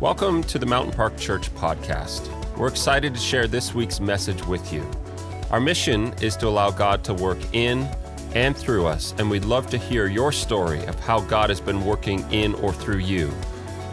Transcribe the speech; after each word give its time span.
Welcome 0.00 0.44
to 0.44 0.60
the 0.60 0.66
Mountain 0.66 0.92
Park 0.92 1.18
Church 1.18 1.52
podcast. 1.56 2.28
We're 2.56 2.68
excited 2.68 3.14
to 3.14 3.20
share 3.20 3.48
this 3.48 3.74
week's 3.74 3.98
message 3.98 4.46
with 4.46 4.72
you. 4.72 4.88
Our 5.50 5.58
mission 5.58 6.12
is 6.22 6.36
to 6.36 6.46
allow 6.46 6.70
God 6.70 7.02
to 7.02 7.14
work 7.14 7.38
in 7.52 7.80
and 8.32 8.56
through 8.56 8.86
us, 8.86 9.12
and 9.18 9.28
we'd 9.28 9.44
love 9.44 9.68
to 9.70 9.76
hear 9.76 10.06
your 10.06 10.30
story 10.30 10.84
of 10.84 11.00
how 11.00 11.18
God 11.22 11.50
has 11.50 11.60
been 11.60 11.84
working 11.84 12.24
in 12.30 12.54
or 12.54 12.72
through 12.72 12.98
you. 12.98 13.32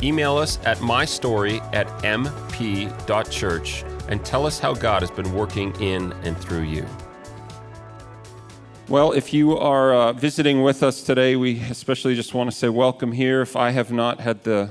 Email 0.04 0.38
us 0.38 0.60
at 0.64 0.78
mystory 0.78 1.60
at 1.74 1.88
mp.church 2.04 3.84
and 4.08 4.24
tell 4.24 4.46
us 4.46 4.60
how 4.60 4.76
God 4.76 5.02
has 5.02 5.10
been 5.10 5.34
working 5.34 5.74
in 5.82 6.12
and 6.22 6.38
through 6.38 6.66
you. 6.66 6.86
Well, 8.90 9.12
if 9.12 9.34
you 9.34 9.58
are 9.58 9.96
uh, 9.96 10.14
visiting 10.14 10.62
with 10.62 10.84
us 10.84 11.02
today, 11.02 11.36
we 11.36 11.62
especially 11.62 12.14
just 12.14 12.36
want 12.36 12.52
to 12.52 12.56
say 12.56 12.70
welcome 12.70 13.12
here. 13.12 13.42
If 13.42 13.56
I 13.56 13.72
have 13.72 13.92
not 13.92 14.20
had 14.20 14.44
the 14.44 14.70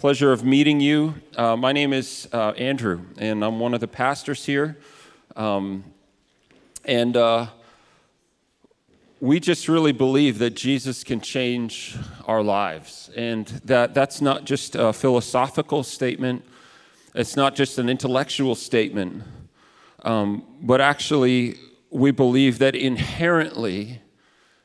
pleasure 0.00 0.32
of 0.32 0.42
meeting 0.42 0.80
you. 0.80 1.14
Uh, 1.36 1.54
my 1.54 1.72
name 1.72 1.92
is 1.92 2.26
uh, 2.32 2.52
Andrew, 2.52 3.02
and 3.18 3.44
I'm 3.44 3.60
one 3.60 3.74
of 3.74 3.80
the 3.80 3.86
pastors 3.86 4.46
here. 4.46 4.78
Um, 5.36 5.84
and 6.86 7.18
uh, 7.18 7.48
we 9.20 9.40
just 9.40 9.68
really 9.68 9.92
believe 9.92 10.38
that 10.38 10.56
Jesus 10.56 11.04
can 11.04 11.20
change 11.20 11.98
our 12.24 12.42
lives, 12.42 13.10
and 13.14 13.48
that 13.66 13.92
that's 13.92 14.22
not 14.22 14.46
just 14.46 14.74
a 14.74 14.94
philosophical 14.94 15.82
statement. 15.82 16.46
It's 17.14 17.36
not 17.36 17.54
just 17.54 17.76
an 17.76 17.90
intellectual 17.90 18.54
statement, 18.54 19.22
um, 20.02 20.44
but 20.62 20.80
actually, 20.80 21.56
we 21.90 22.10
believe 22.10 22.58
that 22.60 22.74
inherently, 22.74 24.00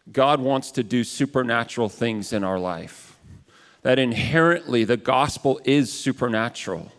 God 0.10 0.40
wants 0.40 0.72
to 0.72 0.82
do 0.82 1.04
supernatural 1.04 1.90
things 1.90 2.32
in 2.32 2.46
our 2.46 2.58
life 2.58 3.05
that 3.86 4.00
inherently 4.00 4.84
the 4.84 4.98
gospel 4.98 5.62
is 5.64 5.94
supernatural, 5.94 6.92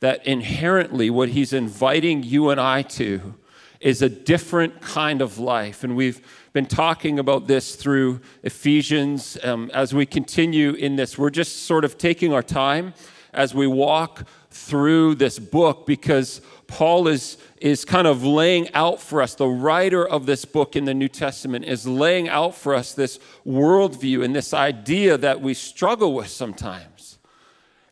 that 0.00 0.26
inherently 0.26 1.10
what 1.10 1.28
he's 1.28 1.52
inviting 1.52 2.22
you 2.22 2.48
and 2.48 2.58
I 2.58 2.80
to 2.80 3.34
is 3.80 4.00
a 4.00 4.08
different 4.08 4.80
kind 4.80 5.20
of 5.20 5.38
life. 5.38 5.84
And 5.84 5.94
we've 5.94 6.26
been 6.54 6.64
talking 6.64 7.18
about 7.18 7.48
this 7.48 7.76
through 7.76 8.22
Ephesians. 8.42 9.36
Um, 9.44 9.70
as 9.74 9.92
we 9.92 10.06
continue 10.06 10.72
in 10.72 10.96
this, 10.96 11.18
we're 11.18 11.28
just 11.28 11.66
sort 11.66 11.84
of 11.84 11.98
taking 11.98 12.32
our 12.32 12.42
time 12.42 12.94
as 13.34 13.54
we 13.54 13.66
walk 13.66 14.26
through 14.56 15.14
this 15.16 15.38
book 15.38 15.86
because 15.86 16.40
Paul 16.66 17.06
is, 17.08 17.36
is 17.60 17.84
kind 17.84 18.06
of 18.06 18.24
laying 18.24 18.72
out 18.74 19.00
for 19.00 19.22
us, 19.22 19.34
the 19.34 19.46
writer 19.46 20.06
of 20.06 20.26
this 20.26 20.44
book 20.44 20.74
in 20.74 20.84
the 20.84 20.94
New 20.94 21.08
Testament 21.08 21.64
is 21.64 21.86
laying 21.86 22.28
out 22.28 22.54
for 22.54 22.74
us 22.74 22.92
this 22.92 23.18
worldview 23.46 24.24
and 24.24 24.34
this 24.34 24.52
idea 24.52 25.16
that 25.18 25.40
we 25.40 25.54
struggle 25.54 26.14
with 26.14 26.28
sometimes. 26.28 27.18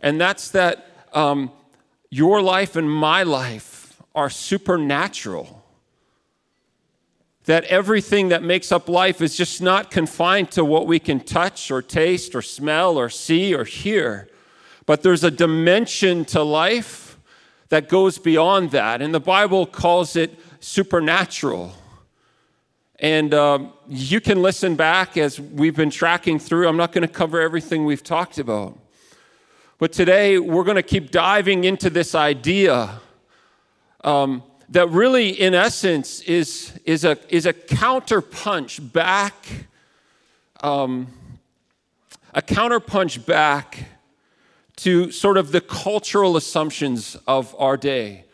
And 0.01 0.21
that's 0.21 0.51
that 0.51 0.89
um, 1.13 1.53
your 2.11 2.43
life 2.43 2.77
and 2.77 2.91
my 2.91 3.23
life 3.23 4.03
are 4.15 4.31
supernatural. 4.31 5.63
That 7.45 7.65
everything 7.65 8.31
that 8.31 8.43
makes 8.43 8.73
up 8.73 8.89
life 8.89 9.21
is 9.21 9.37
just 9.37 9.61
not 9.61 9.91
confined 9.91 10.51
to 10.53 10.65
what 10.65 10.87
we 10.87 10.99
can 10.99 11.21
touch 11.21 11.71
or 11.71 11.83
taste 11.83 12.35
or 12.35 12.43
smell 12.43 12.97
or 12.97 13.11
see 13.11 13.55
or 13.55 13.65
hear, 13.65 14.29
but 14.87 15.03
there's 15.03 15.25
a 15.25 15.31
dimension 15.31 16.25
to 16.27 16.43
life 16.43 17.19
that 17.71 17.89
goes 17.89 18.19
beyond 18.19 18.71
that. 18.73 19.01
And 19.01 19.15
the 19.15 19.21
Bible 19.21 19.67
calls 19.67 20.17
it 20.17 20.39
supernatural. 20.61 21.73
And 22.99 23.35
um, 23.35 23.73
you 23.89 24.21
can 24.21 24.43
listen 24.43 24.77
back 24.77 25.17
as 25.17 25.41
we've 25.41 25.75
been 25.75 25.91
tracking 25.91 26.39
through. 26.39 26.69
I'm 26.69 26.77
not 26.77 26.93
going 26.93 27.03
to 27.03 27.13
cover 27.13 27.41
everything 27.41 27.85
we've 27.85 28.05
talked 28.05 28.39
about. 28.39 28.79
But 29.79 29.93
today, 29.93 30.39
we're 30.39 30.65
going 30.65 30.77
to 30.77 30.83
keep 30.83 31.11
diving 31.11 31.65
into 31.65 31.91
this 31.91 32.15
idea 32.15 33.01
um, 34.03 34.43
that 34.69 34.89
really, 34.91 35.31
in 35.31 35.55
essence, 35.55 36.21
is, 36.21 36.79
is, 36.85 37.05
a, 37.05 37.19
is 37.29 37.47
a 37.47 37.53
counterpunch 37.53 38.93
back, 38.93 39.35
um, 40.63 41.09
a 42.33 42.41
counterpunch 42.41 43.27
back 43.27 43.89
to 44.77 45.11
sort 45.11 45.37
of 45.37 45.53
the 45.53 45.61
cultural 45.61 46.37
assumptions 46.37 47.17
of 47.27 47.55
our 47.59 47.77
day. 47.77 48.25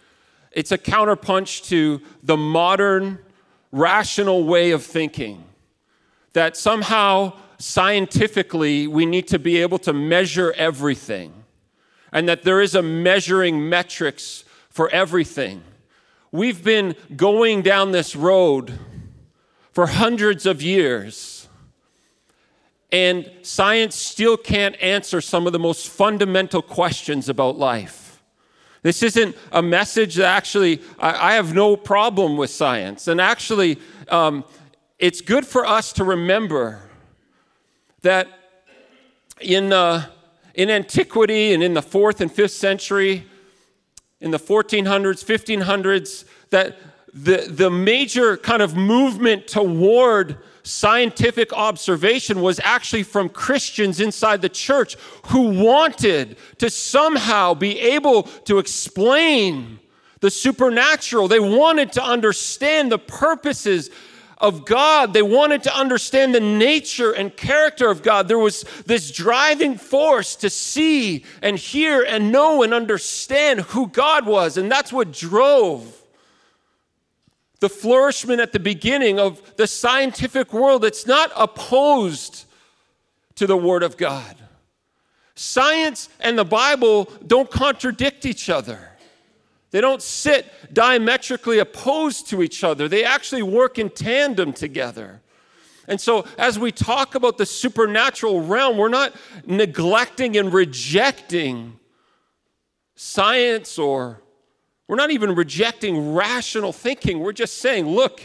It's 0.52 0.72
a 0.72 0.78
counterpunch 0.78 1.68
to 1.68 2.00
the 2.22 2.36
modern 2.36 3.18
rational 3.72 4.44
way 4.44 4.72
of 4.72 4.82
thinking 4.82 5.44
that 6.32 6.56
somehow 6.56 7.34
scientifically 7.58 8.86
we 8.86 9.06
need 9.06 9.28
to 9.28 9.38
be 9.38 9.58
able 9.58 9.78
to 9.78 9.92
measure 9.92 10.52
everything 10.56 11.32
and 12.12 12.28
that 12.28 12.42
there 12.42 12.60
is 12.60 12.74
a 12.74 12.82
measuring 12.82 13.68
metrics 13.68 14.44
for 14.70 14.88
everything. 14.90 15.62
We've 16.32 16.62
been 16.62 16.96
going 17.16 17.62
down 17.62 17.92
this 17.92 18.16
road 18.16 18.78
for 19.72 19.86
hundreds 19.86 20.46
of 20.46 20.62
years 20.62 21.39
and 22.92 23.30
science 23.42 23.94
still 23.94 24.36
can't 24.36 24.80
answer 24.82 25.20
some 25.20 25.46
of 25.46 25.52
the 25.52 25.58
most 25.58 25.88
fundamental 25.88 26.62
questions 26.62 27.28
about 27.28 27.56
life. 27.56 28.22
This 28.82 29.02
isn't 29.02 29.36
a 29.52 29.62
message 29.62 30.16
that 30.16 30.26
actually, 30.26 30.80
I, 30.98 31.30
I 31.30 31.34
have 31.34 31.54
no 31.54 31.76
problem 31.76 32.36
with 32.36 32.50
science. 32.50 33.08
And 33.08 33.20
actually, 33.20 33.78
um, 34.08 34.44
it's 34.98 35.20
good 35.20 35.46
for 35.46 35.66
us 35.66 35.92
to 35.94 36.04
remember 36.04 36.90
that 38.02 38.28
in, 39.40 39.72
uh, 39.72 40.06
in 40.54 40.70
antiquity 40.70 41.52
and 41.52 41.62
in 41.62 41.74
the 41.74 41.82
fourth 41.82 42.20
and 42.20 42.32
fifth 42.32 42.52
century, 42.52 43.26
in 44.20 44.30
the 44.30 44.38
1400s, 44.38 45.24
1500s, 45.24 46.24
that 46.50 46.78
the, 47.12 47.46
the 47.48 47.70
major 47.70 48.36
kind 48.36 48.62
of 48.62 48.76
movement 48.76 49.48
toward 49.48 50.38
scientific 50.62 51.52
observation 51.52 52.40
was 52.40 52.60
actually 52.62 53.02
from 53.02 53.28
Christians 53.28 54.00
inside 54.00 54.42
the 54.42 54.48
church 54.48 54.96
who 55.26 55.62
wanted 55.62 56.36
to 56.58 56.70
somehow 56.70 57.54
be 57.54 57.78
able 57.80 58.24
to 58.44 58.58
explain 58.58 59.80
the 60.20 60.30
supernatural. 60.30 61.28
They 61.28 61.40
wanted 61.40 61.92
to 61.92 62.04
understand 62.04 62.92
the 62.92 62.98
purposes 62.98 63.90
of 64.38 64.64
God. 64.64 65.12
They 65.12 65.22
wanted 65.22 65.62
to 65.64 65.76
understand 65.76 66.34
the 66.34 66.40
nature 66.40 67.12
and 67.12 67.34
character 67.34 67.90
of 67.90 68.02
God. 68.02 68.28
There 68.28 68.38
was 68.38 68.64
this 68.86 69.10
driving 69.10 69.76
force 69.76 70.36
to 70.36 70.50
see 70.50 71.24
and 71.42 71.58
hear 71.58 72.02
and 72.02 72.30
know 72.30 72.62
and 72.62 72.72
understand 72.72 73.60
who 73.60 73.88
God 73.88 74.26
was. 74.26 74.56
And 74.56 74.70
that's 74.70 74.92
what 74.92 75.12
drove 75.12 75.99
the 77.60 77.68
flourishment 77.68 78.40
at 78.40 78.52
the 78.52 78.58
beginning 78.58 79.20
of 79.20 79.56
the 79.56 79.66
scientific 79.66 80.52
world. 80.52 80.84
It's 80.84 81.06
not 81.06 81.30
opposed 81.36 82.46
to 83.36 83.46
the 83.46 83.56
Word 83.56 83.82
of 83.82 83.96
God. 83.96 84.36
Science 85.34 86.08
and 86.20 86.38
the 86.38 86.44
Bible 86.44 87.10
don't 87.26 87.50
contradict 87.50 88.26
each 88.26 88.50
other. 88.50 88.90
They 89.70 89.80
don't 89.80 90.02
sit 90.02 90.46
diametrically 90.72 91.58
opposed 91.58 92.28
to 92.30 92.42
each 92.42 92.64
other. 92.64 92.88
They 92.88 93.04
actually 93.04 93.42
work 93.42 93.78
in 93.78 93.88
tandem 93.88 94.52
together. 94.52 95.20
And 95.86 96.00
so, 96.00 96.26
as 96.38 96.58
we 96.58 96.72
talk 96.72 97.14
about 97.14 97.38
the 97.38 97.46
supernatural 97.46 98.42
realm, 98.42 98.76
we're 98.76 98.88
not 98.88 99.14
neglecting 99.46 100.36
and 100.36 100.52
rejecting 100.52 101.78
science 102.94 103.78
or 103.78 104.22
we're 104.90 104.96
not 104.96 105.12
even 105.12 105.36
rejecting 105.36 106.14
rational 106.14 106.72
thinking. 106.72 107.20
We're 107.20 107.30
just 107.30 107.58
saying, 107.58 107.86
look, 107.86 108.20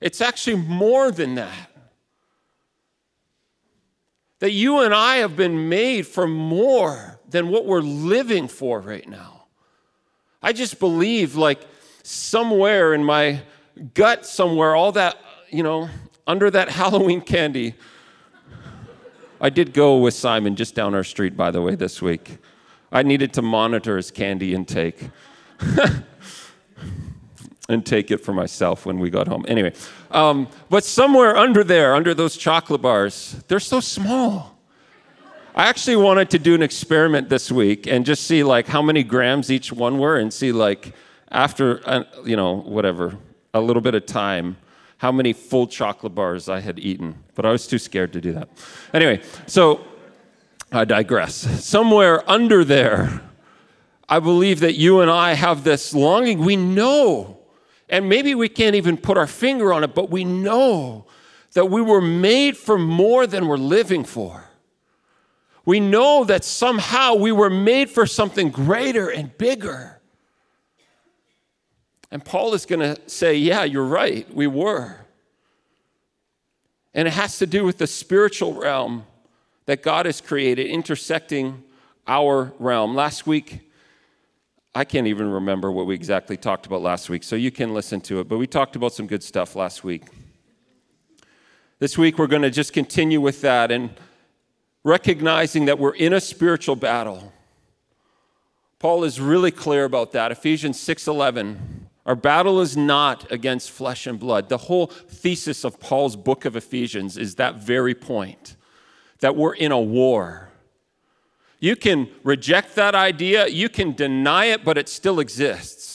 it's 0.00 0.22
actually 0.22 0.56
more 0.56 1.10
than 1.10 1.34
that. 1.34 1.70
That 4.38 4.52
you 4.52 4.80
and 4.80 4.94
I 4.94 5.16
have 5.16 5.36
been 5.36 5.68
made 5.68 6.06
for 6.06 6.26
more 6.26 7.20
than 7.28 7.50
what 7.50 7.66
we're 7.66 7.82
living 7.82 8.48
for 8.48 8.80
right 8.80 9.06
now. 9.06 9.44
I 10.42 10.54
just 10.54 10.80
believe, 10.80 11.36
like, 11.36 11.60
somewhere 12.02 12.94
in 12.94 13.04
my 13.04 13.42
gut, 13.92 14.24
somewhere, 14.24 14.74
all 14.74 14.92
that, 14.92 15.18
you 15.50 15.62
know, 15.62 15.90
under 16.26 16.50
that 16.50 16.70
Halloween 16.80 17.20
candy. 17.20 17.74
I 19.38 19.50
did 19.50 19.74
go 19.74 19.98
with 19.98 20.14
Simon 20.14 20.56
just 20.56 20.74
down 20.74 20.94
our 20.94 21.04
street, 21.04 21.36
by 21.36 21.50
the 21.50 21.60
way, 21.60 21.74
this 21.74 22.00
week. 22.00 22.38
I 22.90 23.02
needed 23.02 23.34
to 23.34 23.42
monitor 23.42 23.98
his 23.98 24.10
candy 24.10 24.54
intake. 24.54 25.10
and 27.68 27.84
take 27.84 28.10
it 28.10 28.18
for 28.18 28.32
myself 28.32 28.86
when 28.86 28.98
we 28.98 29.10
got 29.10 29.28
home. 29.28 29.44
Anyway, 29.48 29.72
um, 30.10 30.48
but 30.68 30.84
somewhere 30.84 31.36
under 31.36 31.64
there, 31.64 31.94
under 31.94 32.14
those 32.14 32.36
chocolate 32.36 32.82
bars, 32.82 33.42
they're 33.48 33.60
so 33.60 33.80
small. 33.80 34.56
I 35.54 35.68
actually 35.68 35.96
wanted 35.96 36.30
to 36.30 36.38
do 36.38 36.54
an 36.54 36.62
experiment 36.62 37.28
this 37.28 37.50
week 37.50 37.86
and 37.86 38.04
just 38.04 38.26
see 38.26 38.44
like 38.44 38.66
how 38.66 38.82
many 38.82 39.02
grams 39.02 39.50
each 39.50 39.72
one 39.72 39.98
were, 39.98 40.18
and 40.18 40.32
see 40.32 40.52
like 40.52 40.94
after 41.30 41.80
uh, 41.88 42.04
you 42.24 42.36
know 42.36 42.56
whatever 42.56 43.18
a 43.54 43.60
little 43.60 43.82
bit 43.82 43.94
of 43.94 44.06
time 44.06 44.56
how 44.98 45.12
many 45.12 45.32
full 45.32 45.66
chocolate 45.66 46.14
bars 46.14 46.48
I 46.48 46.60
had 46.60 46.78
eaten. 46.78 47.22
But 47.34 47.46
I 47.46 47.52
was 47.52 47.66
too 47.66 47.78
scared 47.78 48.12
to 48.14 48.20
do 48.20 48.32
that. 48.32 48.48
Anyway, 48.94 49.22
so 49.46 49.84
I 50.72 50.84
digress. 50.84 51.34
Somewhere 51.34 52.28
under 52.30 52.64
there, 52.64 53.20
I 54.08 54.20
believe 54.20 54.60
that 54.60 54.74
you 54.74 55.00
and 55.00 55.10
I 55.10 55.34
have 55.34 55.64
this 55.64 55.92
longing. 55.92 56.38
We 56.38 56.56
know, 56.56 57.38
and 57.88 58.08
maybe 58.08 58.34
we 58.34 58.48
can't 58.48 58.76
even 58.76 58.96
put 58.96 59.18
our 59.18 59.26
finger 59.26 59.72
on 59.72 59.82
it, 59.82 59.94
but 59.94 60.10
we 60.10 60.24
know 60.24 61.06
that 61.52 61.70
we 61.70 61.80
were 61.80 62.00
made 62.00 62.56
for 62.56 62.78
more 62.78 63.26
than 63.26 63.48
we're 63.48 63.56
living 63.56 64.04
for. 64.04 64.44
We 65.64 65.80
know 65.80 66.22
that 66.24 66.44
somehow 66.44 67.14
we 67.14 67.32
were 67.32 67.50
made 67.50 67.90
for 67.90 68.06
something 68.06 68.50
greater 68.50 69.08
and 69.08 69.36
bigger. 69.36 70.00
And 72.10 72.24
Paul 72.24 72.54
is 72.54 72.66
going 72.66 72.80
to 72.80 73.00
say, 73.08 73.34
Yeah, 73.34 73.64
you're 73.64 73.84
right, 73.84 74.32
we 74.32 74.46
were. 74.46 75.00
And 76.94 77.08
it 77.08 77.12
has 77.12 77.38
to 77.38 77.46
do 77.46 77.64
with 77.64 77.78
the 77.78 77.86
spiritual 77.86 78.54
realm 78.54 79.04
that 79.66 79.82
God 79.82 80.06
has 80.06 80.20
created 80.20 80.66
intersecting 80.68 81.64
our 82.06 82.52
realm. 82.58 82.94
Last 82.94 83.26
week, 83.26 83.65
I 84.76 84.84
can't 84.84 85.06
even 85.06 85.30
remember 85.30 85.72
what 85.72 85.86
we 85.86 85.94
exactly 85.94 86.36
talked 86.36 86.66
about 86.66 86.82
last 86.82 87.08
week, 87.08 87.24
so 87.24 87.34
you 87.34 87.50
can 87.50 87.72
listen 87.72 87.98
to 88.02 88.20
it, 88.20 88.28
but 88.28 88.36
we 88.36 88.46
talked 88.46 88.76
about 88.76 88.92
some 88.92 89.06
good 89.06 89.22
stuff 89.22 89.56
last 89.56 89.84
week. 89.84 90.02
This 91.78 91.96
week, 91.96 92.18
we're 92.18 92.26
going 92.26 92.42
to 92.42 92.50
just 92.50 92.74
continue 92.74 93.18
with 93.18 93.40
that 93.40 93.70
and 93.70 93.88
recognizing 94.84 95.64
that 95.64 95.78
we're 95.78 95.94
in 95.94 96.12
a 96.12 96.20
spiritual 96.20 96.76
battle. 96.76 97.32
Paul 98.78 99.04
is 99.04 99.18
really 99.18 99.50
clear 99.50 99.86
about 99.86 100.12
that. 100.12 100.30
Ephesians 100.30 100.78
6:11. 100.78 101.56
Our 102.04 102.14
battle 102.14 102.60
is 102.60 102.76
not 102.76 103.32
against 103.32 103.70
flesh 103.70 104.06
and 104.06 104.20
blood. 104.20 104.50
The 104.50 104.58
whole 104.58 104.88
thesis 104.88 105.64
of 105.64 105.80
Paul's 105.80 106.16
book 106.16 106.44
of 106.44 106.54
Ephesians 106.54 107.16
is 107.16 107.36
that 107.36 107.54
very 107.54 107.94
point 107.94 108.56
that 109.20 109.36
we're 109.36 109.54
in 109.54 109.72
a 109.72 109.80
war. 109.80 110.45
You 111.58 111.76
can 111.76 112.08
reject 112.22 112.74
that 112.74 112.94
idea, 112.94 113.48
you 113.48 113.68
can 113.68 113.92
deny 113.92 114.46
it, 114.46 114.64
but 114.64 114.76
it 114.76 114.88
still 114.88 115.20
exists. 115.20 115.86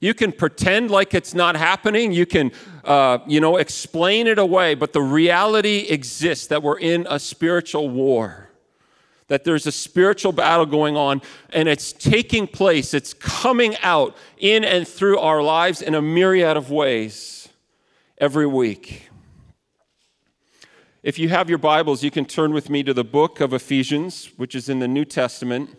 You 0.00 0.14
can 0.14 0.30
pretend 0.30 0.90
like 0.90 1.12
it's 1.14 1.34
not 1.34 1.56
happening. 1.56 2.12
You 2.12 2.24
can, 2.24 2.52
uh, 2.84 3.18
you 3.26 3.40
know, 3.40 3.56
explain 3.56 4.26
it 4.28 4.38
away, 4.38 4.74
but 4.74 4.92
the 4.92 5.02
reality 5.02 5.86
exists 5.88 6.46
that 6.48 6.62
we're 6.62 6.78
in 6.78 7.06
a 7.10 7.18
spiritual 7.18 7.88
war, 7.88 8.48
that 9.26 9.42
there's 9.42 9.66
a 9.66 9.72
spiritual 9.72 10.30
battle 10.30 10.66
going 10.66 10.96
on, 10.96 11.20
and 11.50 11.68
it's 11.68 11.92
taking 11.92 12.46
place. 12.46 12.94
It's 12.94 13.12
coming 13.12 13.76
out 13.82 14.16
in 14.38 14.64
and 14.64 14.86
through 14.86 15.18
our 15.18 15.42
lives 15.42 15.82
in 15.82 15.96
a 15.96 16.02
myriad 16.02 16.56
of 16.56 16.70
ways 16.70 17.48
every 18.18 18.46
week. 18.46 19.07
If 21.00 21.16
you 21.16 21.28
have 21.28 21.48
your 21.48 21.58
Bibles, 21.58 22.02
you 22.02 22.10
can 22.10 22.24
turn 22.24 22.52
with 22.52 22.68
me 22.68 22.82
to 22.82 22.92
the 22.92 23.04
book 23.04 23.40
of 23.40 23.52
Ephesians, 23.52 24.32
which 24.36 24.56
is 24.56 24.68
in 24.68 24.80
the 24.80 24.88
New 24.88 25.04
Testament. 25.04 25.78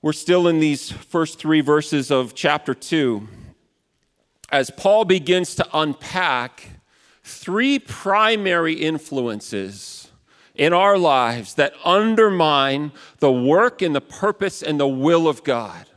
We're 0.00 0.14
still 0.14 0.48
in 0.48 0.60
these 0.60 0.90
first 0.90 1.38
three 1.38 1.60
verses 1.60 2.10
of 2.10 2.34
chapter 2.34 2.72
2 2.72 3.28
as 4.50 4.70
Paul 4.70 5.04
begins 5.04 5.54
to 5.56 5.68
unpack 5.74 6.80
three 7.22 7.78
primary 7.78 8.72
influences 8.72 10.10
in 10.54 10.72
our 10.72 10.96
lives 10.96 11.52
that 11.56 11.74
undermine 11.84 12.92
the 13.18 13.30
work 13.30 13.82
and 13.82 13.94
the 13.94 14.00
purpose 14.00 14.62
and 14.62 14.80
the 14.80 14.88
will 14.88 15.28
of 15.28 15.44
God. 15.44 15.89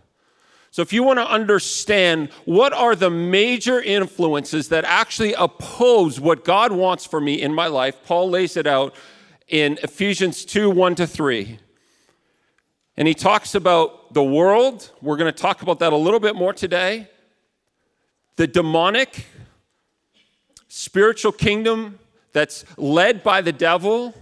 So, 0.73 0.81
if 0.81 0.91
you 0.91 1.03
want 1.03 1.19
to 1.19 1.29
understand 1.29 2.29
what 2.45 2.73
are 2.73 2.95
the 2.95 3.11
major 3.11 3.79
influences 3.79 4.69
that 4.69 4.83
actually 4.85 5.35
oppose 5.35 6.19
what 6.19 6.43
God 6.43 6.71
wants 6.71 7.05
for 7.05 7.21
me 7.21 7.39
in 7.39 7.53
my 7.53 7.67
life, 7.67 8.03
Paul 8.03 8.31
lays 8.31 8.57
it 8.57 8.65
out 8.65 8.95
in 9.47 9.77
Ephesians 9.83 10.43
2 10.43 10.71
1 10.71 10.95
to 10.95 11.05
3. 11.05 11.59
And 12.97 13.07
he 13.07 13.13
talks 13.13 13.53
about 13.53 14.15
the 14.15 14.23
world. 14.23 14.89
We're 14.99 15.15
going 15.15 15.31
to 15.31 15.39
talk 15.39 15.61
about 15.61 15.77
that 15.77 15.93
a 15.93 15.95
little 15.95 16.19
bit 16.19 16.35
more 16.35 16.53
today. 16.53 17.07
The 18.37 18.47
demonic 18.47 19.27
spiritual 20.69 21.33
kingdom 21.33 21.99
that's 22.31 22.65
led 22.77 23.21
by 23.21 23.41
the 23.41 23.51
devil 23.51 24.15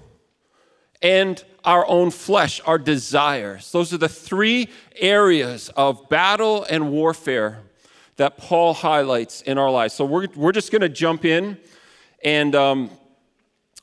and 1.02 1.44
our 1.64 1.88
own 1.88 2.12
flesh, 2.12 2.62
our 2.66 2.78
desires. 2.78 3.72
Those 3.72 3.94
are 3.94 3.98
the 3.98 4.10
three 4.10 4.70
areas 4.96 5.70
of 5.76 6.10
battle 6.10 6.64
and 6.64 6.92
warfare 6.92 7.60
that 8.18 8.38
Paul 8.38 8.74
highlights 8.74 9.42
in 9.42 9.58
our 9.58 9.72
lives. 9.72 9.94
So 9.94 10.06
we're, 10.06 10.28
we're 10.36 10.52
just 10.52 10.72
going 10.72 10.82
to 10.82 10.90
jump 10.90 11.26
in 11.26 11.58
and 12.24 12.56
um, 12.56 12.90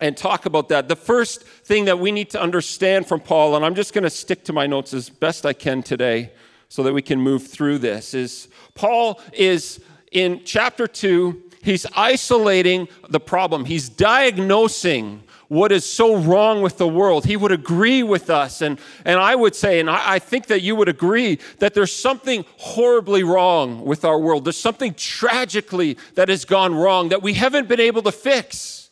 and 0.00 0.17
talk 0.17 0.47
about 0.47 0.69
that. 0.69 0.88
The 0.88 0.97
first 0.97 1.43
thing 1.43 1.87
that 1.87 1.99
we 1.99 2.12
need 2.12 2.31
to 2.31 2.41
understand 2.41 3.06
from 3.06 3.21
Paul, 3.21 3.56
and 3.56 3.64
I'm 3.64 3.75
just 3.75 3.93
going 3.93 4.05
to 4.05 4.11
stick 4.11 4.44
to 4.44 4.53
my 4.53 4.67
notes 4.67 4.94
as 4.94 5.11
best 5.11 5.44
I 5.44 5.53
can 5.53 5.82
today 5.82 6.32
so 6.69 6.82
that 6.85 6.93
we 6.93 7.03
can 7.03 7.21
move 7.21 7.47
through 7.49 7.79
this, 7.79 8.14
is 8.14 8.49
Paul 8.75 9.21
is 9.32 9.81
in 10.12 10.43
chapter 10.44 10.87
2, 10.87 11.50
he's 11.62 11.87
isolating 11.97 12.88
the 13.09 13.21
problem, 13.21 13.64
he's 13.64 13.88
diagnosing 13.88 15.23
what 15.49 15.73
is 15.73 15.85
so 15.85 16.17
wrong 16.17 16.61
with 16.61 16.77
the 16.77 16.87
world. 16.87 17.25
He 17.25 17.37
would 17.37 17.53
agree 17.53 18.03
with 18.03 18.29
us. 18.29 18.61
And, 18.61 18.79
and 19.05 19.19
I 19.19 19.35
would 19.35 19.56
say, 19.56 19.81
and 19.81 19.89
I, 19.89 20.15
I, 20.15 20.19
think 20.19 20.47
that 20.47 20.61
you 20.61 20.77
would 20.77 20.89
agree, 20.89 21.39
that 21.59 21.73
there's 21.73 21.93
something 21.93 22.45
horribly 22.59 23.23
wrong 23.23 23.85
with 23.85 24.05
our 24.05 24.19
world. 24.19 24.45
There's 24.45 24.59
something 24.59 24.95
tragically 24.95 25.97
that 26.15 26.29
has 26.29 26.45
gone 26.45 26.75
wrong 26.75 27.09
that 27.09 27.23
we 27.23 27.33
haven't 27.35 27.67
been 27.67 27.81
able 27.81 28.03
to 28.03 28.12
fix. 28.12 28.91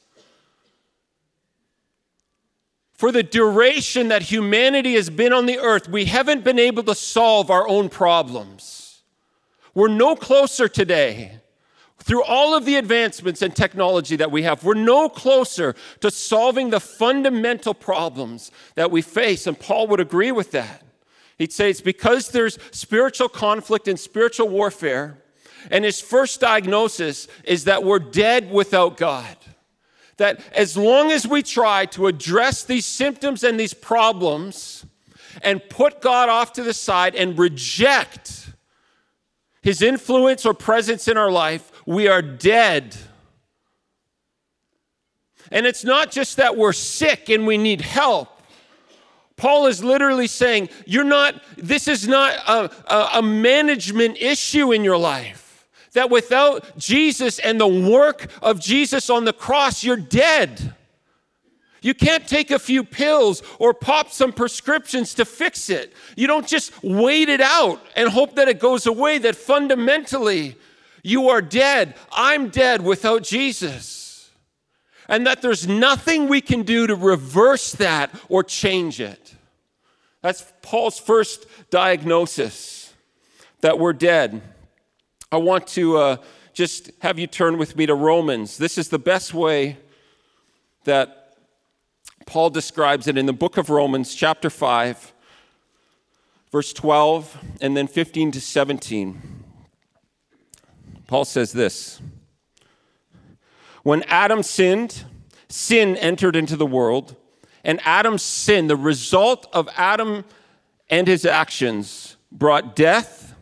For 2.94 3.12
the 3.12 3.22
duration 3.22 4.08
that 4.08 4.22
humanity 4.22 4.94
has 4.94 5.10
been 5.10 5.34
on 5.34 5.44
the 5.44 5.58
earth, 5.58 5.86
we 5.86 6.06
haven't 6.06 6.42
been 6.42 6.58
able 6.58 6.82
to 6.84 6.94
solve 6.94 7.50
our 7.50 7.68
own 7.68 7.90
problems. 7.90 9.02
We're 9.74 9.88
no 9.88 10.16
closer 10.16 10.68
today. 10.68 11.40
Through 12.06 12.22
all 12.22 12.56
of 12.56 12.64
the 12.64 12.76
advancements 12.76 13.42
and 13.42 13.54
technology 13.54 14.14
that 14.14 14.30
we 14.30 14.44
have, 14.44 14.62
we're 14.62 14.74
no 14.74 15.08
closer 15.08 15.74
to 16.00 16.08
solving 16.08 16.70
the 16.70 16.78
fundamental 16.78 17.74
problems 17.74 18.52
that 18.76 18.92
we 18.92 19.02
face. 19.02 19.48
And 19.48 19.58
Paul 19.58 19.88
would 19.88 19.98
agree 19.98 20.30
with 20.30 20.52
that. 20.52 20.82
He'd 21.36 21.52
say 21.52 21.68
it's 21.68 21.80
because 21.80 22.28
there's 22.28 22.60
spiritual 22.70 23.28
conflict 23.28 23.88
and 23.88 23.98
spiritual 23.98 24.48
warfare. 24.48 25.18
And 25.68 25.84
his 25.84 26.00
first 26.00 26.40
diagnosis 26.40 27.26
is 27.42 27.64
that 27.64 27.82
we're 27.82 27.98
dead 27.98 28.52
without 28.52 28.96
God 28.96 29.36
that 30.16 30.40
as 30.54 30.76
long 30.76 31.10
as 31.10 31.26
we 31.26 31.42
try 31.42 31.86
to 31.86 32.06
address 32.06 32.62
these 32.62 32.86
symptoms 32.86 33.44
and 33.44 33.58
these 33.58 33.74
problems 33.74 34.86
and 35.42 35.60
put 35.68 36.00
God 36.00 36.28
off 36.28 36.52
to 36.54 36.62
the 36.62 36.72
side 36.72 37.14
and 37.14 37.36
reject 37.36 38.50
his 39.60 39.82
influence 39.82 40.46
or 40.46 40.54
presence 40.54 41.08
in 41.08 41.16
our 41.16 41.30
life, 41.30 41.72
we 41.86 42.08
are 42.08 42.20
dead. 42.20 42.96
And 45.50 45.64
it's 45.64 45.84
not 45.84 46.10
just 46.10 46.36
that 46.36 46.56
we're 46.56 46.72
sick 46.72 47.28
and 47.28 47.46
we 47.46 47.56
need 47.56 47.80
help. 47.80 48.28
Paul 49.36 49.66
is 49.66 49.84
literally 49.84 50.26
saying, 50.26 50.70
You're 50.86 51.04
not, 51.04 51.42
this 51.56 51.88
is 51.88 52.08
not 52.08 52.34
a, 52.48 52.70
a, 52.92 53.18
a 53.18 53.22
management 53.22 54.18
issue 54.18 54.72
in 54.72 54.82
your 54.82 54.98
life 54.98 55.46
that 55.92 56.10
without 56.10 56.76
Jesus 56.76 57.38
and 57.38 57.60
the 57.60 57.66
work 57.66 58.28
of 58.42 58.60
Jesus 58.60 59.08
on 59.08 59.24
the 59.24 59.32
cross, 59.32 59.82
you're 59.82 59.96
dead. 59.96 60.74
You 61.80 61.94
can't 61.94 62.26
take 62.26 62.50
a 62.50 62.58
few 62.58 62.84
pills 62.84 63.42
or 63.58 63.72
pop 63.72 64.10
some 64.10 64.32
prescriptions 64.32 65.14
to 65.14 65.24
fix 65.24 65.70
it. 65.70 65.92
You 66.16 66.26
don't 66.26 66.46
just 66.46 66.72
wait 66.82 67.28
it 67.28 67.40
out 67.40 67.80
and 67.94 68.08
hope 68.08 68.34
that 68.36 68.48
it 68.48 68.58
goes 68.58 68.86
away, 68.86 69.18
that 69.18 69.36
fundamentally 69.36 70.56
you 71.06 71.28
are 71.28 71.40
dead. 71.40 71.94
I'm 72.10 72.48
dead 72.48 72.82
without 72.82 73.22
Jesus. 73.22 74.30
And 75.08 75.24
that 75.26 75.40
there's 75.40 75.68
nothing 75.68 76.26
we 76.26 76.40
can 76.40 76.62
do 76.62 76.88
to 76.88 76.96
reverse 76.96 77.70
that 77.72 78.10
or 78.28 78.42
change 78.42 79.00
it. 79.00 79.34
That's 80.20 80.52
Paul's 80.62 80.98
first 80.98 81.46
diagnosis 81.70 82.92
that 83.60 83.78
we're 83.78 83.92
dead. 83.92 84.42
I 85.30 85.36
want 85.36 85.68
to 85.68 85.96
uh, 85.96 86.16
just 86.52 86.90
have 87.02 87.20
you 87.20 87.28
turn 87.28 87.56
with 87.56 87.76
me 87.76 87.86
to 87.86 87.94
Romans. 87.94 88.58
This 88.58 88.76
is 88.76 88.88
the 88.88 88.98
best 88.98 89.32
way 89.32 89.76
that 90.84 91.36
Paul 92.26 92.50
describes 92.50 93.06
it 93.06 93.16
in 93.16 93.26
the 93.26 93.32
book 93.32 93.56
of 93.56 93.70
Romans, 93.70 94.12
chapter 94.12 94.50
5, 94.50 95.12
verse 96.50 96.72
12, 96.72 97.38
and 97.60 97.76
then 97.76 97.86
15 97.86 98.32
to 98.32 98.40
17. 98.40 99.35
Paul 101.06 101.24
says 101.24 101.52
this 101.52 102.00
When 103.82 104.02
Adam 104.04 104.42
sinned, 104.42 105.04
sin 105.48 105.96
entered 105.96 106.36
into 106.36 106.56
the 106.56 106.66
world, 106.66 107.16
and 107.64 107.80
Adam's 107.84 108.22
sin, 108.22 108.66
the 108.66 108.76
result 108.76 109.46
of 109.52 109.68
Adam 109.76 110.24
and 110.88 111.06
his 111.08 111.24
actions, 111.24 112.16
brought 112.30 112.76
death. 112.76 113.34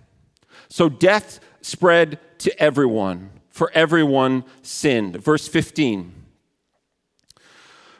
So 0.68 0.88
death 0.88 1.40
spread 1.60 2.18
to 2.38 2.58
everyone, 2.60 3.30
for 3.50 3.70
everyone 3.74 4.44
sinned. 4.62 5.16
Verse 5.16 5.46
15. 5.46 6.12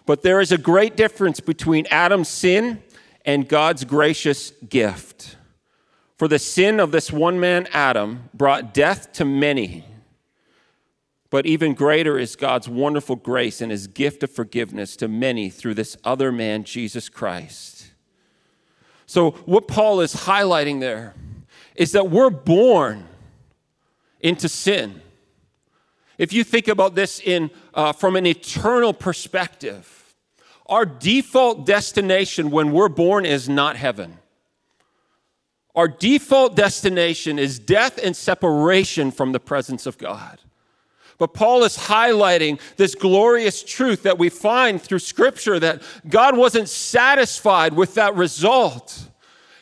But 0.06 0.22
there 0.22 0.40
is 0.40 0.52
a 0.52 0.58
great 0.58 0.96
difference 0.96 1.40
between 1.40 1.86
Adam's 1.90 2.28
sin 2.28 2.82
and 3.24 3.48
God's 3.48 3.84
gracious 3.84 4.50
gift. 4.68 5.36
For 6.16 6.28
the 6.28 6.38
sin 6.38 6.78
of 6.78 6.92
this 6.92 7.10
one 7.10 7.40
man, 7.40 7.66
Adam, 7.72 8.30
brought 8.32 8.72
death 8.72 9.12
to 9.14 9.24
many. 9.24 9.84
But 11.30 11.46
even 11.46 11.74
greater 11.74 12.16
is 12.16 12.36
God's 12.36 12.68
wonderful 12.68 13.16
grace 13.16 13.60
and 13.60 13.72
his 13.72 13.88
gift 13.88 14.22
of 14.22 14.30
forgiveness 14.30 14.94
to 14.96 15.08
many 15.08 15.50
through 15.50 15.74
this 15.74 15.96
other 16.04 16.30
man, 16.30 16.62
Jesus 16.62 17.08
Christ. 17.08 17.90
So, 19.06 19.32
what 19.44 19.66
Paul 19.66 20.00
is 20.00 20.14
highlighting 20.14 20.80
there 20.80 21.14
is 21.74 21.92
that 21.92 22.08
we're 22.08 22.30
born 22.30 23.08
into 24.20 24.48
sin. 24.48 25.02
If 26.16 26.32
you 26.32 26.44
think 26.44 26.68
about 26.68 26.94
this 26.94 27.20
in, 27.20 27.50
uh, 27.74 27.92
from 27.92 28.14
an 28.14 28.26
eternal 28.26 28.92
perspective, 28.92 30.14
our 30.66 30.86
default 30.86 31.66
destination 31.66 32.50
when 32.50 32.72
we're 32.72 32.88
born 32.88 33.26
is 33.26 33.48
not 33.48 33.76
heaven. 33.76 34.18
Our 35.74 35.88
default 35.88 36.54
destination 36.54 37.38
is 37.38 37.58
death 37.58 37.98
and 38.02 38.14
separation 38.14 39.10
from 39.10 39.32
the 39.32 39.40
presence 39.40 39.86
of 39.86 39.98
God. 39.98 40.40
But 41.18 41.34
Paul 41.34 41.64
is 41.64 41.76
highlighting 41.76 42.60
this 42.76 42.94
glorious 42.94 43.62
truth 43.62 44.02
that 44.02 44.18
we 44.18 44.28
find 44.28 44.80
through 44.80 44.98
Scripture 45.00 45.58
that 45.60 45.82
God 46.08 46.36
wasn't 46.36 46.68
satisfied 46.68 47.72
with 47.72 47.94
that 47.94 48.14
result 48.14 49.08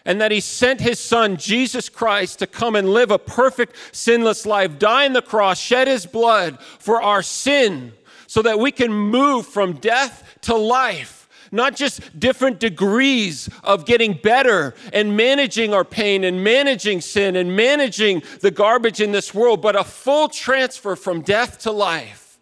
and 0.04 0.20
that 0.20 0.32
he 0.32 0.40
sent 0.40 0.80
his 0.80 0.98
son, 0.98 1.36
Jesus 1.36 1.88
Christ, 1.88 2.40
to 2.40 2.46
come 2.46 2.74
and 2.74 2.92
live 2.92 3.10
a 3.10 3.18
perfect, 3.18 3.76
sinless 3.92 4.44
life, 4.46 4.78
die 4.78 5.06
on 5.06 5.12
the 5.12 5.22
cross, 5.22 5.60
shed 5.60 5.86
his 5.86 6.06
blood 6.06 6.58
for 6.60 7.00
our 7.00 7.22
sin, 7.22 7.92
so 8.26 8.42
that 8.42 8.58
we 8.58 8.72
can 8.72 8.92
move 8.92 9.46
from 9.46 9.74
death 9.74 10.38
to 10.42 10.56
life. 10.56 11.21
Not 11.54 11.76
just 11.76 12.18
different 12.18 12.60
degrees 12.60 13.50
of 13.62 13.84
getting 13.84 14.14
better 14.14 14.74
and 14.90 15.16
managing 15.16 15.74
our 15.74 15.84
pain 15.84 16.24
and 16.24 16.42
managing 16.42 17.02
sin 17.02 17.36
and 17.36 17.54
managing 17.54 18.22
the 18.40 18.50
garbage 18.50 19.02
in 19.02 19.12
this 19.12 19.34
world, 19.34 19.60
but 19.60 19.76
a 19.76 19.84
full 19.84 20.28
transfer 20.28 20.96
from 20.96 21.20
death 21.20 21.58
to 21.60 21.70
life. 21.70 22.38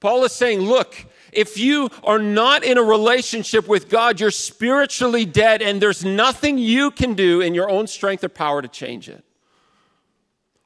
Paul 0.00 0.24
is 0.24 0.32
saying, 0.32 0.60
look, 0.60 1.04
if 1.32 1.58
you 1.58 1.90
are 2.02 2.18
not 2.18 2.64
in 2.64 2.78
a 2.78 2.82
relationship 2.82 3.68
with 3.68 3.90
God, 3.90 4.20
you're 4.20 4.30
spiritually 4.30 5.26
dead, 5.26 5.60
and 5.60 5.82
there's 5.82 6.02
nothing 6.02 6.56
you 6.56 6.90
can 6.90 7.12
do 7.12 7.42
in 7.42 7.54
your 7.54 7.68
own 7.68 7.86
strength 7.86 8.24
or 8.24 8.30
power 8.30 8.62
to 8.62 8.68
change 8.68 9.10
it. 9.10 9.22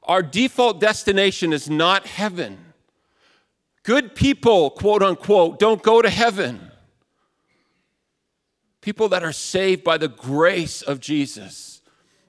Our 0.03 0.23
default 0.23 0.79
destination 0.79 1.51
is 1.51 1.69
not 1.69 2.07
heaven. 2.07 2.57
Good 3.83 4.15
people, 4.15 4.69
quote 4.69 5.03
unquote, 5.03 5.59
don't 5.59 5.83
go 5.83 6.01
to 6.01 6.09
heaven. 6.09 6.70
People 8.81 9.07
that 9.09 9.23
are 9.23 9.31
saved 9.31 9.83
by 9.83 9.97
the 9.97 10.07
grace 10.07 10.81
of 10.81 10.99
Jesus 10.99 11.81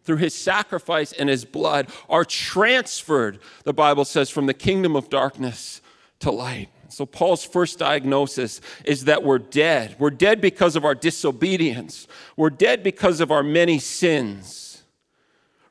through 0.04 0.18
his 0.18 0.34
sacrifice 0.34 1.12
and 1.12 1.28
his 1.28 1.44
blood 1.44 1.88
are 2.08 2.24
transferred, 2.24 3.38
the 3.64 3.72
Bible 3.72 4.04
says, 4.04 4.30
from 4.30 4.46
the 4.46 4.54
kingdom 4.54 4.94
of 4.94 5.08
darkness 5.08 5.80
to 6.20 6.30
light. 6.30 6.68
So, 6.88 7.06
Paul's 7.06 7.42
first 7.42 7.78
diagnosis 7.78 8.60
is 8.84 9.06
that 9.06 9.22
we're 9.22 9.38
dead. 9.38 9.96
We're 9.98 10.10
dead 10.10 10.42
because 10.42 10.76
of 10.76 10.84
our 10.84 10.94
disobedience, 10.94 12.06
we're 12.36 12.50
dead 12.50 12.82
because 12.82 13.20
of 13.20 13.30
our 13.30 13.42
many 13.42 13.78
sins. 13.78 14.82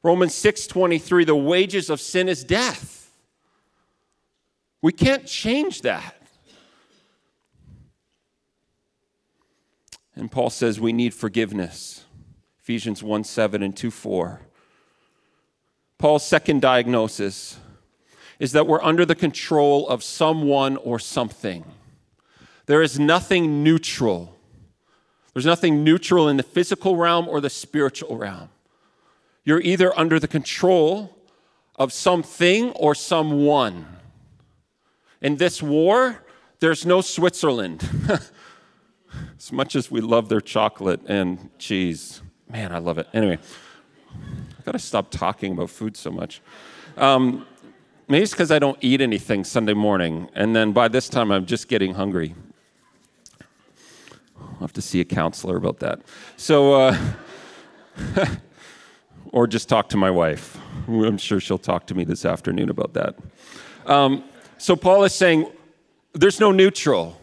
Romans 0.04 0.34
6:23 0.34 1.26
the 1.26 1.36
wages 1.36 1.90
of 1.90 2.02
sin 2.02 2.28
is 2.28 2.44
death. 2.44 3.12
We 4.82 4.92
can't 4.92 5.28
change 5.28 5.82
that. 5.82 6.21
And 10.16 10.32
Paul 10.32 10.50
says 10.50 10.80
we 10.80 10.94
need 10.94 11.14
forgiveness. 11.14 12.06
Ephesians 12.62 13.02
1 13.02 13.24
7 13.24 13.64
and 13.64 13.76
2 13.76 13.92
4. 13.92 14.42
Paul's 15.98 16.26
second 16.26 16.62
diagnosis 16.62 17.60
is 18.40 18.54
that 18.54 18.66
we're 18.66 18.82
under 18.82 19.06
the 19.06 19.16
control 19.16 19.88
of 19.88 20.04
someone 20.04 20.78
or 20.78 20.98
something. 20.98 21.64
There 22.66 22.82
is 22.82 23.00
nothing 23.00 23.64
neutral. 23.64 24.36
There's 25.34 25.46
nothing 25.46 25.84
neutral 25.84 26.28
in 26.28 26.38
the 26.38 26.44
physical 26.44 26.98
realm 26.98 27.28
or 27.28 27.40
the 27.40 27.50
spiritual 27.50 28.18
realm. 28.18 28.50
You're 29.44 29.62
either 29.62 29.98
under 29.98 30.20
the 30.20 30.28
control 30.28 31.16
of 31.76 31.94
something 31.94 32.72
or 32.72 32.96
someone. 32.96 33.86
In 35.22 35.38
this 35.38 35.62
war, 35.62 36.24
there's 36.60 36.86
no 36.86 37.02
Switzerland. 37.02 37.88
as 39.42 39.52
much 39.52 39.76
as 39.76 39.90
we 39.90 40.02
love 40.02 40.30
their 40.30 40.42
chocolate 40.42 41.02
and 41.08 41.50
cheese, 41.58 42.22
man, 42.48 42.72
I 42.72 42.78
love 42.78 43.00
it. 43.00 43.08
Anyway, 43.12 43.40
I 44.14 44.62
gotta 44.64 44.78
stop 44.78 45.10
talking 45.10 45.54
about 45.54 45.72
food 45.72 45.98
so 45.98 46.12
much. 46.12 46.42
Um, 46.96 47.48
Maybe 48.12 48.24
it's 48.24 48.34
because 48.34 48.52
I 48.52 48.60
don't 48.60 48.78
eat 48.82 49.00
anything 49.00 49.46
Sunday 49.46 49.74
morning, 49.74 50.30
and 50.36 50.54
then 50.54 50.74
by 50.74 50.90
this 50.90 51.08
time 51.08 51.32
I'm 51.32 51.46
just 51.46 51.70
getting 51.70 51.94
hungry. 51.94 52.36
I'll 54.38 54.60
have 54.60 54.74
to 54.74 54.82
see 54.82 55.00
a 55.00 55.06
counselor 55.06 55.56
about 55.56 55.80
that. 55.80 56.02
So, 56.36 56.74
uh, 56.74 56.98
or 59.32 59.48
just 59.48 59.70
talk 59.70 59.88
to 59.90 59.98
my 59.98 60.12
wife. 60.12 60.58
I'm 60.90 61.18
sure 61.18 61.40
she'll 61.40 61.58
talk 61.58 61.88
to 61.88 61.96
me 61.96 62.04
this 62.04 62.26
afternoon 62.26 62.70
about 62.70 62.92
that. 62.96 63.16
Um, 63.86 64.26
so, 64.58 64.76
Paul 64.76 65.06
is 65.06 65.16
saying 65.16 65.50
there's 66.12 66.42
no 66.42 66.52
neutral, 66.52 67.18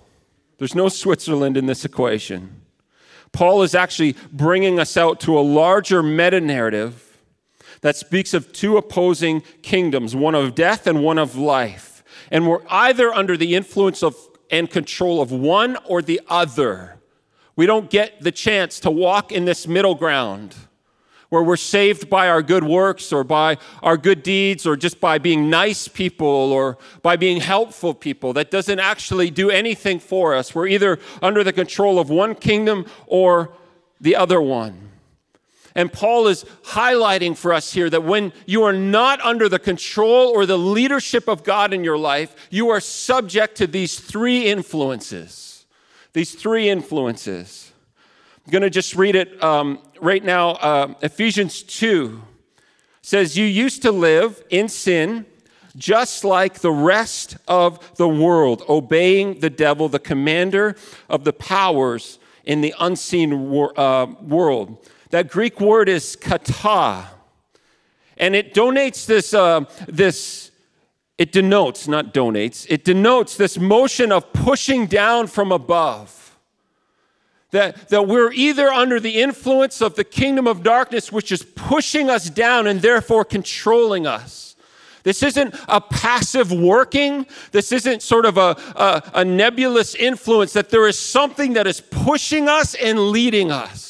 there's 0.58 0.74
no 0.74 0.88
Switzerland 0.88 1.56
in 1.56 1.66
this 1.66 1.84
equation. 1.84 2.62
Paul 3.32 3.62
is 3.62 3.74
actually 3.74 4.16
bringing 4.32 4.78
us 4.78 4.96
out 4.96 5.20
to 5.20 5.38
a 5.38 5.40
larger 5.40 6.02
meta 6.02 6.40
narrative 6.40 7.18
that 7.80 7.96
speaks 7.96 8.34
of 8.34 8.52
two 8.52 8.76
opposing 8.76 9.42
kingdoms, 9.62 10.16
one 10.16 10.34
of 10.34 10.54
death 10.54 10.86
and 10.86 11.02
one 11.02 11.18
of 11.18 11.36
life. 11.36 12.02
And 12.30 12.46
we're 12.46 12.62
either 12.68 13.12
under 13.12 13.36
the 13.36 13.54
influence 13.54 14.02
of 14.02 14.16
and 14.50 14.70
control 14.70 15.20
of 15.20 15.30
one 15.30 15.76
or 15.84 16.02
the 16.02 16.20
other. 16.28 16.98
We 17.56 17.66
don't 17.66 17.90
get 17.90 18.20
the 18.22 18.32
chance 18.32 18.80
to 18.80 18.90
walk 18.90 19.30
in 19.32 19.44
this 19.44 19.66
middle 19.66 19.94
ground 19.94 20.56
where 21.28 21.42
we're 21.42 21.56
saved 21.56 22.08
by 22.08 22.28
our 22.28 22.42
good 22.42 22.64
works 22.64 23.12
or 23.12 23.22
by 23.22 23.58
our 23.82 23.96
good 23.96 24.22
deeds 24.22 24.66
or 24.66 24.76
just 24.76 25.00
by 25.00 25.18
being 25.18 25.50
nice 25.50 25.86
people 25.86 26.26
or 26.26 26.78
by 27.02 27.16
being 27.16 27.40
helpful 27.40 27.92
people. 27.92 28.32
That 28.32 28.50
doesn't 28.50 28.78
actually 28.78 29.30
do 29.30 29.50
anything 29.50 29.98
for 30.00 30.34
us. 30.34 30.54
We're 30.54 30.68
either 30.68 30.98
under 31.20 31.44
the 31.44 31.52
control 31.52 31.98
of 31.98 32.08
one 32.08 32.34
kingdom 32.34 32.86
or 33.06 33.52
the 34.00 34.16
other 34.16 34.40
one. 34.40 34.88
And 35.74 35.92
Paul 35.92 36.26
is 36.26 36.44
highlighting 36.64 37.36
for 37.36 37.52
us 37.52 37.72
here 37.72 37.88
that 37.90 38.02
when 38.02 38.32
you 38.46 38.64
are 38.64 38.72
not 38.72 39.20
under 39.20 39.48
the 39.48 39.58
control 39.58 40.28
or 40.28 40.44
the 40.44 40.58
leadership 40.58 41.28
of 41.28 41.44
God 41.44 41.72
in 41.72 41.84
your 41.84 41.98
life, 41.98 42.34
you 42.50 42.70
are 42.70 42.80
subject 42.80 43.56
to 43.58 43.66
these 43.66 44.00
three 44.00 44.46
influences. 44.46 45.66
These 46.14 46.34
three 46.34 46.68
influences. 46.68 47.72
I'm 48.44 48.50
going 48.50 48.62
to 48.62 48.70
just 48.70 48.96
read 48.96 49.14
it 49.14 49.40
um, 49.44 49.78
right 50.00 50.24
now. 50.24 50.50
Uh, 50.50 50.94
Ephesians 51.02 51.62
2 51.62 52.22
says, 53.02 53.36
You 53.36 53.44
used 53.44 53.82
to 53.82 53.92
live 53.92 54.42
in 54.50 54.68
sin 54.68 55.26
just 55.76 56.24
like 56.24 56.58
the 56.60 56.72
rest 56.72 57.36
of 57.46 57.96
the 57.96 58.08
world, 58.08 58.62
obeying 58.68 59.40
the 59.40 59.50
devil, 59.50 59.88
the 59.88 59.98
commander 59.98 60.76
of 61.08 61.24
the 61.24 61.32
powers 61.32 62.18
in 62.44 62.60
the 62.60 62.74
unseen 62.80 63.50
wor- 63.50 63.78
uh, 63.78 64.06
world. 64.22 64.86
That 65.10 65.28
Greek 65.28 65.60
word 65.60 65.88
is 65.88 66.16
kata, 66.16 67.08
and 68.16 68.34
it 68.34 68.52
donates 68.52 69.06
this, 69.06 69.32
uh, 69.32 69.64
this, 69.86 70.50
it 71.16 71.32
denotes, 71.32 71.86
not 71.86 72.12
donates, 72.12 72.66
it 72.68 72.84
denotes 72.84 73.36
this 73.36 73.56
motion 73.58 74.10
of 74.10 74.32
pushing 74.32 74.86
down 74.86 75.28
from 75.28 75.52
above. 75.52 76.27
That, 77.50 77.88
that 77.88 78.06
we're 78.06 78.30
either 78.32 78.68
under 78.68 79.00
the 79.00 79.22
influence 79.22 79.80
of 79.80 79.94
the 79.94 80.04
kingdom 80.04 80.46
of 80.46 80.62
darkness, 80.62 81.10
which 81.10 81.32
is 81.32 81.42
pushing 81.42 82.10
us 82.10 82.28
down 82.28 82.66
and 82.66 82.82
therefore 82.82 83.24
controlling 83.24 84.06
us. 84.06 84.54
This 85.02 85.22
isn't 85.22 85.54
a 85.68 85.80
passive 85.80 86.52
working. 86.52 87.26
This 87.52 87.72
isn't 87.72 88.02
sort 88.02 88.26
of 88.26 88.36
a, 88.36 88.54
a, 88.76 89.02
a 89.14 89.24
nebulous 89.24 89.94
influence, 89.94 90.52
that 90.52 90.68
there 90.68 90.86
is 90.86 90.98
something 90.98 91.54
that 91.54 91.66
is 91.66 91.80
pushing 91.80 92.48
us 92.48 92.74
and 92.74 92.98
leading 92.98 93.50
us. 93.50 93.87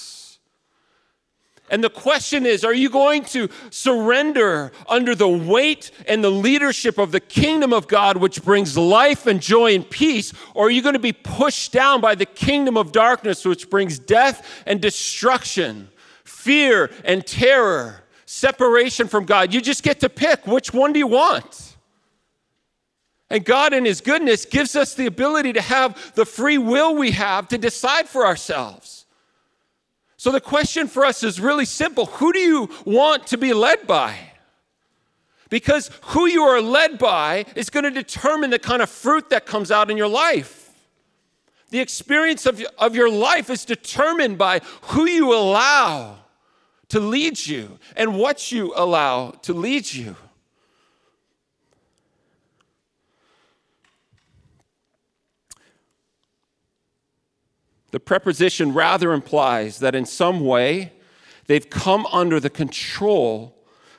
And 1.71 1.85
the 1.85 1.91
question 1.91 2.47
is 2.47 2.65
are 2.65 2.75
you 2.75 2.89
going 2.89 3.25
to 3.27 3.49
surrender 3.71 4.73
under 4.89 5.15
the 5.15 5.29
weight 5.29 5.91
and 6.07 6.23
the 6.23 6.31
leadership 6.31 6.99
of 6.99 7.13
the 7.13 7.21
kingdom 7.21 7.73
of 7.73 7.89
God, 7.89 8.17
which 8.17 8.43
brings 8.43 8.77
life 8.77 9.27
and 9.27 9.41
joy 9.41 9.75
and 9.75 9.89
peace? 9.89 10.33
Or 10.55 10.67
are 10.67 10.71
you 10.71 10.83
going 10.83 10.95
to 10.95 10.99
be 10.99 11.13
pushed 11.13 11.73
down 11.73 12.01
by 12.01 12.15
the 12.15 12.27
kingdom 12.27 12.77
of 12.77 12.93
darkness, 12.93 13.45
which 13.45 13.69
brings 13.71 13.99
death 13.99 14.63
and 14.67 14.81
destruction, 14.81 15.89
fear 16.25 16.91
and 17.05 17.27
terror, 17.27 18.05
separation 18.25 19.09
from 19.09 19.25
God? 19.25 19.53
You 19.53 19.61
just 19.61 19.83
get 19.83 20.01
to 20.01 20.09
pick 20.09 20.47
which 20.47 20.73
one 20.73 20.93
do 20.93 20.99
you 20.99 21.07
want? 21.07 21.77
And 23.31 23.45
God, 23.45 23.75
in 23.75 23.85
His 23.85 24.01
goodness, 24.01 24.47
gives 24.47 24.75
us 24.75 24.95
the 24.95 25.07
ability 25.07 25.53
to 25.53 25.61
have 25.61 26.15
the 26.15 26.25
free 26.25 26.57
will 26.57 26.95
we 26.95 27.11
have 27.11 27.49
to 27.49 27.59
decide 27.59 28.09
for 28.09 28.27
ourselves. 28.27 28.98
So 30.19 30.33
the 30.33 30.41
question 30.41 30.89
for 30.89 31.05
us 31.05 31.23
is 31.23 31.41
really 31.41 31.65
simple 31.65 32.07
Who 32.07 32.33
do 32.33 32.41
you 32.41 32.69
want 32.85 33.29
to 33.29 33.39
be 33.39 33.55
led 33.55 33.87
by? 33.87 34.19
Because 35.49 35.91
who 36.03 36.27
you 36.27 36.43
are 36.43 36.61
led 36.61 36.99
by 36.99 37.47
is 37.55 37.71
going 37.71 37.85
to 37.85 37.91
determine 37.91 38.51
the 38.51 38.59
kind 38.59 38.83
of 38.83 38.91
fruit 38.91 39.31
that 39.31 39.47
comes 39.47 39.71
out 39.71 39.91
in 39.91 39.97
your 39.97 40.09
life. 40.09 40.71
The 41.71 41.81
experience 41.81 42.45
of, 42.45 42.63
of 42.77 42.95
your 42.95 43.11
life 43.11 43.49
is 43.49 43.65
determined 43.65 44.37
by 44.37 44.61
who 44.83 45.07
you 45.07 45.33
allow 45.35 46.19
to 46.89 47.01
lead 47.01 47.47
you 47.47 47.79
and 47.97 48.19
what 48.19 48.53
you 48.53 48.73
allow 48.77 49.31
to 49.43 49.55
lead 49.55 49.91
you. 49.91 50.17
The 57.91 58.01
preposition 58.01 58.75
rather 58.75 59.13
implies 59.13 59.79
that 59.79 59.95
in 59.95 60.05
some 60.05 60.41
way 60.41 60.93
they've 61.47 61.69
come 61.69 62.07
under 62.13 62.39
the 62.39 62.51
control 62.51 63.55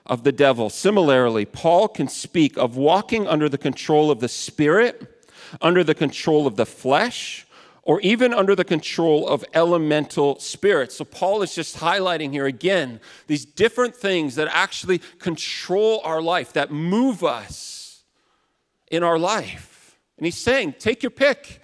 of 0.05 0.24
the 0.24 0.31
devil. 0.31 0.69
Similarly, 0.69 1.46
Paul 1.46 1.88
can 1.88 2.08
speak 2.08 2.58
of 2.58 2.77
walking 2.77 3.27
under 3.27 3.50
the 3.50 3.58
control 3.58 4.12
of 4.12 4.19
the 4.19 4.27
Spirit, 4.27 5.27
under 5.62 5.84
the 5.84 5.96
control 5.96 6.48
of 6.48 6.55
the 6.55 6.65
flesh, 6.65 7.46
or 7.84 8.00
even 8.01 8.34
under 8.34 8.55
the 8.55 8.63
control 8.63 9.27
of 9.27 9.43
elemental 9.53 10.39
spirits. 10.39 10.96
So, 10.98 11.05
Paul 11.05 11.41
is 11.41 11.55
just 11.55 11.77
highlighting 11.77 12.31
here 12.31 12.46
again 12.46 13.00
these 13.25 13.46
different 13.46 13.96
things 13.96 14.36
that 14.36 14.48
actually 14.51 15.00
control 15.17 16.01
our 16.03 16.22
life, 16.22 16.53
that 16.53 16.72
move 16.72 17.24
us 17.24 18.03
in 18.91 19.03
our 19.03 19.17
life. 19.17 19.98
And 20.17 20.25
he's 20.25 20.38
saying, 20.38 20.75
take 20.77 21.01
your 21.01 21.12
pick. 21.12 21.58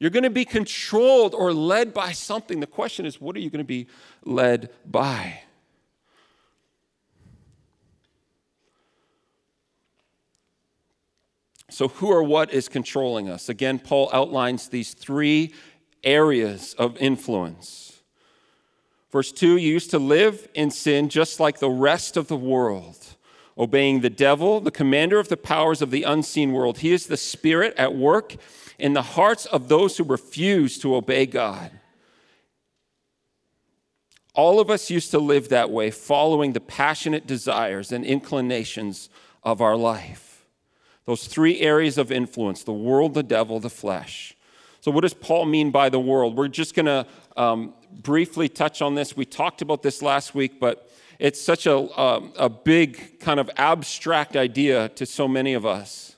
You're 0.00 0.10
going 0.10 0.22
to 0.22 0.30
be 0.30 0.44
controlled 0.44 1.34
or 1.34 1.52
led 1.52 1.92
by 1.92 2.12
something. 2.12 2.60
The 2.60 2.66
question 2.66 3.04
is, 3.04 3.20
what 3.20 3.34
are 3.36 3.40
you 3.40 3.50
going 3.50 3.58
to 3.58 3.64
be 3.64 3.88
led 4.24 4.70
by? 4.86 5.40
So, 11.70 11.88
who 11.88 12.08
or 12.08 12.22
what 12.22 12.52
is 12.52 12.68
controlling 12.68 13.28
us? 13.28 13.48
Again, 13.48 13.78
Paul 13.78 14.08
outlines 14.12 14.68
these 14.68 14.94
three 14.94 15.52
areas 16.02 16.74
of 16.78 16.96
influence. 16.96 18.00
Verse 19.10 19.32
2 19.32 19.56
You 19.56 19.72
used 19.72 19.90
to 19.90 19.98
live 19.98 20.48
in 20.54 20.70
sin 20.70 21.08
just 21.08 21.40
like 21.40 21.58
the 21.58 21.70
rest 21.70 22.16
of 22.16 22.28
the 22.28 22.36
world, 22.36 23.16
obeying 23.56 24.00
the 24.00 24.10
devil, 24.10 24.60
the 24.60 24.70
commander 24.70 25.18
of 25.18 25.28
the 25.28 25.36
powers 25.36 25.82
of 25.82 25.90
the 25.90 26.04
unseen 26.04 26.52
world. 26.52 26.78
He 26.78 26.92
is 26.92 27.06
the 27.06 27.16
spirit 27.16 27.74
at 27.76 27.94
work 27.94 28.36
in 28.78 28.92
the 28.92 29.02
hearts 29.02 29.46
of 29.46 29.68
those 29.68 29.96
who 29.96 30.04
refuse 30.04 30.78
to 30.78 30.94
obey 30.94 31.26
God. 31.26 31.72
All 34.34 34.60
of 34.60 34.70
us 34.70 34.88
used 34.88 35.10
to 35.10 35.18
live 35.18 35.48
that 35.48 35.70
way, 35.70 35.90
following 35.90 36.52
the 36.52 36.60
passionate 36.60 37.26
desires 37.26 37.90
and 37.90 38.04
inclinations 38.04 39.08
of 39.42 39.60
our 39.60 39.76
life. 39.76 40.46
Those 41.06 41.26
three 41.26 41.60
areas 41.60 41.98
of 41.98 42.12
influence 42.12 42.62
the 42.62 42.72
world, 42.72 43.14
the 43.14 43.22
devil, 43.22 43.58
the 43.58 43.70
flesh. 43.70 44.36
So, 44.80 44.92
what 44.92 45.00
does 45.00 45.14
Paul 45.14 45.46
mean 45.46 45.70
by 45.70 45.88
the 45.88 45.98
world? 45.98 46.36
We're 46.36 46.48
just 46.48 46.74
going 46.74 46.86
to 46.86 47.06
um, 47.36 47.74
briefly 47.90 48.48
touch 48.48 48.80
on 48.80 48.94
this. 48.94 49.16
We 49.16 49.24
talked 49.24 49.60
about 49.60 49.82
this 49.82 50.02
last 50.02 50.34
week, 50.34 50.60
but 50.60 50.88
it's 51.18 51.40
such 51.40 51.66
a, 51.66 51.76
a, 51.76 52.30
a 52.36 52.48
big, 52.48 53.18
kind 53.18 53.40
of 53.40 53.50
abstract 53.56 54.36
idea 54.36 54.90
to 54.90 55.04
so 55.04 55.26
many 55.26 55.54
of 55.54 55.66
us. 55.66 56.14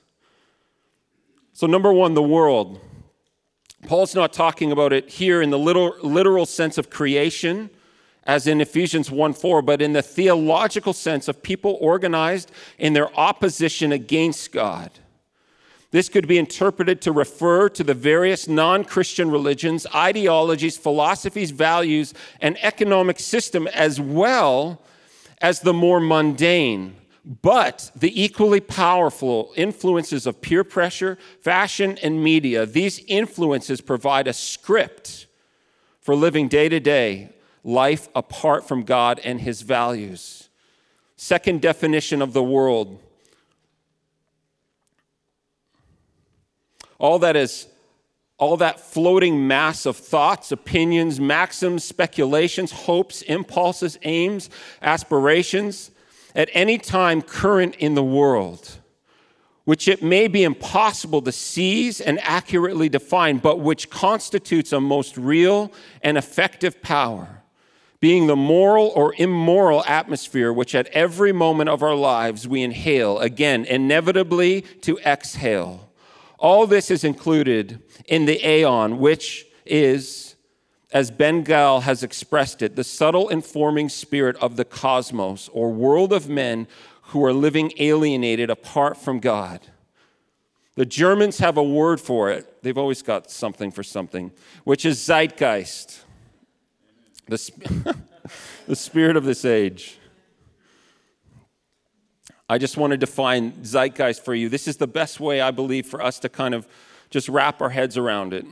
So, 1.61 1.67
number 1.67 1.93
one, 1.93 2.14
the 2.14 2.23
world. 2.23 2.81
Paul's 3.87 4.14
not 4.14 4.33
talking 4.33 4.73
about 4.73 4.95
it 4.95 5.11
here 5.11 5.43
in 5.43 5.50
the 5.50 5.59
literal, 5.59 5.95
literal 6.00 6.47
sense 6.47 6.79
of 6.79 6.88
creation, 6.88 7.69
as 8.25 8.47
in 8.47 8.62
Ephesians 8.62 9.11
1 9.11 9.35
4, 9.35 9.61
but 9.61 9.83
in 9.83 9.93
the 9.93 10.00
theological 10.00 10.94
sense 10.94 11.29
of 11.29 11.42
people 11.42 11.77
organized 11.79 12.51
in 12.79 12.94
their 12.94 13.14
opposition 13.14 13.92
against 13.92 14.53
God. 14.53 14.90
This 15.90 16.09
could 16.09 16.27
be 16.27 16.38
interpreted 16.38 17.03
to 17.03 17.12
refer 17.12 17.68
to 17.68 17.85
the 17.85 17.92
various 17.92 18.49
non 18.49 18.83
Christian 18.83 19.31
religions, 19.31 19.87
ideologies, 19.94 20.79
philosophies, 20.79 21.51
values, 21.51 22.14
and 22.40 22.57
economic 22.64 23.18
system, 23.18 23.66
as 23.66 24.01
well 24.01 24.81
as 25.42 25.61
the 25.61 25.75
more 25.75 26.01
mundane, 26.01 26.96
but 27.24 27.90
the 27.94 28.22
equally 28.22 28.61
powerful 28.61 29.52
influences 29.56 30.26
of 30.26 30.40
peer 30.40 30.64
pressure, 30.64 31.18
fashion, 31.40 31.98
and 32.02 32.22
media, 32.22 32.64
these 32.64 33.00
influences 33.06 33.80
provide 33.80 34.26
a 34.26 34.33
script 34.33 35.26
for 36.00 36.14
living 36.14 36.48
day 36.48 36.68
to 36.68 36.80
day 36.80 37.30
life 37.62 38.09
apart 38.14 38.66
from 38.66 38.85
God 38.85 39.20
and 39.22 39.40
his 39.40 39.62
values. 39.62 40.48
Second 41.16 41.61
definition 41.61 42.22
of 42.22 42.33
the 42.33 42.42
world 42.42 42.98
all 46.98 47.18
that 47.18 47.35
is 47.35 47.66
all 48.38 48.56
that 48.59 48.80
floating 48.80 49.46
mass 49.46 49.85
of 49.85 49.96
thoughts, 49.98 50.50
opinions, 50.50 51.20
maxims, 51.20 51.85
speculations, 51.85 52.72
hopes, 52.72 53.20
impulses, 53.22 53.98
aims, 54.02 54.48
aspirations 54.80 55.90
at 56.35 56.49
any 56.53 56.79
time 56.79 57.23
current 57.23 57.75
in 57.77 57.95
the 57.95 58.03
world, 58.03 58.79
which 59.64 59.88
it 59.88 60.03
may 60.03 60.29
be 60.29 60.43
impossible 60.43 61.23
to 61.23 61.33
seize 61.33 62.01
and 62.01 62.19
accurately 62.23 62.88
define, 62.88 63.38
but 63.38 63.61
which 63.61 63.90
constitutes 63.90 64.73
a 64.73 64.81
most 64.81 65.16
real 65.16 65.73
and 66.03 66.19
effective 66.19 66.81
power, 66.83 67.43
being 68.01 68.27
the 68.27 68.37
moral 68.37 68.88
or 68.97 69.14
immoral 69.19 69.85
atmosphere 69.87 70.53
which 70.53 70.75
at 70.75 70.87
every 70.88 71.33
moment 71.33 71.69
of 71.69 71.83
our 71.83 71.95
lives 71.95 72.49
we 72.49 72.62
inhale, 72.62 73.19
again, 73.19 73.64
inevitably 73.64 74.62
to 74.81 74.99
exhale. 74.99 75.90
All 76.38 76.66
this 76.66 76.90
is 76.90 77.05
included 77.05 77.83
in 78.07 78.25
the 78.25 78.45
aeon, 78.45 78.99
which 78.99 79.47
is 79.66 80.30
as 80.92 81.11
Bengel 81.11 81.83
has 81.83 82.03
expressed 82.03 82.62
it, 82.62 82.74
the 82.74 82.85
subtle 82.85 83.29
informing 83.29 83.88
spirit 83.88 84.37
of 84.37 84.57
the 84.57 84.64
cosmos 84.64 85.48
or 85.53 85.70
world 85.70 86.12
of 86.12 86.29
men 86.29 86.66
who 87.03 87.24
are 87.24 87.33
living 87.33 87.72
alienated 87.79 88.50
apart 88.50 88.96
from 88.96 89.20
God. 89.20 89.61
The 90.74 90.87
Germans 90.87 91.38
have 91.38 91.57
a 91.57 91.62
word 91.62 92.00
for 92.00 92.31
it. 92.31 92.62
They've 92.62 92.79
always 92.79 93.03
got 93.03 93.31
something 93.31 93.70
for 93.70 93.83
something, 93.83 94.33
which 94.64 94.85
is 94.85 94.98
zeitgeist, 94.98 96.00
the, 97.26 97.38
sp- 97.38 97.94
the 98.66 98.76
spirit 98.76 99.16
of 99.16 99.24
this 99.24 99.44
age. 99.44 99.98
I 102.48 102.59
just 102.59 102.76
want 102.76 102.92
to 102.92 102.96
define 102.96 103.53
zeitgeist 103.62 104.24
for 104.24 104.35
you. 104.35 104.48
This 104.48 104.66
is 104.66 104.76
the 104.76 104.88
best 104.88 105.20
way, 105.20 105.40
I 105.40 105.53
believe, 105.53 105.87
for 105.87 106.03
us 106.03 106.18
to 106.20 106.29
kind 106.29 106.55
of 106.55 106.66
just 107.09 107.29
wrap 107.29 107.61
our 107.61 107.70
heads 107.70 107.96
around 107.96 108.35
it. 108.35 108.44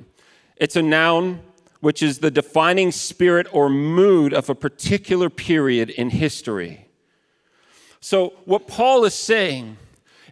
It's 0.57 0.77
a 0.77 0.83
noun 0.83 1.41
which 1.81 2.03
is 2.03 2.19
the 2.19 2.31
defining 2.31 2.91
spirit 2.91 3.47
or 3.53 3.69
mood 3.69 4.33
of 4.33 4.51
a 4.51 4.55
particular 4.55 5.31
period 5.31 5.91
in 5.91 6.11
history. 6.11 6.87
So, 8.01 8.35
what 8.45 8.67
Paul 8.67 9.05
is 9.05 9.15
saying 9.15 9.77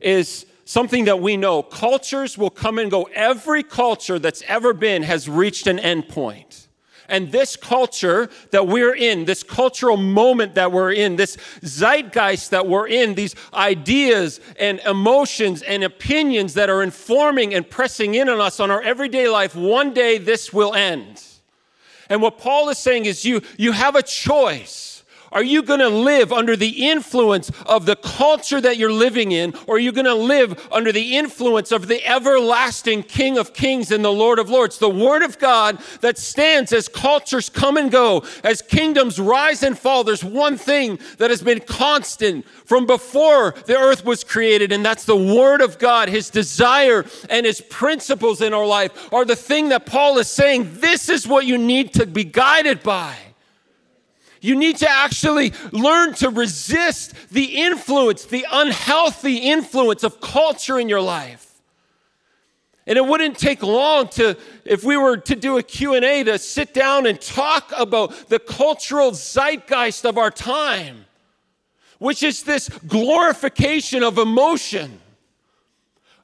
is 0.00 0.46
something 0.64 1.04
that 1.04 1.20
we 1.20 1.36
know 1.36 1.62
cultures 1.62 2.36
will 2.36 2.50
come 2.50 2.78
and 2.78 2.90
go. 2.90 3.04
Every 3.14 3.62
culture 3.62 4.18
that's 4.18 4.42
ever 4.46 4.72
been 4.72 5.02
has 5.02 5.28
reached 5.28 5.66
an 5.66 5.78
end 5.78 6.08
point. 6.08 6.66
And 7.08 7.30
this 7.30 7.56
culture 7.56 8.28
that 8.50 8.66
we're 8.66 8.94
in, 8.94 9.26
this 9.26 9.44
cultural 9.44 9.96
moment 9.96 10.56
that 10.56 10.72
we're 10.72 10.92
in, 10.92 11.14
this 11.14 11.36
zeitgeist 11.62 12.50
that 12.50 12.66
we're 12.66 12.88
in, 12.88 13.14
these 13.14 13.36
ideas 13.54 14.40
and 14.58 14.80
emotions 14.80 15.62
and 15.62 15.84
opinions 15.84 16.54
that 16.54 16.68
are 16.68 16.82
informing 16.82 17.54
and 17.54 17.68
pressing 17.68 18.14
in 18.14 18.28
on 18.28 18.40
us 18.40 18.58
on 18.58 18.72
our 18.72 18.82
everyday 18.82 19.28
life, 19.28 19.54
one 19.54 19.94
day 19.94 20.18
this 20.18 20.52
will 20.52 20.74
end. 20.74 21.22
And 22.08 22.22
what 22.22 22.38
Paul 22.38 22.68
is 22.68 22.78
saying 22.78 23.06
is 23.06 23.24
you, 23.24 23.42
you 23.56 23.72
have 23.72 23.96
a 23.96 24.02
choice. 24.02 24.95
Are 25.36 25.42
you 25.42 25.62
going 25.62 25.80
to 25.80 25.90
live 25.90 26.32
under 26.32 26.56
the 26.56 26.88
influence 26.88 27.52
of 27.66 27.84
the 27.84 27.94
culture 27.94 28.58
that 28.58 28.78
you're 28.78 28.90
living 28.90 29.32
in, 29.32 29.52
or 29.66 29.76
are 29.76 29.78
you 29.78 29.92
going 29.92 30.06
to 30.06 30.14
live 30.14 30.66
under 30.72 30.92
the 30.92 31.14
influence 31.14 31.72
of 31.72 31.88
the 31.88 32.02
everlasting 32.06 33.02
King 33.02 33.36
of 33.36 33.52
Kings 33.52 33.92
and 33.92 34.02
the 34.02 34.10
Lord 34.10 34.38
of 34.38 34.48
Lords? 34.48 34.78
The 34.78 34.88
Word 34.88 35.20
of 35.20 35.38
God 35.38 35.78
that 36.00 36.16
stands 36.16 36.72
as 36.72 36.88
cultures 36.88 37.50
come 37.50 37.76
and 37.76 37.90
go, 37.90 38.24
as 38.44 38.62
kingdoms 38.62 39.20
rise 39.20 39.62
and 39.62 39.78
fall. 39.78 40.04
There's 40.04 40.24
one 40.24 40.56
thing 40.56 40.98
that 41.18 41.28
has 41.28 41.42
been 41.42 41.60
constant 41.60 42.48
from 42.64 42.86
before 42.86 43.54
the 43.66 43.76
earth 43.76 44.06
was 44.06 44.24
created, 44.24 44.72
and 44.72 44.82
that's 44.82 45.04
the 45.04 45.16
Word 45.16 45.60
of 45.60 45.78
God. 45.78 46.08
His 46.08 46.30
desire 46.30 47.04
and 47.28 47.44
His 47.44 47.60
principles 47.60 48.40
in 48.40 48.54
our 48.54 48.66
life 48.66 49.12
are 49.12 49.26
the 49.26 49.36
thing 49.36 49.68
that 49.68 49.84
Paul 49.84 50.16
is 50.16 50.28
saying 50.28 50.80
this 50.80 51.10
is 51.10 51.28
what 51.28 51.44
you 51.44 51.58
need 51.58 51.92
to 51.92 52.06
be 52.06 52.24
guided 52.24 52.82
by. 52.82 53.14
You 54.40 54.54
need 54.54 54.76
to 54.78 54.90
actually 54.90 55.52
learn 55.72 56.14
to 56.14 56.30
resist 56.30 57.14
the 57.30 57.44
influence, 57.44 58.24
the 58.24 58.46
unhealthy 58.50 59.36
influence 59.36 60.04
of 60.04 60.20
culture 60.20 60.78
in 60.78 60.88
your 60.88 61.00
life. 61.00 61.46
And 62.86 62.96
it 62.96 63.04
wouldn't 63.04 63.36
take 63.36 63.62
long 63.62 64.08
to, 64.10 64.36
if 64.64 64.84
we 64.84 64.96
were 64.96 65.16
to 65.16 65.34
do 65.34 65.58
a 65.58 65.62
Q&A, 65.62 66.22
to 66.22 66.38
sit 66.38 66.72
down 66.72 67.06
and 67.06 67.20
talk 67.20 67.72
about 67.76 68.28
the 68.28 68.38
cultural 68.38 69.10
zeitgeist 69.10 70.04
of 70.04 70.18
our 70.18 70.30
time, 70.30 71.06
which 71.98 72.22
is 72.22 72.44
this 72.44 72.68
glorification 72.86 74.04
of 74.04 74.18
emotion. 74.18 75.00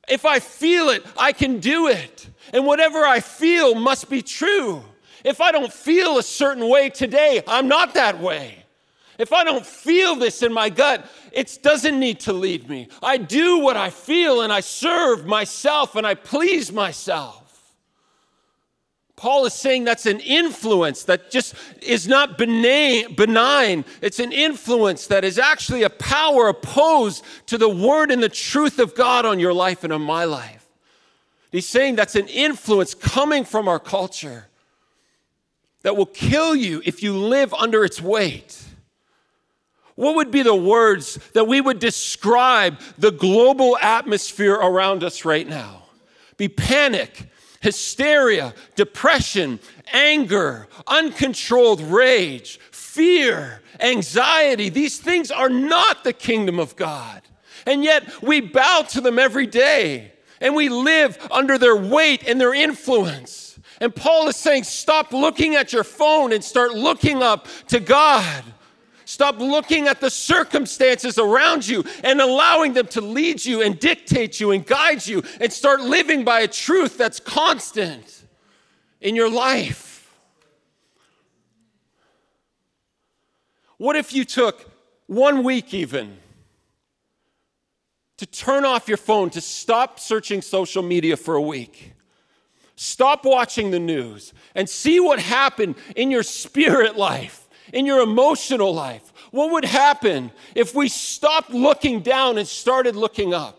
If 0.08 0.24
I 0.24 0.38
feel 0.38 0.88
it, 0.88 1.04
I 1.16 1.32
can 1.32 1.58
do 1.58 1.88
it. 1.88 2.28
And 2.52 2.64
whatever 2.66 3.04
I 3.04 3.20
feel 3.20 3.74
must 3.74 4.08
be 4.08 4.22
true. 4.22 4.84
If 5.24 5.40
I 5.40 5.52
don't 5.52 5.72
feel 5.72 6.18
a 6.18 6.22
certain 6.22 6.68
way 6.68 6.90
today, 6.90 7.42
I'm 7.46 7.68
not 7.68 7.94
that 7.94 8.20
way. 8.20 8.64
If 9.18 9.32
I 9.32 9.44
don't 9.44 9.64
feel 9.64 10.16
this 10.16 10.42
in 10.42 10.52
my 10.52 10.68
gut, 10.68 11.06
it 11.32 11.58
doesn't 11.62 11.98
need 11.98 12.20
to 12.20 12.32
lead 12.32 12.68
me. 12.68 12.88
I 13.02 13.18
do 13.18 13.58
what 13.58 13.76
I 13.76 13.90
feel 13.90 14.40
and 14.40 14.52
I 14.52 14.60
serve 14.60 15.26
myself 15.26 15.96
and 15.96 16.06
I 16.06 16.14
please 16.14 16.72
myself. 16.72 17.38
Paul 19.14 19.46
is 19.46 19.54
saying 19.54 19.84
that's 19.84 20.06
an 20.06 20.18
influence 20.18 21.04
that 21.04 21.30
just 21.30 21.54
is 21.80 22.08
not 22.08 22.36
benign. 22.36 23.84
It's 24.00 24.18
an 24.18 24.32
influence 24.32 25.06
that 25.06 25.22
is 25.22 25.38
actually 25.38 25.84
a 25.84 25.90
power 25.90 26.48
opposed 26.48 27.22
to 27.46 27.56
the 27.56 27.68
word 27.68 28.10
and 28.10 28.20
the 28.20 28.28
truth 28.28 28.80
of 28.80 28.96
God 28.96 29.24
on 29.24 29.38
your 29.38 29.52
life 29.52 29.84
and 29.84 29.92
on 29.92 30.02
my 30.02 30.24
life. 30.24 30.66
He's 31.52 31.68
saying 31.68 31.94
that's 31.94 32.16
an 32.16 32.26
influence 32.26 32.94
coming 32.94 33.44
from 33.44 33.68
our 33.68 33.78
culture 33.78 34.48
that 35.82 35.96
will 35.96 36.06
kill 36.06 36.54
you 36.54 36.82
if 36.84 37.02
you 37.02 37.16
live 37.16 37.52
under 37.54 37.84
its 37.84 38.00
weight. 38.00 38.62
What 39.94 40.14
would 40.16 40.30
be 40.30 40.42
the 40.42 40.54
words 40.54 41.18
that 41.34 41.46
we 41.46 41.60
would 41.60 41.78
describe 41.78 42.80
the 42.98 43.10
global 43.10 43.76
atmosphere 43.78 44.54
around 44.54 45.04
us 45.04 45.24
right 45.24 45.46
now? 45.46 45.82
Be 46.36 46.48
panic, 46.48 47.28
hysteria, 47.60 48.54
depression, 48.74 49.60
anger, 49.92 50.66
uncontrolled 50.86 51.80
rage, 51.80 52.58
fear, 52.70 53.60
anxiety. 53.80 54.68
These 54.70 54.98
things 54.98 55.30
are 55.30 55.50
not 55.50 56.04
the 56.04 56.12
kingdom 56.12 56.58
of 56.58 56.74
God. 56.74 57.22
And 57.66 57.84
yet 57.84 58.22
we 58.22 58.40
bow 58.40 58.82
to 58.90 59.00
them 59.00 59.18
every 59.18 59.46
day 59.46 60.12
and 60.40 60.56
we 60.56 60.68
live 60.68 61.16
under 61.30 61.58
their 61.58 61.76
weight 61.76 62.26
and 62.26 62.40
their 62.40 62.52
influence. 62.52 63.51
And 63.82 63.92
Paul 63.92 64.28
is 64.28 64.36
saying, 64.36 64.62
stop 64.62 65.12
looking 65.12 65.56
at 65.56 65.72
your 65.72 65.82
phone 65.82 66.32
and 66.32 66.44
start 66.44 66.72
looking 66.72 67.20
up 67.20 67.48
to 67.66 67.80
God. 67.80 68.44
Stop 69.06 69.40
looking 69.40 69.88
at 69.88 70.00
the 70.00 70.08
circumstances 70.08 71.18
around 71.18 71.66
you 71.66 71.82
and 72.04 72.20
allowing 72.20 72.74
them 72.74 72.86
to 72.86 73.00
lead 73.00 73.44
you 73.44 73.60
and 73.60 73.76
dictate 73.80 74.38
you 74.38 74.52
and 74.52 74.64
guide 74.64 75.04
you 75.04 75.24
and 75.40 75.52
start 75.52 75.80
living 75.80 76.22
by 76.22 76.42
a 76.42 76.46
truth 76.46 76.96
that's 76.96 77.18
constant 77.18 78.22
in 79.00 79.16
your 79.16 79.28
life. 79.28 80.16
What 83.78 83.96
if 83.96 84.12
you 84.12 84.24
took 84.24 84.70
one 85.08 85.42
week 85.42 85.74
even 85.74 86.18
to 88.18 88.26
turn 88.26 88.64
off 88.64 88.86
your 88.86 88.96
phone, 88.96 89.28
to 89.30 89.40
stop 89.40 89.98
searching 89.98 90.40
social 90.40 90.84
media 90.84 91.16
for 91.16 91.34
a 91.34 91.42
week? 91.42 91.91
Stop 92.76 93.24
watching 93.24 93.70
the 93.70 93.78
news 93.78 94.32
and 94.54 94.68
see 94.68 94.98
what 95.00 95.18
happened 95.18 95.76
in 95.94 96.10
your 96.10 96.22
spirit 96.22 96.96
life 96.96 97.42
in 97.72 97.86
your 97.86 98.00
emotional 98.00 98.72
life? 98.72 99.12
What 99.30 99.50
would 99.52 99.64
happen 99.64 100.30
if 100.54 100.74
we 100.74 100.88
stopped 100.88 101.50
looking 101.50 102.00
down 102.00 102.38
and 102.38 102.46
started 102.46 102.94
looking 102.94 103.34
up? 103.34 103.58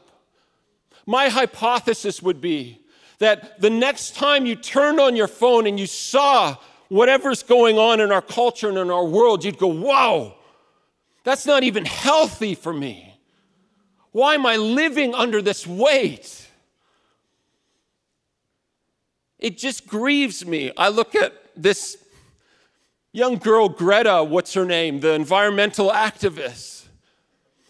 My 1.05 1.29
hypothesis 1.29 2.21
would 2.21 2.39
be 2.39 2.79
that 3.19 3.59
the 3.59 3.69
next 3.69 4.15
time 4.15 4.45
you 4.45 4.55
turned 4.55 4.99
on 4.99 5.15
your 5.15 5.27
phone 5.27 5.67
and 5.67 5.79
you 5.79 5.87
saw 5.87 6.55
whatever's 6.89 7.43
going 7.43 7.77
on 7.77 7.99
in 7.99 8.11
our 8.11 8.21
culture 8.21 8.69
and 8.69 8.77
in 8.77 8.91
our 8.91 9.05
world, 9.05 9.43
you'd 9.43 9.57
go, 9.57 9.67
Whoa, 9.67 10.35
that's 11.23 11.45
not 11.45 11.63
even 11.63 11.85
healthy 11.85 12.55
for 12.55 12.71
me. 12.71 13.17
Why 14.11 14.35
am 14.35 14.45
I 14.45 14.57
living 14.57 15.15
under 15.15 15.41
this 15.41 15.65
weight? 15.65 16.42
It 19.43 19.57
just 19.57 19.85
grieves 19.85 20.45
me. 20.45 20.71
I 20.77 20.87
look 20.87 21.15
at 21.15 21.33
this 21.55 21.97
young 23.11 23.35
girl, 23.35 23.67
Greta, 23.67 24.23
what's 24.23 24.53
her 24.53 24.63
name, 24.63 25.01
the 25.01 25.11
environmental 25.11 25.91
activist. 25.91 26.85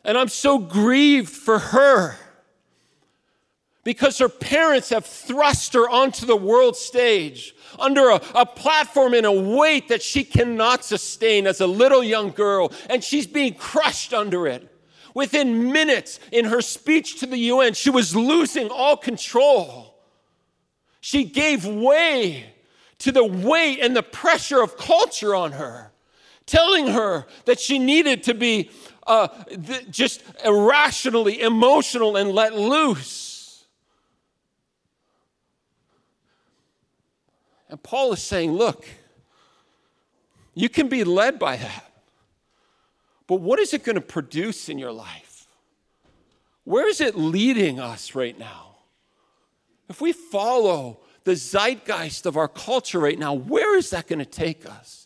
And 0.06 0.16
I'm 0.16 0.28
so 0.28 0.60
grieved 0.60 1.32
for 1.32 1.58
her 1.58 2.16
because 3.84 4.20
her 4.20 4.30
parents 4.30 4.90
have 4.90 5.04
thrust 5.04 5.74
her 5.74 5.90
onto 5.90 6.28
the 6.28 6.36
world 6.36 6.78
stage 6.78 7.56
under 7.80 8.10
a, 8.10 8.22
a, 8.36 8.46
platform 8.46 9.16
and 9.16 9.26
a 9.26 9.32
weight 9.32 9.88
that 9.88 10.04
she 10.04 10.24
cannot 10.24 10.86
sustain 10.86 11.48
as 11.48 11.60
a 11.60 11.68
little 11.68 12.04
young 12.04 12.30
girl, 12.30 12.72
and 12.88 13.04
she's 13.04 13.26
being 13.26 13.56
crushed 13.56 14.14
under 14.14 14.46
it. 14.46 14.70
Within 15.16 15.72
minutes 15.72 16.20
in 16.32 16.46
her 16.46 16.62
speech 16.62 17.20
to 17.20 17.26
the 17.26 17.38
UN, 17.38 17.74
she 17.74 17.90
was 17.90 18.16
losing 18.16 18.70
all 18.70 18.96
control. 18.96 19.93
She 21.04 21.26
gave 21.26 21.66
way 21.66 22.46
to 23.00 23.12
the 23.12 23.26
weight 23.26 23.82
and 23.82 23.94
the 23.94 24.02
pressure 24.02 24.62
of 24.62 24.78
culture 24.78 25.36
on 25.36 25.52
her, 25.52 25.92
telling 26.46 26.88
her 26.88 27.26
that 27.44 27.60
she 27.60 27.78
needed 27.78 28.24
to 28.24 28.34
be 28.34 28.70
uh, 29.06 29.28
th- 29.48 29.92
just 29.92 30.24
irrationally 30.46 31.42
emotional 31.42 32.16
and 32.16 32.32
let 32.32 32.56
loose. 32.56 33.66
And 37.68 37.84
Paul 37.84 38.14
is 38.14 38.24
saying, 38.24 38.54
look, 38.54 38.86
you 40.54 40.70
can 40.70 40.88
be 40.88 41.04
led 41.04 41.38
by 41.38 41.58
that. 41.58 41.92
But 43.28 43.42
what 43.42 43.60
is 43.60 43.74
it 43.74 43.84
going 43.84 43.96
to 43.96 44.02
produce 44.02 44.70
in 44.70 44.80
your 44.80 44.94
life? 44.94 45.48
Where 46.64 46.88
is 46.88 47.02
it 47.02 47.18
leading 47.18 47.82
us 47.82 48.16
right 48.16 48.40
now? 48.40 48.73
If 49.94 50.02
we 50.02 50.12
follow 50.12 51.02
the 51.24 51.36
zeitgeist 51.36 52.26
of 52.26 52.36
our 52.36 52.48
culture 52.48 52.98
right 52.98 53.20
now, 53.20 53.36
where 53.36 53.78
is 53.78 53.92
that 53.92 54.08
going 54.08 54.18
to 54.18 54.26
take 54.26 54.68
us? 54.68 55.06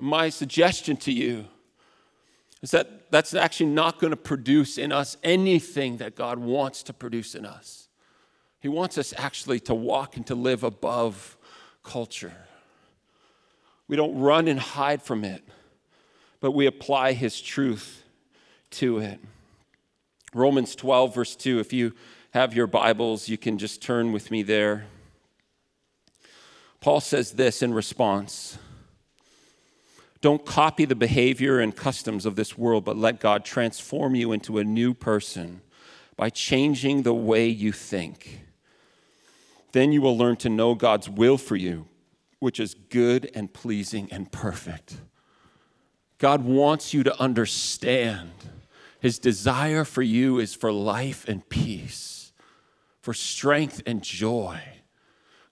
My 0.00 0.30
suggestion 0.30 0.96
to 0.96 1.12
you 1.12 1.44
is 2.60 2.72
that 2.72 3.08
that's 3.12 3.34
actually 3.34 3.70
not 3.70 4.00
going 4.00 4.10
to 4.10 4.16
produce 4.16 4.78
in 4.78 4.90
us 4.90 5.16
anything 5.22 5.98
that 5.98 6.16
God 6.16 6.40
wants 6.40 6.82
to 6.82 6.92
produce 6.92 7.36
in 7.36 7.46
us. 7.46 7.86
He 8.58 8.66
wants 8.66 8.98
us 8.98 9.14
actually 9.16 9.60
to 9.60 9.76
walk 9.76 10.16
and 10.16 10.26
to 10.26 10.34
live 10.34 10.64
above 10.64 11.38
culture. 11.84 12.34
We 13.86 13.94
don't 13.94 14.18
run 14.18 14.48
and 14.48 14.58
hide 14.58 15.02
from 15.02 15.22
it, 15.22 15.44
but 16.40 16.50
we 16.50 16.66
apply 16.66 17.12
His 17.12 17.40
truth 17.40 18.02
to 18.70 18.98
it. 18.98 19.20
Romans 20.34 20.74
12, 20.74 21.14
verse 21.14 21.36
2, 21.36 21.60
if 21.60 21.72
you 21.72 21.92
have 22.32 22.54
your 22.54 22.66
Bibles, 22.66 23.28
you 23.28 23.36
can 23.36 23.58
just 23.58 23.82
turn 23.82 24.10
with 24.10 24.30
me 24.30 24.42
there. 24.42 24.86
Paul 26.80 27.00
says 27.00 27.32
this 27.32 27.62
in 27.62 27.74
response 27.74 28.58
Don't 30.22 30.44
copy 30.46 30.86
the 30.86 30.94
behavior 30.94 31.60
and 31.60 31.76
customs 31.76 32.24
of 32.24 32.34
this 32.34 32.56
world, 32.56 32.86
but 32.86 32.96
let 32.96 33.20
God 33.20 33.44
transform 33.44 34.14
you 34.14 34.32
into 34.32 34.56
a 34.58 34.64
new 34.64 34.94
person 34.94 35.60
by 36.16 36.30
changing 36.30 37.02
the 37.02 37.12
way 37.12 37.48
you 37.48 37.70
think. 37.70 38.40
Then 39.72 39.92
you 39.92 40.00
will 40.00 40.16
learn 40.16 40.36
to 40.36 40.48
know 40.48 40.74
God's 40.74 41.10
will 41.10 41.36
for 41.36 41.56
you, 41.56 41.86
which 42.38 42.58
is 42.58 42.74
good 42.74 43.30
and 43.34 43.52
pleasing 43.52 44.08
and 44.10 44.32
perfect. 44.32 44.96
God 46.16 46.44
wants 46.44 46.94
you 46.94 47.02
to 47.02 47.20
understand. 47.20 48.30
His 49.00 49.18
desire 49.18 49.84
for 49.84 50.02
you 50.02 50.38
is 50.38 50.54
for 50.54 50.72
life 50.72 51.28
and 51.28 51.46
peace 51.46 52.11
for 53.02 53.12
strength 53.12 53.82
and 53.84 54.02
joy, 54.02 54.60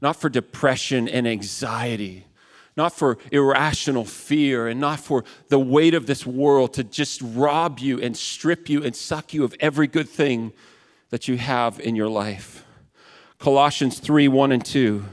not 0.01 0.17
for 0.17 0.31
depression 0.31 1.09
and 1.09 1.29
anxiety, 1.29 2.27
not 2.77 2.93
for 2.93 3.19
irrational 3.33 4.05
fear, 4.05 4.69
and 4.69 4.81
not 4.81 5.01
for 5.01 5.25
the 5.49 5.59
weight 5.59 5.93
of 5.93 6.07
this 6.07 6.25
world 6.25 6.73
to 6.75 6.85
just 6.85 7.21
rob 7.23 7.81
you 7.81 8.01
and 8.01 8.17
strip 8.17 8.69
you 8.69 8.83
and 8.83 8.95
suck 8.95 9.35
you 9.35 9.45
of 9.45 9.55
every 9.61 9.89
good 9.89 10.09
thing 10.09 10.53
that 11.11 11.27
you 11.27 11.37
have 11.37 11.81
in 11.81 11.97
your 11.97 12.09
life. 12.09 12.65
Colossians 13.39 13.99
3 13.99 14.29
1 14.29 14.53
and 14.53 14.65
2. 14.65 15.05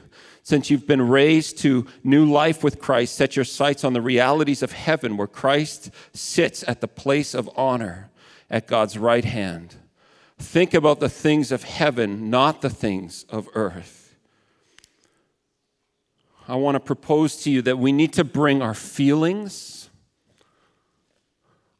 Since 0.43 0.69
you've 0.69 0.87
been 0.87 1.09
raised 1.09 1.57
to 1.59 1.87
new 2.05 2.25
life 2.25 2.63
with 2.63 2.79
Christ, 2.79 3.15
set 3.15 3.35
your 3.35 3.43
sights 3.43 3.83
on 3.83 3.91
the 3.91 4.01
realities 4.01 4.63
of 4.63 4.71
heaven 4.71 5.17
where 5.17 5.27
Christ 5.27 5.89
sits 6.13 6.63
at 6.67 6.79
the 6.79 6.87
place 6.87 7.33
of 7.33 7.49
honor 7.57 8.09
at 8.49 8.67
God's 8.67 8.97
right 8.97 9.25
hand. 9.25 9.75
Think 10.39 10.73
about 10.73 10.99
the 10.99 11.09
things 11.09 11.51
of 11.51 11.63
heaven, 11.63 12.29
not 12.29 12.61
the 12.61 12.69
things 12.69 13.25
of 13.29 13.47
earth. 13.53 14.15
I 16.47 16.55
want 16.55 16.75
to 16.75 16.79
propose 16.79 17.37
to 17.43 17.51
you 17.51 17.61
that 17.63 17.77
we 17.77 17.91
need 17.91 18.13
to 18.13 18.23
bring 18.23 18.61
our 18.61 18.73
feelings 18.73 19.89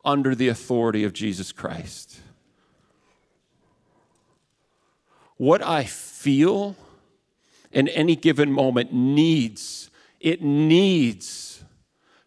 under 0.04 0.36
the 0.36 0.48
authority 0.48 1.04
of 1.04 1.13
Jesus 1.13 1.52
Christ. 1.52 2.22
what 5.38 5.62
I 5.62 5.84
feel 5.84 6.76
in 7.72 7.88
any 7.89 8.15
given 8.15 8.52
moment 8.52 8.91
needs, 8.91 9.89
it 10.20 10.41
needs 10.41 11.63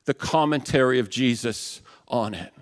the 0.04 0.14
commentary 0.14 0.98
of 0.98 1.10
Jesus 1.10 1.82
on 2.08 2.34
it. 2.34 2.52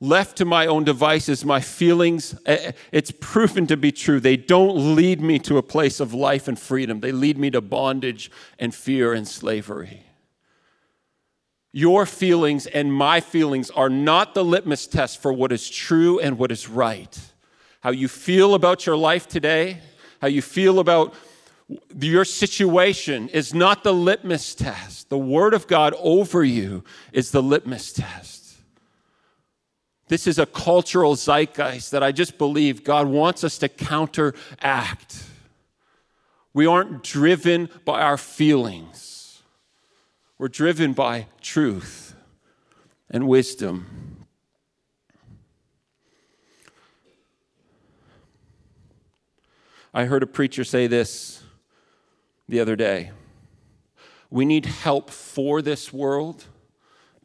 Left 0.00 0.36
to 0.36 0.44
my 0.44 0.66
own 0.66 0.84
devices, 0.84 1.42
my 1.44 1.60
feelings, 1.60 2.34
eh, 2.44 2.56
eh, 2.60 2.72
it's 2.92 3.10
proven 3.10 3.66
to 3.68 3.78
be 3.78 3.90
true. 3.90 4.20
They 4.20 4.36
don't 4.36 4.94
lead 4.94 5.22
me 5.22 5.38
to 5.40 5.56
a 5.56 5.62
place 5.62 6.00
of 6.00 6.12
life 6.12 6.48
and 6.48 6.58
freedom. 6.58 7.00
They 7.00 7.12
lead 7.12 7.38
me 7.38 7.50
to 7.50 7.62
bondage 7.62 8.30
and 8.58 8.74
fear 8.74 9.14
and 9.14 9.26
slavery. 9.26 10.02
Your 11.72 12.04
feelings 12.04 12.66
and 12.66 12.92
my 12.92 13.20
feelings 13.20 13.70
are 13.70 13.88
not 13.88 14.34
the 14.34 14.44
litmus 14.44 14.86
test 14.86 15.20
for 15.20 15.32
what 15.32 15.50
is 15.50 15.68
true 15.68 16.18
and 16.18 16.38
what 16.38 16.52
is 16.52 16.68
right. 16.68 17.18
How 17.80 17.90
you 17.90 18.08
feel 18.08 18.54
about 18.54 18.84
your 18.84 18.96
life 18.96 19.26
today, 19.26 19.80
how 20.20 20.28
you 20.28 20.42
feel 20.42 20.78
about 20.78 21.14
your 21.98 22.24
situation 22.24 23.28
is 23.30 23.54
not 23.54 23.82
the 23.82 23.94
litmus 23.94 24.54
test. 24.54 25.08
The 25.08 25.18
Word 25.18 25.54
of 25.54 25.66
God 25.66 25.94
over 25.98 26.44
you 26.44 26.84
is 27.12 27.30
the 27.30 27.42
litmus 27.42 27.92
test. 27.92 28.35
This 30.08 30.26
is 30.26 30.38
a 30.38 30.46
cultural 30.46 31.16
zeitgeist 31.16 31.90
that 31.90 32.02
I 32.02 32.12
just 32.12 32.38
believe 32.38 32.84
God 32.84 33.08
wants 33.08 33.42
us 33.42 33.58
to 33.58 33.68
counteract. 33.68 35.24
We 36.54 36.66
aren't 36.66 37.02
driven 37.02 37.68
by 37.84 38.00
our 38.02 38.16
feelings, 38.16 39.42
we're 40.38 40.48
driven 40.48 40.92
by 40.92 41.26
truth 41.40 42.14
and 43.10 43.26
wisdom. 43.26 44.26
I 49.92 50.04
heard 50.04 50.22
a 50.22 50.26
preacher 50.26 50.62
say 50.62 50.86
this 50.86 51.42
the 52.48 52.60
other 52.60 52.76
day. 52.76 53.12
We 54.30 54.44
need 54.44 54.66
help 54.66 55.08
for 55.08 55.62
this 55.62 55.90
world 55.90 56.44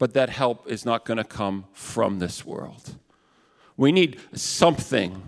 but 0.01 0.15
that 0.15 0.31
help 0.31 0.67
is 0.67 0.83
not 0.83 1.05
going 1.05 1.17
to 1.17 1.23
come 1.23 1.63
from 1.73 2.17
this 2.17 2.43
world. 2.43 2.95
We 3.77 3.91
need 3.91 4.19
something, 4.33 5.21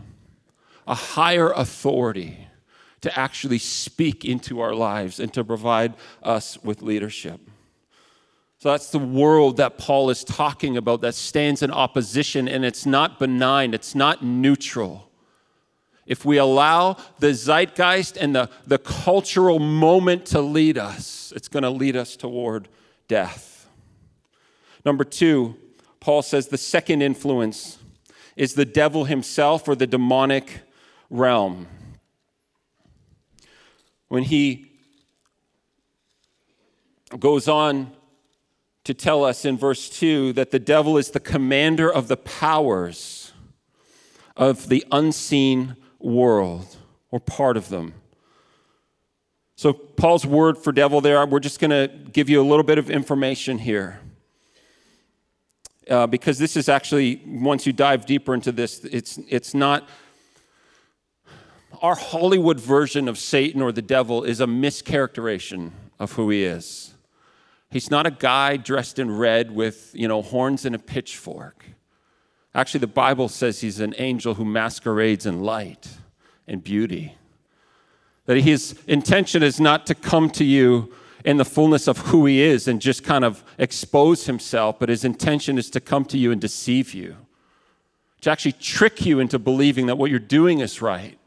a 0.88 0.95
higher 0.95 1.51
authority, 1.51 2.47
to 3.01 3.19
actually 3.19 3.59
speak 3.59 4.25
into 4.25 4.62
our 4.62 4.73
lives 4.73 5.19
and 5.19 5.31
to 5.36 5.43
provide 5.43 5.93
us 6.23 6.57
with 6.63 6.81
leadership. 6.81 7.39
So 8.57 8.71
that's 8.71 8.89
the 8.89 8.97
world 8.97 9.57
that 9.57 9.77
Paul 9.77 10.09
is 10.09 10.23
talking 10.23 10.75
about 10.75 11.01
that 11.01 11.13
stands 11.13 11.62
in 11.62 11.69
opposition, 11.69 12.47
and 12.47 12.65
it's 12.65 12.88
not 12.88 13.19
benign, 13.19 13.75
it's 13.75 13.93
not 13.93 14.25
neutral. 14.25 15.07
If 16.07 16.25
we 16.25 16.38
allow 16.38 16.97
the 17.19 17.36
zeitgeist 17.36 18.17
and 18.17 18.36
the, 18.36 18.49
the 18.65 18.79
cultural 18.79 19.59
moment 19.59 20.25
to 20.27 20.41
lead 20.41 20.79
us, 20.79 21.31
it's 21.36 21.47
going 21.47 21.62
to 21.62 21.69
lead 21.69 21.95
us 21.95 22.15
toward 22.15 22.69
death. 23.07 23.52
Number 24.85 25.03
two, 25.03 25.55
Paul 25.99 26.21
says 26.21 26.47
the 26.47 26.57
second 26.57 27.01
influence 27.01 27.77
is 28.35 28.55
the 28.55 28.65
devil 28.65 29.05
himself 29.05 29.67
or 29.67 29.75
the 29.75 29.87
demonic 29.87 30.61
realm. 31.09 31.67
When 34.09 34.23
he 34.23 34.71
goes 37.19 37.47
on 37.47 37.91
to 38.83 38.93
tell 38.93 39.23
us 39.23 39.45
in 39.45 39.57
verse 39.57 39.89
2 39.89 40.33
that 40.33 40.51
the 40.51 40.59
devil 40.59 40.97
is 40.97 41.11
the 41.11 41.19
commander 41.19 41.91
of 41.91 42.07
the 42.07 42.17
powers 42.17 43.31
of 44.35 44.67
the 44.67 44.83
unseen 44.91 45.75
world, 45.99 46.75
or 47.11 47.19
part 47.19 47.55
of 47.55 47.69
them. 47.69 47.93
So, 49.55 49.71
Paul's 49.71 50.25
word 50.25 50.57
for 50.57 50.71
devil 50.71 50.99
there, 50.99 51.23
we're 51.25 51.39
just 51.39 51.59
going 51.59 51.71
to 51.71 51.87
give 52.11 52.29
you 52.29 52.41
a 52.41 52.43
little 52.43 52.63
bit 52.63 52.77
of 52.77 52.89
information 52.89 53.59
here 53.59 54.01
uh, 55.89 56.07
because 56.07 56.37
this 56.37 56.55
is 56.55 56.69
actually, 56.69 57.21
once 57.25 57.65
you 57.65 57.73
dive 57.73 58.05
deeper 58.05 58.33
into 58.33 58.51
this, 58.51 58.83
it's, 58.85 59.19
it's 59.29 59.53
not. 59.53 59.87
Our 61.81 61.95
Hollywood 61.95 62.59
version 62.59 63.07
of 63.07 63.17
Satan 63.17 63.61
or 63.61 63.71
the 63.71 63.81
devil 63.81 64.23
is 64.23 64.39
a 64.39 64.45
mischaracterization 64.45 65.71
of 65.99 66.13
who 66.13 66.29
he 66.29 66.43
is. 66.43 66.93
He's 67.69 67.89
not 67.89 68.05
a 68.05 68.11
guy 68.11 68.57
dressed 68.57 68.99
in 68.99 69.17
red 69.17 69.51
with, 69.51 69.91
you 69.93 70.07
know, 70.07 70.21
horns 70.21 70.65
and 70.65 70.75
a 70.75 70.79
pitchfork. 70.79 71.65
Actually, 72.53 72.81
the 72.81 72.87
Bible 72.87 73.27
says 73.27 73.61
he's 73.61 73.79
an 73.79 73.95
angel 73.97 74.35
who 74.35 74.45
masquerades 74.45 75.25
in 75.25 75.41
light 75.41 75.89
and 76.47 76.63
beauty. 76.63 77.15
That 78.25 78.37
his 78.37 78.79
intention 78.87 79.41
is 79.41 79.59
not 79.59 79.87
to 79.87 79.95
come 79.95 80.29
to 80.31 80.43
you 80.43 80.93
in 81.25 81.38
the 81.38 81.45
fullness 81.45 81.88
of 81.88 81.97
who 81.99 82.25
he 82.25 82.41
is 82.41 82.67
and 82.67 82.81
just 82.81 83.03
kind 83.03 83.23
of 83.23 83.43
expose 83.57 84.25
himself, 84.25 84.79
but 84.79 84.89
his 84.89 85.05
intention 85.05 85.57
is 85.57 85.69
to 85.69 85.79
come 85.79 86.05
to 86.05 86.17
you 86.17 86.31
and 86.31 86.41
deceive 86.41 86.93
you, 86.93 87.15
to 88.21 88.29
actually 88.29 88.51
trick 88.53 89.05
you 89.05 89.19
into 89.19 89.39
believing 89.39 89.86
that 89.86 89.97
what 89.97 90.09
you're 90.09 90.19
doing 90.19 90.59
is 90.59 90.81
right. 90.81 91.17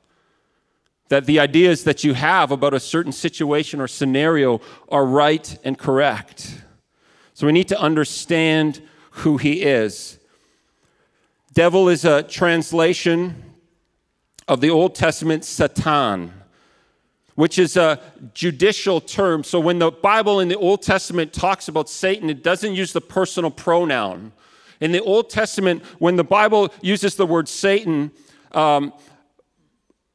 That 1.08 1.26
the 1.26 1.38
ideas 1.38 1.84
that 1.84 2.02
you 2.02 2.14
have 2.14 2.50
about 2.50 2.74
a 2.74 2.80
certain 2.80 3.12
situation 3.12 3.80
or 3.80 3.86
scenario 3.86 4.60
are 4.88 5.06
right 5.06 5.56
and 5.62 5.78
correct. 5.78 6.62
So 7.32 7.46
we 7.46 7.52
need 7.52 7.68
to 7.68 7.78
understand 7.78 8.82
who 9.10 9.36
he 9.36 9.62
is. 9.62 10.18
Devil 11.52 11.88
is 11.88 12.04
a 12.04 12.22
translation 12.22 13.54
of 14.48 14.60
the 14.60 14.68
Old 14.68 14.94
Testament 14.94 15.44
Satan 15.44 16.32
which 17.36 17.58
is 17.58 17.76
a 17.76 18.00
judicial 18.34 19.00
term. 19.00 19.44
So 19.44 19.60
when 19.60 19.78
the 19.78 19.90
Bible 19.90 20.40
in 20.40 20.48
the 20.48 20.56
Old 20.56 20.82
Testament 20.82 21.32
talks 21.32 21.68
about 21.68 21.88
Satan, 21.88 22.28
it 22.28 22.42
doesn't 22.42 22.74
use 22.74 22.92
the 22.92 23.00
personal 23.00 23.50
pronoun. 23.50 24.32
In 24.80 24.92
the 24.92 25.02
Old 25.02 25.30
Testament, 25.30 25.84
when 25.98 26.16
the 26.16 26.24
Bible 26.24 26.72
uses 26.82 27.14
the 27.14 27.26
word 27.26 27.48
Satan, 27.48 28.10
um, 28.52 28.92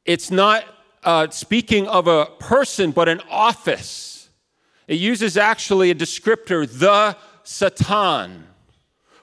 it's 0.04 0.30
not 0.30 0.64
uh, 1.04 1.30
speaking 1.30 1.88
of 1.88 2.06
a 2.06 2.26
person, 2.38 2.90
but 2.90 3.08
an 3.08 3.20
office. 3.30 4.28
It 4.86 4.98
uses 4.98 5.36
actually 5.36 5.90
a 5.90 5.94
descriptor, 5.94 6.68
the 6.68 7.16
Satan, 7.44 8.46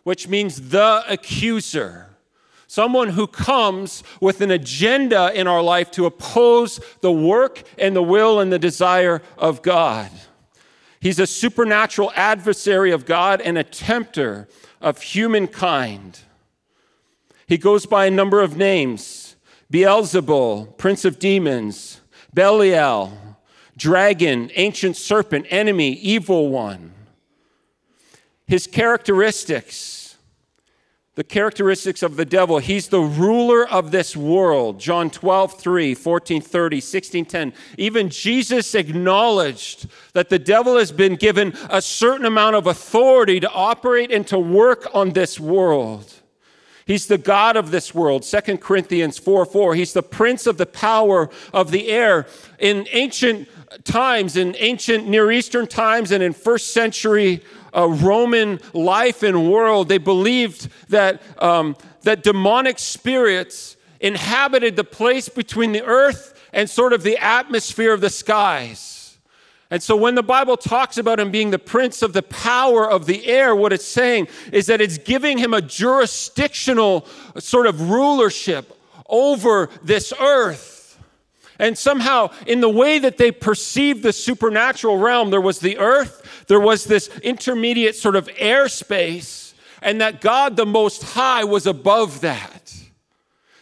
which 0.04 0.28
means 0.28 0.70
the 0.70 1.04
accuser 1.08 2.09
someone 2.70 3.10
who 3.10 3.26
comes 3.26 4.04
with 4.22 4.42
an 4.42 4.52
agenda 4.52 5.32
in 5.34 5.48
our 5.48 5.62
life 5.62 5.90
to 5.90 6.06
oppose 6.06 6.80
the 7.02 7.12
work 7.12 7.64
and 7.80 7.96
the 7.96 8.04
will 8.04 8.40
and 8.40 8.54
the 8.54 8.60
desire 8.60 9.24
of 9.40 9.64
God. 9.64 10.12
He's 11.00 11.18
a 11.18 11.26
supernatural 11.26 12.12
adversary 12.16 12.92
of 12.92 13.08
God 13.08 13.42
and 13.42 13.58
a 13.58 13.64
tempter 13.64 14.48
of 14.80 15.02
humankind. 15.02 16.20
He 17.48 17.58
goes 17.58 17.88
by 17.88 18.06
a 18.06 18.12
number 18.12 18.40
of 18.40 18.56
names 18.56 19.36
Beelzebul, 19.74 20.78
prince 20.78 21.06
of 21.06 21.18
demons, 21.18 22.02
Belial, 22.36 23.18
dragon, 23.78 24.52
ancient 24.54 24.96
serpent, 24.96 25.48
enemy, 25.50 25.94
evil 25.94 26.50
one. 26.50 26.94
His 28.46 28.68
characteristics 28.68 29.99
the 31.16 31.24
characteristics 31.24 32.02
of 32.02 32.16
the 32.16 32.26
devil. 32.26 32.60
He's 32.60 32.88
the 32.88 33.02
ruler 33.02 33.68
of 33.68 33.92
this 33.92 34.16
world. 34.16 34.80
John 34.80 35.10
12, 35.10 35.60
3, 35.60 35.94
14, 35.94 36.42
30, 36.42 36.82
16, 36.82 37.26
10. 37.26 37.54
Even 37.78 38.10
Jesus 38.10 38.74
acknowledged 38.76 39.88
that 40.14 40.30
the 40.30 40.40
devil 40.40 40.78
has 40.78 40.92
been 40.92 41.16
given 41.16 41.54
a 41.70 41.82
certain 41.82 42.26
amount 42.26 42.56
of 42.56 42.68
authority 42.68 43.40
to 43.40 43.52
operate 43.52 44.12
and 44.12 44.26
to 44.28 44.40
work 44.40 44.88
on 44.94 45.12
this 45.12 45.40
world. 45.40 46.14
He's 46.90 47.06
the 47.06 47.20
God 47.20 47.56
of 47.56 47.70
this 47.70 47.94
world. 47.94 48.24
2 48.24 48.58
Corinthians 48.58 49.20
4 49.20 49.46
4. 49.46 49.76
He's 49.76 49.94
the 49.94 50.02
prince 50.02 50.48
of 50.48 50.58
the 50.58 50.66
power 50.66 51.30
of 51.54 51.70
the 51.70 51.90
air. 51.90 52.26
In 52.58 52.88
ancient 52.92 53.48
times, 53.84 54.36
in 54.36 54.56
ancient 54.58 55.08
Near 55.08 55.32
Eastern 55.32 55.68
times, 55.68 56.12
and 56.12 56.24
in 56.24 56.34
first 56.34 56.74
century 56.74 57.44
uh, 57.76 57.88
Roman 57.88 58.60
life 58.74 59.24
and 59.24 59.52
world, 59.52 59.90
they 59.90 59.98
believed 59.98 60.70
that, 60.90 61.22
um, 61.40 61.76
that 62.04 62.24
demonic 62.24 62.80
spirits 62.80 63.78
inhabited 64.00 64.76
the 64.76 64.84
place 64.84 65.30
between 65.30 65.72
the 65.72 65.84
earth 65.84 66.34
and 66.54 66.70
sort 66.70 66.94
of 66.94 67.04
the 67.04 67.18
atmosphere 67.18 67.94
of 67.94 68.02
the 68.02 68.10
skies. 68.10 69.18
And 69.72 69.84
so 69.84 69.96
when 69.96 70.16
the 70.16 70.24
Bible 70.24 70.58
talks 70.58 70.98
about 70.98 71.20
him 71.20 71.30
being 71.30 71.52
the 71.52 71.60
prince 71.60 72.02
of 72.02 72.14
the 72.14 72.24
power 72.24 72.90
of 72.90 73.06
the 73.06 73.28
air, 73.28 73.56
what 73.56 73.72
it's 73.72 73.86
saying 73.86 74.28
is 74.52 74.66
that 74.66 74.82
it's 74.82 74.98
giving 74.98 75.38
him 75.38 75.54
a 75.54 75.62
jurisdictional 75.62 77.06
sort 77.38 77.68
of 77.68 77.90
rulership 77.90 78.76
over 79.08 79.70
this 79.84 80.12
earth. 80.20 80.79
And 81.60 81.78
somehow, 81.78 82.32
in 82.48 82.62
the 82.62 82.70
way 82.70 83.00
that 83.00 83.18
they 83.18 83.32
perceived 83.32 84.02
the 84.02 84.14
supernatural 84.14 84.98
realm, 84.98 85.30
there 85.30 85.42
was 85.42 85.60
the 85.60 85.78
earth, 85.78 86.46
there 86.48 86.60
was 86.60 86.86
this 86.86 87.10
intermediate 87.20 87.96
sort 87.96 88.16
of 88.16 88.28
airspace, 88.30 89.54
and 89.82 90.00
that 90.00 90.22
God 90.22 90.56
the 90.56 90.66
Most 90.66 91.04
High 91.04 91.44
was 91.44 91.68
above 91.68 92.22
that. 92.22 92.74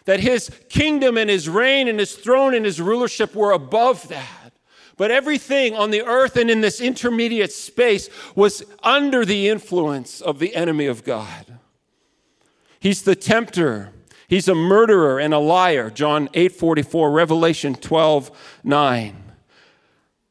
that 0.08 0.22
his 0.22 0.50
kingdom 0.70 1.18
and 1.18 1.30
his 1.30 1.50
reign 1.50 1.90
and 1.90 2.00
his 2.00 2.16
throne 2.16 2.56
and 2.56 2.66
his 2.66 2.80
rulership 2.80 3.36
were 3.36 3.52
above 3.52 4.08
that. 4.08 4.54
But 4.96 5.12
everything 5.12 5.76
on 5.76 5.92
the 5.92 6.02
earth 6.02 6.38
and 6.38 6.50
in 6.50 6.62
this 6.62 6.80
intermediate 6.80 7.52
space 7.52 8.10
was 8.34 8.64
under 8.82 9.26
the 9.26 9.50
influence 9.50 10.22
of 10.22 10.40
the 10.40 10.56
enemy 10.56 10.86
of 10.86 11.04
God. 11.04 11.60
He's 12.80 13.04
the 13.04 13.18
tempter. 13.18 13.92
He's 14.28 14.48
a 14.48 14.56
murderer 14.56 15.20
and 15.20 15.34
a 15.34 15.40
liar. 15.40 15.90
John 15.90 16.28
8:44, 16.34 17.14
Revelation 17.14 17.76
12:9. 17.76 19.14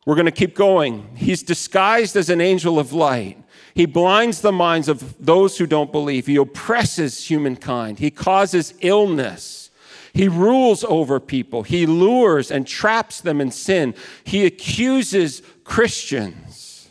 We're 0.04 0.14
going 0.14 0.26
to 0.26 0.32
keep 0.32 0.54
going. 0.54 1.16
He's 1.16 1.42
disguised 1.42 2.14
as 2.14 2.30
an 2.30 2.40
angel 2.40 2.78
of 2.78 2.92
light. 2.92 3.42
He 3.74 3.87
blinds 3.87 4.40
the 4.40 4.52
minds 4.52 4.88
of 4.88 5.14
those 5.24 5.59
who 5.59 5.66
don't 5.66 5.90
believe. 5.90 6.26
He 6.26 6.37
oppresses 6.37 7.26
humankind. 7.28 7.98
He 7.98 8.11
causes 8.11 8.72
illness. 8.80 9.70
He 10.12 10.28
rules 10.28 10.85
over 10.85 11.20
people. 11.20 11.62
He 11.62 11.85
lures 11.85 12.50
and 12.50 12.66
traps 12.66 13.20
them 13.20 13.40
in 13.40 13.50
sin. 13.50 13.94
He 14.24 14.46
accuses 14.46 15.42
Christians. 15.64 16.88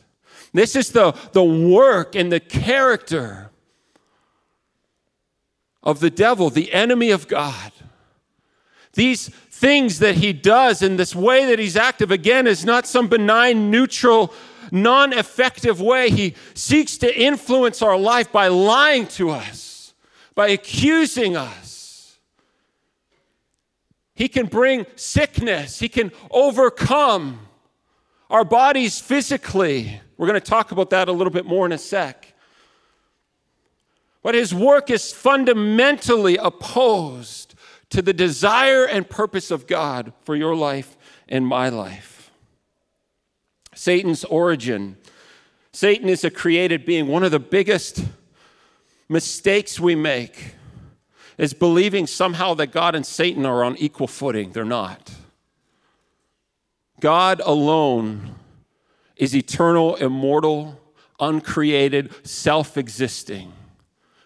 This 0.54 0.76
is 0.76 0.92
the, 0.92 1.14
the 1.32 1.44
work 1.44 2.16
and 2.16 2.32
the 2.32 2.40
character 2.40 3.52
of 5.86 6.00
the 6.00 6.10
devil, 6.10 6.50
the 6.50 6.74
enemy 6.74 7.12
of 7.12 7.28
God. 7.28 7.72
These 8.94 9.30
things 9.30 10.00
that 10.00 10.16
he 10.16 10.34
does 10.34 10.82
in 10.82 10.98
this 10.98 11.16
way 11.16 11.46
that 11.46 11.60
he's 11.60 11.78
active, 11.78 12.12
again, 12.12 12.48
is 12.48 12.66
not 12.66 12.88
some 12.88 13.08
benign, 13.08 13.70
neutral, 13.70 14.34
non 14.72 15.14
effective 15.14 15.80
way. 15.80 16.10
He 16.10 16.36
seeks 16.54 16.98
to 16.98 17.22
influence 17.22 17.82
our 17.82 17.98
life 17.98 18.32
by 18.32 18.48
lying 18.48 19.08
to 19.10 19.30
us, 19.30 19.94
by 20.34 20.48
accusing 20.48 21.38
us. 21.38 22.18
He 24.16 24.30
can 24.30 24.46
bring 24.46 24.86
sickness, 24.96 25.80
he 25.80 25.90
can 25.90 26.12
overcome 26.32 27.40
our 28.30 28.46
bodies 28.46 29.00
physically. 29.00 30.02
We're 30.18 30.28
going 30.28 30.40
to 30.40 30.46
talk 30.46 30.72
about 30.72 30.90
that 30.92 31.10
a 31.10 31.12
little 31.12 31.32
bit 31.34 31.46
more 31.46 31.66
in 31.66 31.74
a 31.74 31.78
sec. 31.78 32.34
But 34.26 34.34
his 34.34 34.56
work 34.56 34.90
is 34.90 35.14
fundamentally 35.14 36.36
opposed 36.38 37.54
to 37.92 38.02
the 38.02 38.12
desire 38.12 38.84
and 38.84 39.08
purpose 39.08 39.52
of 39.52 39.68
God 39.68 40.14
for 40.24 40.36
your 40.36 40.56
life 40.56 40.98
and 41.30 41.46
my 41.46 41.70
life. 41.70 42.32
Satan's 43.76 44.24
origin. 44.24 44.98
Satan 45.74 46.10
is 46.10 46.24
a 46.24 46.32
created 46.32 46.88
being. 46.88 47.06
One 47.06 47.22
of 47.22 47.30
the 47.30 47.40
biggest 47.40 48.04
mistakes 49.08 49.80
we 49.80 49.94
make 49.94 50.56
is 51.38 51.54
believing 51.54 52.08
somehow 52.08 52.56
that 52.56 52.72
God 52.72 52.96
and 52.96 53.06
Satan 53.06 53.46
are 53.46 53.64
on 53.64 53.78
equal 53.78 54.08
footing. 54.08 54.54
They're 54.54 54.66
not. 54.66 55.14
God 57.00 57.44
alone 57.46 58.34
is 59.18 59.36
eternal, 59.36 59.98
immortal, 59.98 60.82
uncreated, 61.20 62.26
self 62.26 62.76
existing. 62.76 63.54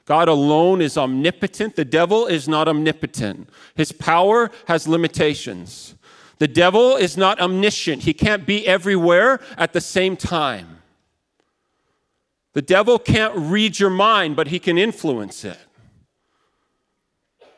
God 0.10 0.28
alone 0.28 0.82
is 0.82 0.98
omnipotent. 0.98 1.76
The 1.76 1.86
devil 1.86 2.26
is 2.26 2.48
not 2.48 2.68
omnipotent. 2.68 3.48
His 3.76 3.92
power 3.92 4.50
has 4.68 4.88
limitations. 4.88 5.94
The 6.40 6.48
devil 6.48 6.96
is 6.96 7.16
not 7.16 7.40
omniscient, 7.40 8.04
he 8.04 8.14
can't 8.16 8.44
be 8.46 8.66
everywhere 8.66 9.40
at 9.56 9.74
the 9.74 9.82
same 9.82 10.18
time. 10.18 10.80
The 12.54 12.64
devil 12.64 12.98
can't 12.98 13.36
read 13.36 13.78
your 13.78 13.92
mind, 13.92 14.36
but 14.36 14.48
he 14.48 14.58
can 14.58 14.80
influence 14.80 15.46
it. 15.46 15.60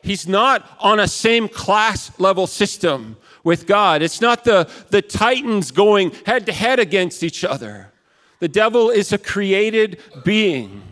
He's 0.02 0.28
not 0.28 0.68
on 0.78 1.00
a 1.00 1.08
same 1.08 1.48
class 1.48 2.10
level 2.20 2.46
system 2.46 3.16
with 3.44 3.66
God. 3.66 4.02
It's 4.02 4.20
not 4.20 4.44
the, 4.44 4.68
the 4.90 5.00
titans 5.00 5.70
going 5.70 6.10
head 6.26 6.44
to 6.46 6.52
head 6.52 6.78
against 6.80 7.22
each 7.22 7.44
other. 7.44 7.92
The 8.40 8.48
devil 8.48 8.90
is 8.90 9.10
a 9.10 9.18
created 9.18 10.00
being. 10.22 10.82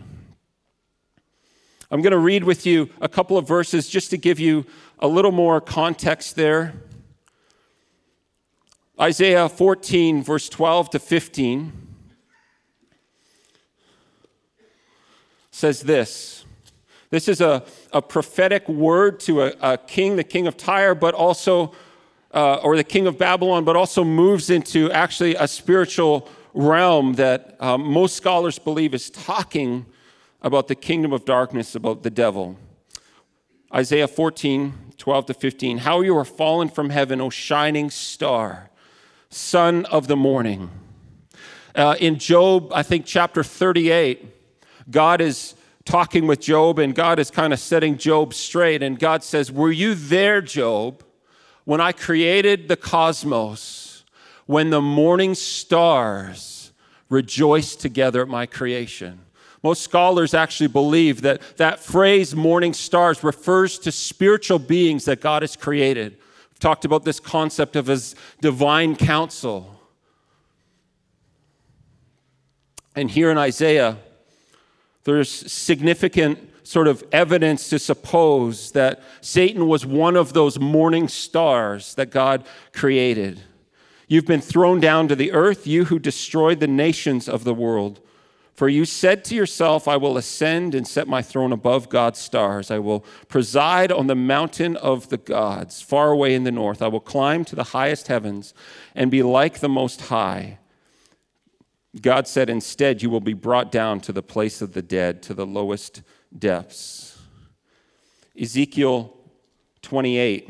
I'm 1.93 2.01
going 2.01 2.11
to 2.11 2.19
read 2.19 2.45
with 2.45 2.65
you 2.65 2.89
a 3.01 3.09
couple 3.09 3.37
of 3.37 3.45
verses 3.45 3.89
just 3.89 4.11
to 4.11 4.17
give 4.17 4.39
you 4.39 4.65
a 4.99 5.09
little 5.09 5.33
more 5.33 5.59
context 5.59 6.37
there. 6.37 6.73
Isaiah 8.97 9.49
14, 9.49 10.23
verse 10.23 10.47
12 10.47 10.91
to 10.91 10.99
15 10.99 11.73
says 15.51 15.81
this. 15.81 16.45
This 17.09 17.27
is 17.27 17.41
a, 17.41 17.65
a 17.91 18.01
prophetic 18.01 18.69
word 18.69 19.19
to 19.21 19.41
a, 19.41 19.53
a 19.61 19.77
king, 19.77 20.15
the 20.15 20.23
king 20.23 20.47
of 20.47 20.55
Tyre, 20.55 20.95
but 20.95 21.13
also, 21.13 21.73
uh, 22.33 22.55
or 22.63 22.77
the 22.77 22.85
king 22.85 23.05
of 23.05 23.17
Babylon, 23.17 23.65
but 23.65 23.75
also 23.75 24.05
moves 24.05 24.49
into 24.49 24.89
actually 24.93 25.35
a 25.35 25.45
spiritual 25.45 26.29
realm 26.53 27.15
that 27.15 27.57
um, 27.59 27.83
most 27.83 28.15
scholars 28.15 28.57
believe 28.57 28.93
is 28.93 29.09
talking 29.09 29.85
about 30.41 30.67
the 30.67 30.75
kingdom 30.75 31.13
of 31.13 31.25
darkness, 31.25 31.75
about 31.75 32.03
the 32.03 32.09
devil. 32.09 32.57
Isaiah 33.73 34.07
14, 34.07 34.73
12 34.97 35.25
to 35.27 35.33
15. 35.33 35.77
How 35.79 36.01
you 36.01 36.17
are 36.17 36.25
fallen 36.25 36.67
from 36.67 36.89
heaven, 36.89 37.21
O 37.21 37.29
shining 37.29 37.89
star 37.89 38.69
son 39.31 39.85
of 39.85 40.07
the 40.07 40.15
morning. 40.15 40.69
Uh, 41.73 41.95
in 41.99 42.19
Job, 42.19 42.71
I 42.73 42.83
think 42.83 43.05
chapter 43.05 43.43
38, 43.43 44.25
God 44.89 45.21
is 45.21 45.55
talking 45.85 46.27
with 46.27 46.41
Job 46.41 46.79
and 46.79 46.93
God 46.93 47.17
is 47.17 47.31
kind 47.31 47.53
of 47.53 47.59
setting 47.59 47.97
Job 47.97 48.33
straight. 48.33 48.83
And 48.83 48.99
God 48.99 49.23
says, 49.23 49.51
Were 49.51 49.71
you 49.71 49.95
there, 49.95 50.41
Job, 50.41 51.03
when 51.63 51.79
I 51.79 51.93
created 51.93 52.67
the 52.67 52.75
cosmos, 52.75 54.03
when 54.45 54.69
the 54.69 54.81
morning 54.81 55.33
stars 55.33 56.73
rejoiced 57.09 57.79
together 57.79 58.21
at 58.21 58.27
my 58.27 58.45
creation? 58.45 59.21
Most 59.63 59.83
scholars 59.83 60.33
actually 60.33 60.67
believe 60.67 61.21
that 61.21 61.41
that 61.57 61.79
phrase, 61.79 62.35
morning 62.35 62.73
stars, 62.73 63.23
refers 63.23 63.77
to 63.79 63.91
spiritual 63.91 64.59
beings 64.59 65.05
that 65.05 65.21
God 65.21 65.43
has 65.43 65.55
created 65.55 66.17
We've 66.51 66.59
talked 66.59 66.85
about 66.85 67.05
this 67.05 67.19
concept 67.19 67.75
of 67.75 67.87
his 67.87 68.13
divine 68.39 68.95
council. 68.95 69.79
And 72.95 73.09
here 73.09 73.31
in 73.31 73.37
Isaiah, 73.37 73.97
there's 75.03 75.31
significant 75.51 76.51
sort 76.63 76.87
of 76.87 77.03
evidence 77.11 77.69
to 77.69 77.79
suppose 77.79 78.71
that 78.73 79.01
Satan 79.21 79.67
was 79.67 79.85
one 79.85 80.15
of 80.15 80.33
those 80.33 80.59
morning 80.59 81.07
stars 81.07 81.95
that 81.95 82.11
God 82.11 82.45
created. 82.73 83.41
You've 84.07 84.27
been 84.27 84.41
thrown 84.41 84.79
down 84.79 85.07
to 85.07 85.15
the 85.15 85.31
earth, 85.31 85.65
you 85.65 85.85
who 85.85 85.99
destroyed 85.99 86.59
the 86.59 86.67
nations 86.67 87.27
of 87.27 87.43
the 87.43 87.53
world. 87.53 88.01
For 88.53 88.69
you 88.69 88.85
said 88.85 89.23
to 89.25 89.35
yourself, 89.35 89.87
I 89.87 89.97
will 89.97 90.17
ascend 90.17 90.75
and 90.75 90.87
set 90.87 91.07
my 91.07 91.21
throne 91.21 91.51
above 91.51 91.89
God's 91.89 92.19
stars. 92.19 92.69
I 92.69 92.79
will 92.79 93.05
preside 93.27 93.91
on 93.91 94.07
the 94.07 94.15
mountain 94.15 94.75
of 94.77 95.09
the 95.09 95.17
gods, 95.17 95.81
far 95.81 96.11
away 96.11 96.35
in 96.35 96.43
the 96.43 96.51
north. 96.51 96.81
I 96.81 96.87
will 96.87 96.99
climb 96.99 97.45
to 97.45 97.55
the 97.55 97.65
highest 97.65 98.07
heavens 98.07 98.53
and 98.93 99.09
be 99.09 99.23
like 99.23 99.59
the 99.59 99.69
Most 99.69 100.01
High. 100.01 100.59
God 101.99 102.27
said, 102.27 102.49
Instead, 102.49 103.01
you 103.01 103.09
will 103.09 103.21
be 103.21 103.33
brought 103.33 103.71
down 103.71 103.99
to 104.01 104.13
the 104.13 104.23
place 104.23 104.61
of 104.61 104.73
the 104.73 104.81
dead, 104.81 105.21
to 105.23 105.33
the 105.33 105.45
lowest 105.45 106.01
depths. 106.37 107.19
Ezekiel 108.39 109.17
28 109.81 110.49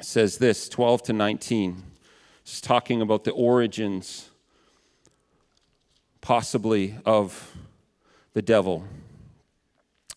says 0.00 0.38
this 0.38 0.68
12 0.68 1.02
to 1.04 1.12
19. 1.12 1.82
It's 2.42 2.60
talking 2.60 3.02
about 3.02 3.24
the 3.24 3.32
origins 3.32 4.30
possibly 6.28 6.94
of 7.06 7.56
the 8.34 8.42
devil. 8.42 8.84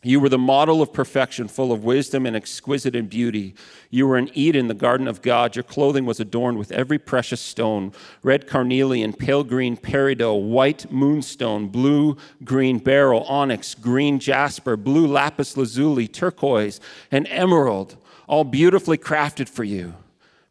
You 0.04 0.20
were 0.20 0.28
the 0.28 0.38
model 0.38 0.82
of 0.82 0.92
perfection, 0.92 1.48
full 1.48 1.72
of 1.72 1.86
wisdom 1.86 2.26
and 2.26 2.36
exquisite 2.36 2.98
in 2.98 3.08
beauty. 3.08 3.56
You 3.90 4.06
were 4.08 4.18
in 4.18 4.30
Eden, 4.34 4.68
the 4.68 4.74
garden 4.74 5.08
of 5.08 5.22
God. 5.22 5.56
Your 5.56 5.64
clothing 5.64 6.06
was 6.06 6.20
adorned 6.20 6.58
with 6.58 6.74
every 6.74 7.00
precious 7.00 7.40
stone 7.40 7.94
red 8.24 8.46
carnelian, 8.46 9.14
pale 9.14 9.46
green 9.46 9.78
peridot, 9.78 10.42
white 10.42 10.92
moonstone, 10.92 11.70
blue 11.70 12.18
green 12.44 12.80
beryl, 12.80 13.24
onyx, 13.24 13.74
green 13.74 14.20
jasper, 14.20 14.76
blue 14.76 15.08
lapis 15.08 15.56
lazuli, 15.56 16.10
turquoise, 16.10 16.82
and 17.10 17.26
emerald, 17.30 17.96
all 18.28 18.44
beautifully 18.44 18.98
crafted 18.98 19.48
for 19.48 19.64
you. 19.64 19.94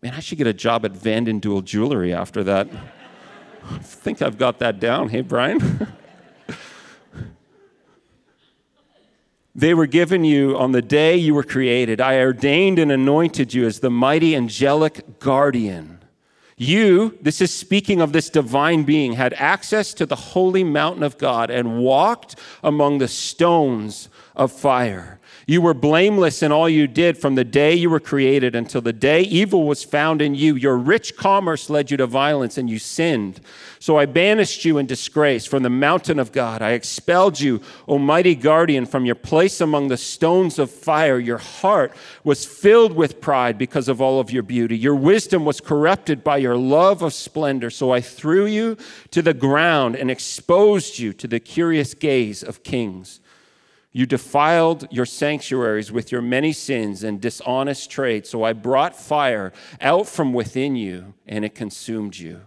Man, 0.01 0.15
I 0.15 0.21
should 0.21 0.39
get 0.39 0.47
a 0.47 0.55
job 0.55 0.87
at 0.87 0.93
Vanden 0.93 1.39
Duel 1.39 1.61
Jewelry 1.61 2.15
after 2.15 2.43
that. 2.45 2.67
I 3.65 3.79
think 3.79 4.23
I've 4.23 4.39
got 4.39 4.59
that 4.59 4.81
down. 4.81 5.09
Hey, 5.09 5.21
Brian? 5.21 5.89
they 9.55 9.75
were 9.75 9.87
given 9.87 10.25
you 10.25 10.57
on 10.57 10.73
the 10.73 10.83
day 10.83 11.17
you 11.17 11.35
were 11.35 11.43
created. 11.43 12.01
I 12.01 12.21
ordained 12.21 12.79
and 12.79 12.91
anointed 12.91 13.53
you 13.55 13.67
as 13.67 13.81
the 13.81 13.91
mighty 13.91 14.35
angelic 14.35 15.19
guardian. 15.19 16.01
You, 16.57 17.19
this 17.23 17.41
is 17.41 17.55
speaking 17.55 18.03
of 18.03 18.13
this 18.13 18.29
divine 18.29 18.83
being, 18.83 19.15
had 19.15 19.33
access 19.35 19.95
to 19.95 20.05
the 20.05 20.17
holy 20.17 20.63
mountain 20.63 21.03
of 21.03 21.17
God 21.17 21.51
and 21.51 21.79
walked 21.79 22.37
among 22.63 22.99
the 22.99 23.09
stones 23.09 24.11
of 24.37 24.53
fire. 24.53 25.20
You 25.51 25.61
were 25.61 25.75
blameless 25.75 26.45
in 26.45 26.53
all 26.53 26.69
you 26.69 26.87
did 26.87 27.19
from 27.19 27.35
the 27.35 27.43
day 27.43 27.75
you 27.75 27.91
were 27.91 27.99
created 27.99 28.55
until 28.55 28.81
the 28.81 28.93
day 28.93 29.23
evil 29.23 29.67
was 29.67 29.83
found 29.83 30.23
in 30.23 30.37
you. 30.37 30.55
Your 30.55 30.79
rich 30.79 31.17
commerce 31.17 31.69
led 31.69 31.91
you 31.91 31.97
to 31.97 32.07
violence, 32.07 32.57
and 32.57 32.71
you 32.71 32.79
sinned. 32.79 33.41
So 33.81 33.99
I 33.99 34.07
banished 34.07 34.65
you 34.65 34.79
in 34.79 34.87
disgrace 34.87 35.47
from 35.47 35.65
the 35.65 35.69
mountain 35.69 36.21
of 36.21 36.31
God. 36.31 36.63
I 36.63 36.71
expelled 36.71 37.41
you, 37.41 37.61
O 37.89 37.99
mighty 37.99 38.37
guardian, 38.37 38.87
from 38.87 39.05
your 39.05 39.17
place 39.17 39.61
among 39.61 39.89
the 39.89 39.97
stones 39.97 40.61
of 40.61 40.71
fire. 40.71 41.19
Your 41.19 41.39
heart 41.39 41.97
was 42.23 42.47
filled 42.47 42.93
with 42.93 43.21
pride 43.21 43.59
because 43.59 43.89
of 43.89 44.01
all 44.01 44.21
of 44.21 44.31
your 44.31 44.45
beauty. 44.45 44.79
Your 44.79 44.95
wisdom 44.95 45.45
was 45.45 45.61
corrupted 45.61 46.23
by 46.23 46.37
your 46.37 46.57
love 46.57 47.03
of 47.03 47.13
splendor. 47.13 47.71
So 47.71 47.91
I 47.91 48.01
threw 48.01 48.47
you 48.47 48.77
to 49.11 49.21
the 49.21 49.35
ground 49.35 49.97
and 49.97 50.13
exposed 50.13 51.01
you 51.01 51.13
to 51.15 51.27
the 51.27 51.41
curious 51.41 51.93
gaze 51.93 52.45
of 52.45 52.63
kings. 52.63 53.20
You 53.93 54.07
defiled 54.07 54.87
your 54.93 55.07
sanctuaries 55.07 55.91
with 55.91 56.13
your 56.13 56.23
many 56.23 56.53
sins 56.53 57.03
and 57.03 57.21
dishonest 57.21 57.91
trade. 57.91 58.27
So 58.27 58.45
I 58.45 58.53
brought 58.53 58.95
fire 58.95 59.53
out 59.81 60.07
from 60.07 60.33
within 60.33 60.77
you, 60.77 61.15
and 61.27 61.45
it 61.45 61.55
consumed 61.57 62.17
you. 62.17 62.43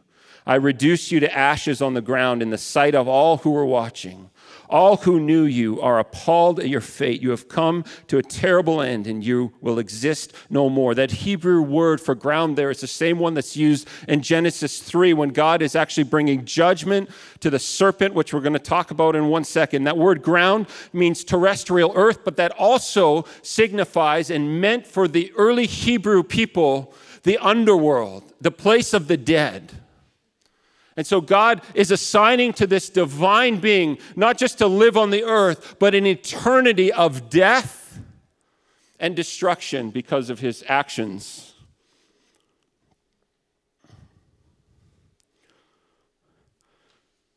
I 0.45 0.55
reduced 0.55 1.11
you 1.11 1.19
to 1.21 1.33
ashes 1.33 1.81
on 1.81 1.93
the 1.93 2.01
ground 2.01 2.41
in 2.41 2.49
the 2.49 2.57
sight 2.57 2.95
of 2.95 3.07
all 3.07 3.37
who 3.37 3.51
were 3.51 3.65
watching. 3.65 4.29
All 4.69 4.97
who 4.97 5.19
knew 5.19 5.43
you 5.43 5.79
are 5.81 5.99
appalled 5.99 6.59
at 6.59 6.67
your 6.67 6.81
fate. 6.81 7.21
You 7.21 7.29
have 7.29 7.47
come 7.47 7.85
to 8.07 8.17
a 8.17 8.23
terrible 8.23 8.81
end 8.81 9.07
and 9.07 9.23
you 9.23 9.53
will 9.61 9.77
exist 9.77 10.33
no 10.49 10.69
more. 10.69 10.95
That 10.95 11.11
Hebrew 11.11 11.61
word 11.61 12.01
for 12.01 12.15
ground 12.15 12.57
there 12.57 12.71
is 12.71 12.81
the 12.81 12.87
same 12.87 13.19
one 13.19 13.35
that's 13.35 13.55
used 13.55 13.87
in 14.07 14.21
Genesis 14.21 14.79
3 14.79 15.13
when 15.13 15.29
God 15.29 15.61
is 15.61 15.75
actually 15.75 16.05
bringing 16.05 16.43
judgment 16.43 17.09
to 17.41 17.49
the 17.49 17.59
serpent, 17.59 18.13
which 18.13 18.33
we're 18.33 18.41
going 18.41 18.53
to 18.53 18.59
talk 18.59 18.89
about 18.89 19.15
in 19.15 19.27
one 19.27 19.43
second. 19.43 19.83
That 19.83 19.97
word 19.97 20.23
ground 20.23 20.67
means 20.91 21.23
terrestrial 21.23 21.91
earth, 21.95 22.23
but 22.25 22.37
that 22.37 22.51
also 22.53 23.25
signifies 23.43 24.29
and 24.29 24.59
meant 24.59 24.87
for 24.87 25.07
the 25.07 25.31
early 25.37 25.67
Hebrew 25.67 26.23
people 26.23 26.93
the 27.23 27.37
underworld, 27.37 28.33
the 28.41 28.51
place 28.51 28.93
of 28.93 29.07
the 29.07 29.17
dead. 29.17 29.82
And 30.95 31.07
so 31.07 31.21
God 31.21 31.61
is 31.73 31.91
assigning 31.91 32.53
to 32.53 32.67
this 32.67 32.89
divine 32.89 33.57
being 33.57 33.97
not 34.15 34.37
just 34.37 34.59
to 34.59 34.67
live 34.67 34.95
on 34.95 35.09
the 35.09 35.23
earth, 35.23 35.77
but 35.79 35.95
an 35.95 36.05
eternity 36.05 36.91
of 36.91 37.29
death 37.29 37.99
and 38.99 39.15
destruction 39.15 39.89
because 39.89 40.29
of 40.29 40.39
his 40.39 40.63
actions. 40.67 41.53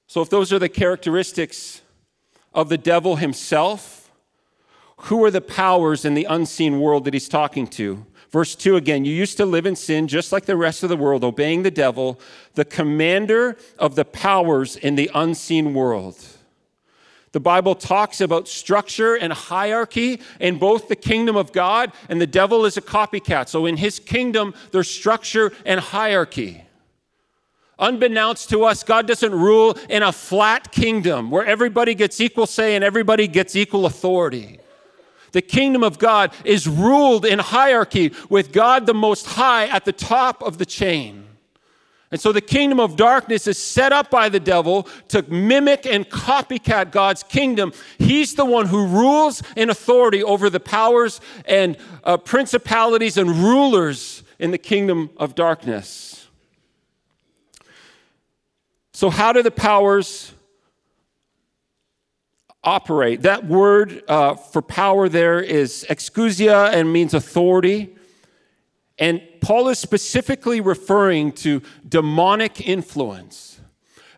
So, 0.07 0.23
if 0.23 0.31
those 0.31 0.53
are 0.53 0.59
the 0.59 0.69
characteristics 0.69 1.83
of 2.55 2.69
the 2.69 2.79
devil 2.79 3.17
himself, 3.17 4.11
who 4.97 5.23
are 5.25 5.31
the 5.31 5.43
powers 5.43 6.05
in 6.05 6.15
the 6.15 6.25
unseen 6.25 6.81
world 6.81 7.05
that 7.05 7.13
he's 7.13 7.29
talking 7.29 7.67
to? 7.69 8.07
Verse 8.31 8.55
2 8.55 8.77
again, 8.77 9.05
you 9.05 9.15
used 9.15 9.37
to 9.37 9.47
live 9.47 9.67
in 9.67 9.77
sin 9.77 10.09
just 10.09 10.33
like 10.33 10.47
the 10.47 10.57
rest 10.57 10.83
of 10.83 10.89
the 10.89 10.97
world, 10.97 11.23
obeying 11.25 11.63
the 11.63 11.71
devil, 11.71 12.21
the 12.55 12.65
commander 12.65 13.57
of 13.79 13.95
the 13.95 14.05
powers 14.05 14.77
in 14.77 14.97
the 14.97 15.11
unseen 15.15 15.75
world. 15.75 16.19
The 17.33 17.41
Bible 17.41 17.75
talks 17.75 18.21
about 18.21 18.49
structure 18.49 19.15
and 19.15 19.33
hierarchy 19.33 20.21
in 20.41 20.59
both 20.59 20.89
the 20.89 20.97
kingdom 20.97 21.37
of 21.37 21.53
God 21.53 21.93
and 22.09 22.21
the 22.21 22.27
devil 22.27 22.65
is 22.65 22.77
a 22.77 22.81
copycat. 22.81 23.49
So 23.49 23.67
in 23.67 23.77
his 23.77 23.99
kingdom, 23.99 24.55
there's 24.73 24.89
structure 24.89 25.53
and 25.67 25.79
hierarchy. 25.79 26.63
Unbeknownst 27.79 28.49
to 28.51 28.65
us, 28.65 28.83
God 28.83 29.07
doesn't 29.07 29.33
rule 29.33 29.77
in 29.91 30.03
a 30.03 30.13
flat 30.13 30.73
kingdom 30.73 31.31
where 31.31 31.45
everybody 31.45 31.95
gets 31.95 32.21
equal 32.23 32.47
say 32.47 32.75
and 32.75 32.83
everybody 32.83 33.29
gets 33.29 33.55
equal 33.55 33.85
authority. 33.85 34.59
The 35.37 35.43
kingdom 35.43 35.85
of 35.85 35.99
God 35.99 36.33
is 36.47 36.67
ruled 36.67 37.27
in 37.27 37.39
hierarchy 37.39 38.15
with 38.31 38.53
God 38.53 38.87
the 38.87 38.95
Most 38.95 39.27
High 39.27 39.67
at 39.67 39.85
the 39.85 39.93
top 39.93 40.43
of 40.43 40.57
the 40.57 40.65
chain. 40.65 41.27
And 42.11 42.19
so 42.19 42.33
the 42.33 42.41
kingdom 42.41 42.81
of 42.81 42.97
darkness 42.97 43.47
is 43.47 43.59
set 43.59 43.93
up 43.93 44.11
by 44.11 44.31
the 44.31 44.41
devil 44.41 44.85
to 45.09 45.21
mimic 45.31 45.85
and 45.85 46.09
copycat 46.09 46.91
God's 46.91 47.23
kingdom. 47.23 47.75
He's 47.99 48.35
the 48.35 48.47
one 48.47 48.65
who 48.65 48.87
rules 48.87 49.43
in 49.57 49.69
authority 49.69 50.23
over 50.23 50.49
the 50.49 50.59
powers 50.59 51.21
and 51.45 51.77
uh, 52.03 52.17
principalities 52.17 53.19
and 53.19 53.29
rulers 53.29 54.23
in 54.39 54.53
the 54.53 54.59
kingdom 54.59 55.11
of 55.19 55.35
darkness. 55.35 56.29
So, 58.95 59.11
how 59.11 59.35
do 59.35 59.43
the 59.43 59.51
powers 59.51 60.33
operate. 62.67 63.23
That 63.23 63.47
word 63.47 64.03
uh, 64.09 64.35
for 64.35 64.61
power 64.61 65.09
there 65.09 65.41
is 65.41 65.87
exousia 65.89 66.73
and 66.73 66.93
means 66.93 67.15
authority. 67.15 67.95
And 68.99 69.23
Paul 69.41 69.69
is 69.69 69.79
specifically 69.79 70.61
referring 70.61 71.33
to 71.33 71.63
demonic 71.89 72.67
influence. 72.67 73.61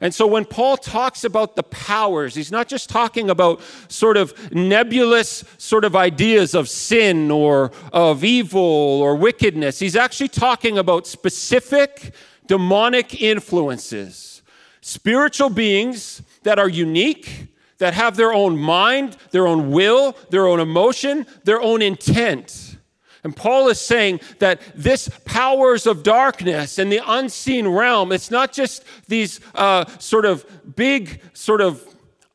And 0.00 0.14
so 0.14 0.26
when 0.26 0.44
Paul 0.44 0.76
talks 0.76 1.24
about 1.24 1.56
the 1.56 1.64
powers, 1.64 2.34
he's 2.34 2.52
not 2.52 2.68
just 2.68 2.88
talking 2.88 3.30
about 3.30 3.60
sort 3.88 4.16
of 4.16 4.54
nebulous 4.54 5.44
sort 5.58 5.84
of 5.84 5.96
ideas 5.96 6.54
of 6.54 6.68
sin 6.68 7.30
or 7.30 7.72
of 7.92 8.22
evil 8.22 8.60
or 8.60 9.16
wickedness. 9.16 9.80
He's 9.80 9.96
actually 9.96 10.28
talking 10.28 10.78
about 10.78 11.06
specific 11.06 12.14
demonic 12.46 13.20
influences, 13.20 14.42
spiritual 14.80 15.50
beings 15.50 16.22
that 16.44 16.60
are 16.60 16.68
unique 16.68 17.48
that 17.78 17.94
have 17.94 18.16
their 18.16 18.32
own 18.32 18.58
mind, 18.58 19.16
their 19.30 19.46
own 19.46 19.70
will, 19.70 20.16
their 20.30 20.46
own 20.46 20.60
emotion, 20.60 21.26
their 21.44 21.60
own 21.60 21.82
intent. 21.82 22.76
And 23.24 23.34
Paul 23.34 23.68
is 23.68 23.80
saying 23.80 24.20
that 24.38 24.60
this 24.74 25.08
powers 25.24 25.86
of 25.86 26.02
darkness 26.02 26.78
and 26.78 26.90
the 26.90 27.00
unseen 27.04 27.66
realm, 27.68 28.12
it's 28.12 28.30
not 28.30 28.52
just 28.52 28.84
these 29.08 29.40
uh, 29.54 29.84
sort 29.98 30.24
of 30.24 30.46
big, 30.76 31.20
sort 31.32 31.60
of 31.60 31.82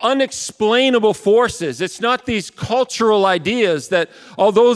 unexplainable 0.01 1.13
forces. 1.13 1.79
It's 1.79 2.01
not 2.01 2.25
these 2.25 2.51
cultural 2.51 3.25
ideas 3.25 3.87
that, 3.89 4.09
although, 4.37 4.75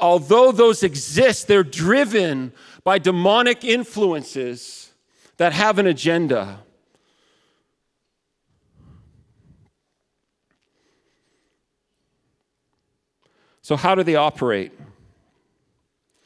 although 0.00 0.50
those 0.50 0.82
exist, 0.82 1.46
they're 1.46 1.62
driven 1.62 2.52
by 2.82 2.98
demonic 2.98 3.64
influences 3.64 4.92
that 5.36 5.52
have 5.52 5.78
an 5.78 5.86
agenda. 5.86 6.58
So, 13.64 13.76
how 13.76 13.94
do 13.94 14.02
they 14.02 14.14
operate? 14.14 14.72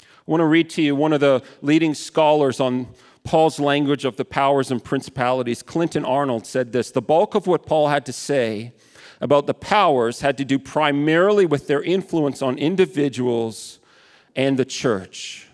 I 0.03 0.05
want 0.27 0.41
to 0.41 0.47
read 0.47 0.71
to 0.71 0.83
you 0.83 0.97
one 0.97 1.13
of 1.13 1.21
the 1.21 1.41
leading 1.63 1.95
scholars 1.95 2.59
on 2.59 2.89
Paul's 3.23 3.61
language 3.61 4.05
of 4.05 4.17
the 4.17 4.25
powers 4.25 4.73
and 4.73 4.83
principalities. 4.83 5.63
Clinton 5.63 6.05
Arnold 6.05 6.49
said 6.49 6.73
this 6.73 6.91
The 6.91 7.01
bulk 7.01 7.37
of 7.37 7.47
what 7.47 7.65
Paul 7.65 7.91
had 7.91 8.05
to 8.07 8.13
say 8.13 8.73
about 9.21 9.47
the 9.47 9.55
powers 9.55 10.21
had 10.21 10.37
to 10.39 10.45
do 10.45 10.59
primarily 10.59 11.47
with 11.47 11.69
their 11.69 11.81
influence 11.81 12.43
on 12.43 12.59
individuals 12.59 13.79
and 14.35 14.59
the 14.59 14.65
church. 14.65 15.47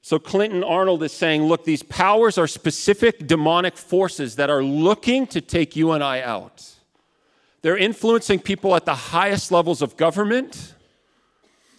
So, 0.00 0.18
Clinton 0.18 0.64
Arnold 0.64 1.02
is 1.02 1.12
saying, 1.12 1.42
look, 1.42 1.66
these 1.66 1.82
powers 1.82 2.38
are 2.38 2.46
specific 2.46 3.26
demonic 3.26 3.76
forces 3.76 4.36
that 4.36 4.48
are 4.48 4.64
looking 4.64 5.26
to 5.26 5.42
take 5.42 5.76
you 5.76 5.92
and 5.92 6.02
I 6.02 6.22
out. 6.22 6.77
They're 7.68 7.76
influencing 7.76 8.38
people 8.38 8.74
at 8.76 8.86
the 8.86 8.94
highest 8.94 9.52
levels 9.52 9.82
of 9.82 9.94
government. 9.98 10.72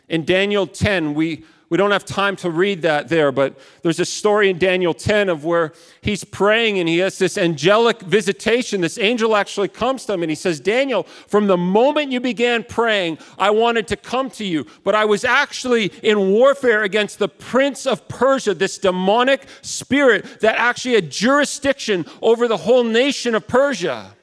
In 0.07 0.23
Daniel 0.23 0.67
10, 0.67 1.15
we, 1.15 1.43
we 1.69 1.79
don't 1.79 1.89
have 1.89 2.05
time 2.05 2.35
to 2.35 2.51
read 2.51 2.83
that 2.83 3.09
there, 3.09 3.31
but 3.31 3.57
there's 3.81 3.99
a 3.99 4.05
story 4.05 4.51
in 4.51 4.59
Daniel 4.59 4.93
10 4.93 5.29
of 5.29 5.45
where 5.45 5.73
he's 6.01 6.23
praying 6.23 6.77
and 6.77 6.87
he 6.87 6.99
has 6.99 7.17
this 7.17 7.39
angelic 7.39 8.01
visitation. 8.01 8.81
This 8.81 8.99
angel 8.99 9.35
actually 9.35 9.67
comes 9.67 10.05
to 10.05 10.13
him 10.13 10.21
and 10.21 10.29
he 10.29 10.35
says, 10.35 10.59
Daniel, 10.59 11.01
from 11.25 11.47
the 11.47 11.57
moment 11.57 12.11
you 12.11 12.19
began 12.19 12.63
praying, 12.63 13.17
I 13.39 13.49
wanted 13.49 13.87
to 13.87 13.95
come 13.95 14.29
to 14.29 14.45
you, 14.45 14.67
but 14.83 14.93
I 14.93 15.05
was 15.05 15.25
actually 15.25 15.85
in 16.03 16.29
warfare 16.29 16.83
against 16.83 17.17
the 17.17 17.29
prince 17.29 17.87
of 17.87 18.07
Persia, 18.07 18.53
this 18.53 18.77
demonic 18.77 19.47
spirit 19.63 20.41
that 20.41 20.55
actually 20.55 20.93
had 20.93 21.09
jurisdiction 21.09 22.05
over 22.21 22.47
the 22.47 22.57
whole 22.57 22.83
nation 22.83 23.33
of 23.33 23.47
Persia. 23.47 24.13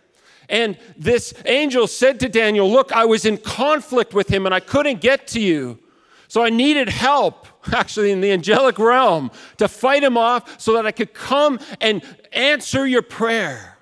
And 0.48 0.78
this 0.96 1.34
angel 1.44 1.86
said 1.86 2.20
to 2.20 2.28
Daniel, 2.28 2.70
Look, 2.70 2.92
I 2.92 3.04
was 3.04 3.24
in 3.24 3.38
conflict 3.38 4.14
with 4.14 4.28
him 4.28 4.46
and 4.46 4.54
I 4.54 4.60
couldn't 4.60 5.00
get 5.00 5.26
to 5.28 5.40
you. 5.40 5.78
So 6.28 6.42
I 6.44 6.50
needed 6.50 6.88
help, 6.88 7.46
actually, 7.72 8.10
in 8.10 8.20
the 8.20 8.32
angelic 8.32 8.78
realm 8.78 9.30
to 9.58 9.68
fight 9.68 10.02
him 10.02 10.16
off 10.16 10.60
so 10.60 10.74
that 10.74 10.86
I 10.86 10.92
could 10.92 11.14
come 11.14 11.58
and 11.80 12.02
answer 12.32 12.86
your 12.86 13.02
prayer. 13.02 13.76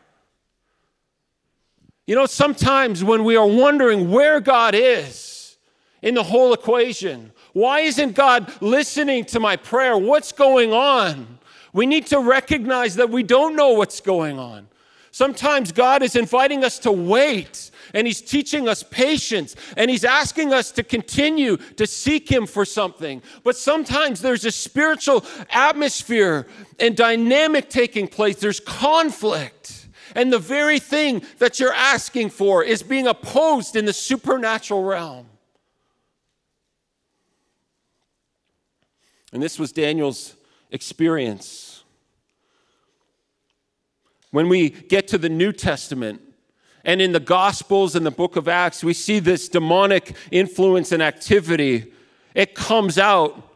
You 2.07 2.15
know, 2.15 2.27
sometimes 2.27 3.03
when 3.03 3.25
we 3.25 3.37
are 3.37 3.47
wondering 3.47 4.11
where 4.11 4.41
God 4.41 4.75
is 4.75 5.57
in 6.03 6.15
the 6.15 6.23
whole 6.23 6.53
equation, 6.53 7.33
why 7.55 7.81
isn't 7.81 8.15
God 8.15 8.53
listening 8.61 9.25
to 9.27 9.41
my 9.41 9.57
prayer? 9.57 9.97
What's 9.97 10.33
going 10.33 10.73
on? 10.73 11.39
We 11.73 11.87
need 11.87 12.07
to 12.09 12.21
recognize 12.21 12.97
that 12.97 13.09
we 13.09 13.23
don't 13.23 13.57
know 13.57 13.71
what's 13.71 14.01
going 14.01 14.39
on. 14.39 14.69
Sometimes 15.15 15.71
God 15.71 16.03
is 16.03 16.17
inviting 16.17 16.65
us 16.65 16.81
to 16.81 16.91
wait 16.91 17.71
and 17.95 18.05
He's 18.05 18.21
teaching 18.21 18.69
us 18.69 18.83
patience 18.83 19.55
and 19.77 19.89
He's 19.89 20.05
asking 20.05 20.53
us 20.53 20.73
to 20.73 20.83
continue 20.83 21.57
to 21.57 21.87
seek 21.87 22.29
Him 22.29 22.49
for 22.49 22.65
something. 22.65 23.23
But 23.45 23.57
sometimes 23.57 24.23
there's 24.23 24.45
a 24.45 24.51
spiritual 24.51 25.25
atmosphere 25.51 26.49
and 26.81 26.97
dynamic 26.97 27.71
taking 27.71 28.09
place, 28.09 28.41
there's 28.41 28.59
conflict. 28.59 29.87
And 30.17 30.33
the 30.33 30.41
very 30.41 30.81
thing 30.81 31.23
that 31.39 31.61
you're 31.61 31.73
asking 31.73 32.31
for 32.31 32.65
is 32.65 32.83
being 32.83 33.07
opposed 33.07 33.77
in 33.77 33.85
the 33.85 33.93
supernatural 33.93 34.83
realm. 34.83 35.27
And 39.33 39.41
this 39.41 39.61
was 39.61 39.71
Daniel's 39.71 40.35
experience. 40.73 41.74
When 44.35 44.49
we 44.49 44.71
get 44.71 45.07
to 45.09 45.17
the 45.17 45.29
New 45.29 45.53
Testament, 45.53 46.21
and 46.85 47.01
in 47.01 47.13
the 47.13 47.21
Gospels 47.21 47.95
and 47.95 48.05
the 48.05 48.11
book 48.11 48.35
of 48.35 48.49
Acts, 48.49 48.83
we 48.83 48.93
see 48.93 49.21
this 49.21 49.49
demonic 49.49 50.17
influence 50.33 50.91
and 50.91 51.01
activity. 51.01 51.93
It 52.35 52.57
comes 52.57 52.99
out 52.99 53.49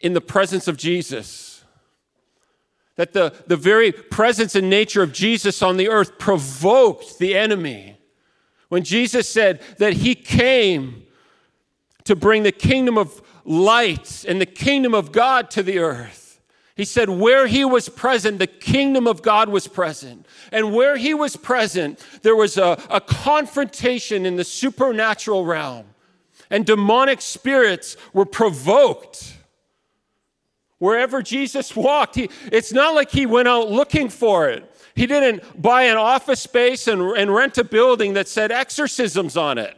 in 0.00 0.12
the 0.12 0.20
presence 0.20 0.66
of 0.66 0.76
Jesus. 0.76 1.62
That 2.96 3.12
the, 3.12 3.36
the 3.46 3.56
very 3.56 3.92
presence 3.92 4.56
and 4.56 4.68
nature 4.68 5.04
of 5.04 5.12
Jesus 5.12 5.62
on 5.62 5.76
the 5.76 5.88
earth 5.88 6.18
provoked 6.18 7.20
the 7.20 7.36
enemy. 7.36 7.96
When 8.70 8.82
Jesus 8.82 9.28
said 9.28 9.62
that 9.78 9.92
he 9.92 10.16
came 10.16 11.04
to 12.02 12.16
bring 12.16 12.42
the 12.42 12.50
kingdom 12.50 12.98
of 12.98 13.22
light 13.44 14.24
and 14.26 14.40
the 14.40 14.46
kingdom 14.46 14.92
of 14.92 15.12
God 15.12 15.52
to 15.52 15.62
the 15.62 15.78
earth. 15.78 16.23
He 16.76 16.84
said, 16.84 17.08
where 17.08 17.46
he 17.46 17.64
was 17.64 17.88
present, 17.88 18.38
the 18.38 18.48
kingdom 18.48 19.06
of 19.06 19.22
God 19.22 19.48
was 19.48 19.68
present. 19.68 20.26
And 20.50 20.74
where 20.74 20.96
he 20.96 21.14
was 21.14 21.36
present, 21.36 22.04
there 22.22 22.34
was 22.34 22.56
a, 22.58 22.82
a 22.90 23.00
confrontation 23.00 24.26
in 24.26 24.36
the 24.36 24.44
supernatural 24.44 25.44
realm. 25.44 25.86
And 26.50 26.66
demonic 26.66 27.20
spirits 27.20 27.96
were 28.12 28.26
provoked. 28.26 29.36
Wherever 30.78 31.22
Jesus 31.22 31.76
walked, 31.76 32.16
he, 32.16 32.28
it's 32.50 32.72
not 32.72 32.94
like 32.94 33.10
he 33.10 33.24
went 33.24 33.46
out 33.46 33.70
looking 33.70 34.08
for 34.08 34.48
it. 34.48 34.68
He 34.96 35.06
didn't 35.06 35.60
buy 35.60 35.84
an 35.84 35.96
office 35.96 36.40
space 36.40 36.88
and, 36.88 37.02
and 37.16 37.32
rent 37.32 37.56
a 37.56 37.64
building 37.64 38.14
that 38.14 38.28
said 38.28 38.50
exorcisms 38.50 39.36
on 39.36 39.58
it. 39.58 39.76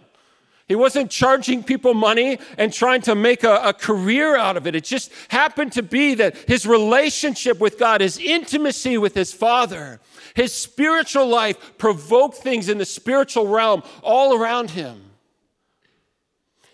He 0.66 0.74
wasn't 0.74 1.12
charging 1.12 1.62
people 1.62 1.94
money 1.94 2.38
and 2.58 2.72
trying 2.72 3.00
to 3.02 3.14
make 3.14 3.44
a, 3.44 3.56
a, 3.56 3.72
career 3.72 4.36
out 4.36 4.56
of 4.56 4.66
it. 4.66 4.74
It 4.74 4.82
just 4.82 5.12
happened 5.28 5.72
to 5.72 5.82
be 5.82 6.14
that 6.14 6.36
his 6.48 6.66
relationship 6.66 7.60
with 7.60 7.78
God, 7.78 8.00
his 8.00 8.18
intimacy 8.18 8.98
with 8.98 9.14
his 9.14 9.32
Father, 9.32 10.00
his 10.34 10.52
spiritual 10.52 11.28
life 11.28 11.78
provoked 11.78 12.38
things 12.38 12.68
in 12.68 12.78
the 12.78 12.84
spiritual 12.84 13.46
realm 13.46 13.84
all 14.02 14.36
around 14.36 14.70
him. 14.70 15.02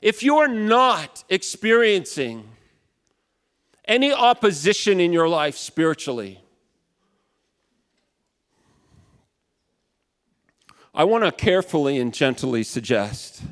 If 0.00 0.22
you're 0.22 0.48
not 0.48 1.22
experiencing 1.28 2.48
any 3.84 4.10
opposition 4.10 5.00
in 5.00 5.12
your 5.12 5.28
life 5.28 5.58
spiritually, 5.58 6.40
I 10.94 11.04
want 11.04 11.24
to 11.24 11.32
carefully 11.32 11.98
and 11.98 12.12
gently 12.12 12.62
suggest 12.62 13.42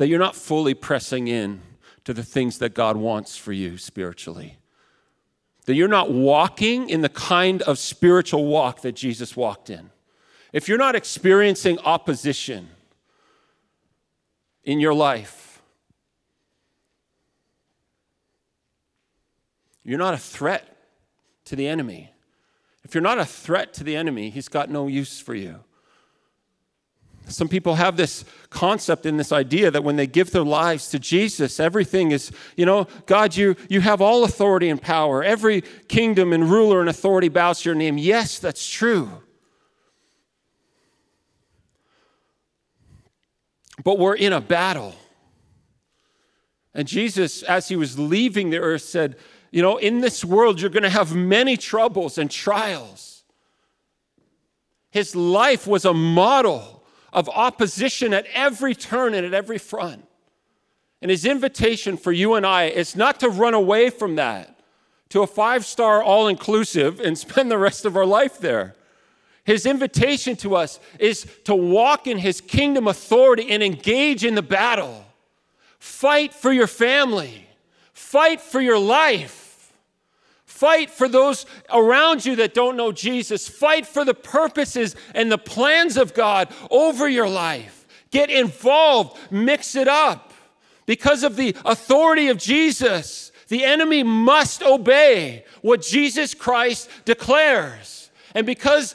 that 0.00 0.08
you're 0.08 0.18
not 0.18 0.34
fully 0.34 0.72
pressing 0.72 1.28
in 1.28 1.60
to 2.04 2.14
the 2.14 2.22
things 2.22 2.56
that 2.56 2.72
God 2.72 2.96
wants 2.96 3.36
for 3.36 3.52
you 3.52 3.76
spiritually. 3.76 4.56
That 5.66 5.74
you're 5.74 5.88
not 5.88 6.10
walking 6.10 6.88
in 6.88 7.02
the 7.02 7.10
kind 7.10 7.60
of 7.60 7.78
spiritual 7.78 8.46
walk 8.46 8.80
that 8.80 8.92
Jesus 8.92 9.36
walked 9.36 9.68
in. 9.68 9.90
If 10.54 10.70
you're 10.70 10.78
not 10.78 10.96
experiencing 10.96 11.78
opposition 11.80 12.70
in 14.64 14.80
your 14.80 14.94
life, 14.94 15.60
you're 19.84 19.98
not 19.98 20.14
a 20.14 20.18
threat 20.18 20.78
to 21.44 21.56
the 21.56 21.68
enemy. 21.68 22.10
If 22.84 22.94
you're 22.94 23.02
not 23.02 23.18
a 23.18 23.26
threat 23.26 23.74
to 23.74 23.84
the 23.84 23.96
enemy, 23.96 24.30
he's 24.30 24.48
got 24.48 24.70
no 24.70 24.86
use 24.86 25.20
for 25.20 25.34
you. 25.34 25.60
Some 27.30 27.48
people 27.48 27.76
have 27.76 27.96
this 27.96 28.24
concept 28.50 29.06
and 29.06 29.18
this 29.18 29.30
idea 29.30 29.70
that 29.70 29.84
when 29.84 29.96
they 29.96 30.06
give 30.06 30.32
their 30.32 30.44
lives 30.44 30.90
to 30.90 30.98
Jesus, 30.98 31.60
everything 31.60 32.10
is, 32.10 32.32
you 32.56 32.66
know, 32.66 32.86
God, 33.06 33.36
you, 33.36 33.56
you 33.68 33.80
have 33.80 34.00
all 34.00 34.24
authority 34.24 34.68
and 34.68 34.82
power. 34.82 35.22
Every 35.22 35.62
kingdom 35.88 36.32
and 36.32 36.50
ruler 36.50 36.80
and 36.80 36.88
authority 36.88 37.28
bows 37.28 37.62
to 37.62 37.68
your 37.68 37.76
name. 37.76 37.98
Yes, 37.98 38.38
that's 38.38 38.68
true. 38.68 39.10
But 43.84 43.98
we're 43.98 44.16
in 44.16 44.32
a 44.32 44.40
battle. 44.40 44.94
And 46.74 46.86
Jesus, 46.86 47.42
as 47.44 47.68
he 47.68 47.76
was 47.76 47.98
leaving 47.98 48.50
the 48.50 48.58
earth, 48.58 48.82
said, 48.82 49.16
You 49.50 49.62
know, 49.62 49.76
in 49.76 50.00
this 50.00 50.24
world, 50.24 50.60
you're 50.60 50.70
going 50.70 50.82
to 50.82 50.90
have 50.90 51.14
many 51.14 51.56
troubles 51.56 52.18
and 52.18 52.30
trials. 52.30 53.24
His 54.90 55.14
life 55.14 55.66
was 55.66 55.84
a 55.84 55.94
model 55.94 56.79
of 57.12 57.28
opposition 57.28 58.14
at 58.14 58.26
every 58.32 58.74
turn 58.74 59.14
and 59.14 59.26
at 59.26 59.34
every 59.34 59.58
front. 59.58 60.04
And 61.02 61.10
his 61.10 61.24
invitation 61.24 61.96
for 61.96 62.12
you 62.12 62.34
and 62.34 62.46
I 62.46 62.64
is 62.64 62.94
not 62.94 63.20
to 63.20 63.28
run 63.28 63.54
away 63.54 63.90
from 63.90 64.16
that 64.16 64.60
to 65.10 65.22
a 65.22 65.26
five 65.26 65.64
star 65.64 66.02
all 66.02 66.28
inclusive 66.28 67.00
and 67.00 67.18
spend 67.26 67.50
the 67.50 67.58
rest 67.58 67.84
of 67.84 67.96
our 67.96 68.06
life 68.06 68.38
there. 68.38 68.74
His 69.44 69.66
invitation 69.66 70.36
to 70.36 70.54
us 70.54 70.78
is 70.98 71.26
to 71.44 71.54
walk 71.54 72.06
in 72.06 72.18
his 72.18 72.40
kingdom 72.40 72.86
authority 72.86 73.50
and 73.50 73.62
engage 73.62 74.24
in 74.24 74.34
the 74.34 74.42
battle. 74.42 75.04
Fight 75.78 76.34
for 76.34 76.52
your 76.52 76.66
family, 76.66 77.48
fight 77.92 78.40
for 78.40 78.60
your 78.60 78.78
life. 78.78 79.49
Fight 80.60 80.90
for 80.90 81.08
those 81.08 81.46
around 81.72 82.26
you 82.26 82.36
that 82.36 82.52
don't 82.52 82.76
know 82.76 82.92
Jesus. 82.92 83.48
Fight 83.48 83.86
for 83.86 84.04
the 84.04 84.12
purposes 84.12 84.94
and 85.14 85.32
the 85.32 85.38
plans 85.38 85.96
of 85.96 86.12
God 86.12 86.52
over 86.70 87.08
your 87.08 87.30
life. 87.30 87.86
Get 88.10 88.28
involved, 88.28 89.18
mix 89.30 89.74
it 89.74 89.88
up. 89.88 90.34
Because 90.84 91.22
of 91.22 91.36
the 91.36 91.56
authority 91.64 92.28
of 92.28 92.36
Jesus, 92.36 93.32
the 93.48 93.64
enemy 93.64 94.02
must 94.02 94.62
obey 94.62 95.46
what 95.62 95.80
Jesus 95.80 96.34
Christ 96.34 96.90
declares. 97.06 98.10
And 98.34 98.44
because 98.44 98.94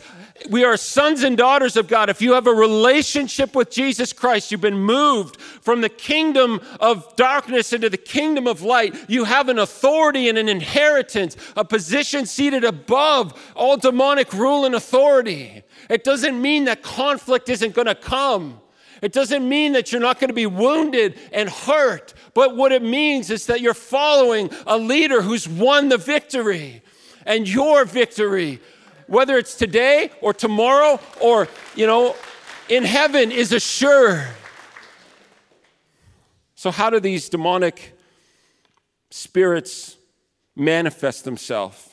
we 0.49 0.63
are 0.63 0.77
sons 0.77 1.23
and 1.23 1.37
daughters 1.37 1.77
of 1.77 1.87
God. 1.87 2.09
If 2.09 2.21
you 2.21 2.33
have 2.33 2.47
a 2.47 2.53
relationship 2.53 3.55
with 3.55 3.69
Jesus 3.69 4.13
Christ, 4.13 4.51
you've 4.51 4.61
been 4.61 4.79
moved 4.79 5.39
from 5.39 5.81
the 5.81 5.89
kingdom 5.89 6.61
of 6.79 7.15
darkness 7.15 7.73
into 7.73 7.89
the 7.89 7.97
kingdom 7.97 8.47
of 8.47 8.61
light. 8.61 8.95
You 9.07 9.23
have 9.23 9.49
an 9.49 9.59
authority 9.59 10.29
and 10.29 10.37
an 10.37 10.49
inheritance, 10.49 11.35
a 11.55 11.65
position 11.65 12.25
seated 12.25 12.63
above 12.63 13.39
all 13.55 13.77
demonic 13.77 14.33
rule 14.33 14.65
and 14.65 14.75
authority. 14.75 15.63
It 15.89 16.03
doesn't 16.03 16.41
mean 16.41 16.65
that 16.65 16.83
conflict 16.83 17.49
isn't 17.49 17.73
going 17.73 17.87
to 17.87 17.95
come. 17.95 18.59
It 19.01 19.11
doesn't 19.11 19.47
mean 19.47 19.73
that 19.73 19.91
you're 19.91 20.01
not 20.01 20.19
going 20.19 20.29
to 20.29 20.33
be 20.33 20.45
wounded 20.45 21.19
and 21.31 21.49
hurt, 21.49 22.13
but 22.33 22.55
what 22.55 22.71
it 22.71 22.81
means 22.81 23.29
is 23.29 23.45
that 23.47 23.61
you're 23.61 23.73
following 23.73 24.49
a 24.65 24.77
leader 24.77 25.21
who's 25.21 25.47
won 25.47 25.89
the 25.89 25.97
victory. 25.97 26.81
And 27.25 27.49
your 27.49 27.85
victory 27.85 28.61
whether 29.07 29.37
it's 29.37 29.55
today 29.55 30.11
or 30.21 30.33
tomorrow 30.33 30.99
or, 31.21 31.47
you 31.75 31.87
know, 31.87 32.15
in 32.69 32.83
heaven 32.83 33.31
is 33.31 33.51
assured. 33.51 34.27
So, 36.55 36.71
how 36.71 36.89
do 36.89 36.99
these 36.99 37.29
demonic 37.29 37.97
spirits 39.09 39.97
manifest 40.55 41.23
themselves? 41.23 41.89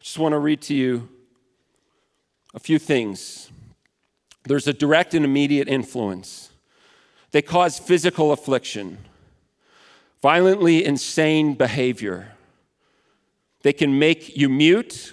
I 0.00 0.04
just 0.04 0.18
want 0.18 0.32
to 0.34 0.38
read 0.38 0.62
to 0.62 0.74
you 0.74 1.08
a 2.54 2.60
few 2.60 2.78
things. 2.78 3.50
There's 4.44 4.68
a 4.68 4.72
direct 4.72 5.14
and 5.14 5.24
immediate 5.24 5.68
influence. 5.68 6.50
They 7.32 7.42
cause 7.42 7.78
physical 7.78 8.32
affliction, 8.32 8.98
violently 10.22 10.84
insane 10.84 11.54
behavior. 11.54 12.32
They 13.62 13.72
can 13.72 13.98
make 13.98 14.36
you 14.36 14.48
mute 14.48 15.12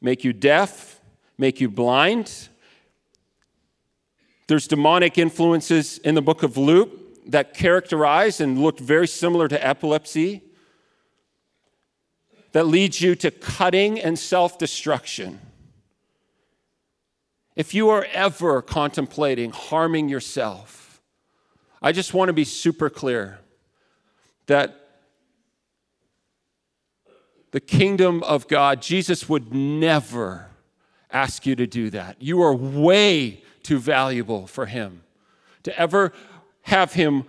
make 0.00 0.24
you 0.24 0.32
deaf, 0.32 1.00
make 1.36 1.60
you 1.60 1.68
blind. 1.68 2.48
There's 4.46 4.66
demonic 4.66 5.18
influences 5.18 5.98
in 5.98 6.14
the 6.14 6.22
book 6.22 6.42
of 6.42 6.56
Luke 6.56 6.90
that 7.26 7.54
characterize 7.54 8.40
and 8.40 8.58
look 8.58 8.78
very 8.78 9.06
similar 9.06 9.48
to 9.48 9.66
epilepsy 9.66 10.42
that 12.52 12.66
leads 12.66 13.00
you 13.00 13.14
to 13.14 13.30
cutting 13.30 14.00
and 14.00 14.18
self 14.18 14.58
destruction. 14.58 15.40
If 17.54 17.74
you 17.74 17.90
are 17.90 18.06
ever 18.12 18.62
contemplating 18.62 19.50
harming 19.50 20.08
yourself, 20.08 21.02
I 21.82 21.92
just 21.92 22.14
want 22.14 22.28
to 22.28 22.32
be 22.32 22.44
super 22.44 22.88
clear 22.88 23.40
that 24.46 24.87
the 27.50 27.60
kingdom 27.60 28.22
of 28.22 28.48
God, 28.48 28.82
Jesus 28.82 29.28
would 29.28 29.54
never, 29.54 30.46
ask 31.10 31.46
you 31.46 31.56
to 31.56 31.66
do 31.66 31.90
that. 31.90 32.16
You 32.20 32.42
are 32.42 32.54
way 32.54 33.42
too 33.62 33.78
valuable 33.78 34.46
for 34.46 34.66
Him 34.66 35.02
to 35.62 35.78
ever 35.78 36.12
have 36.62 36.92
Him 36.92 37.24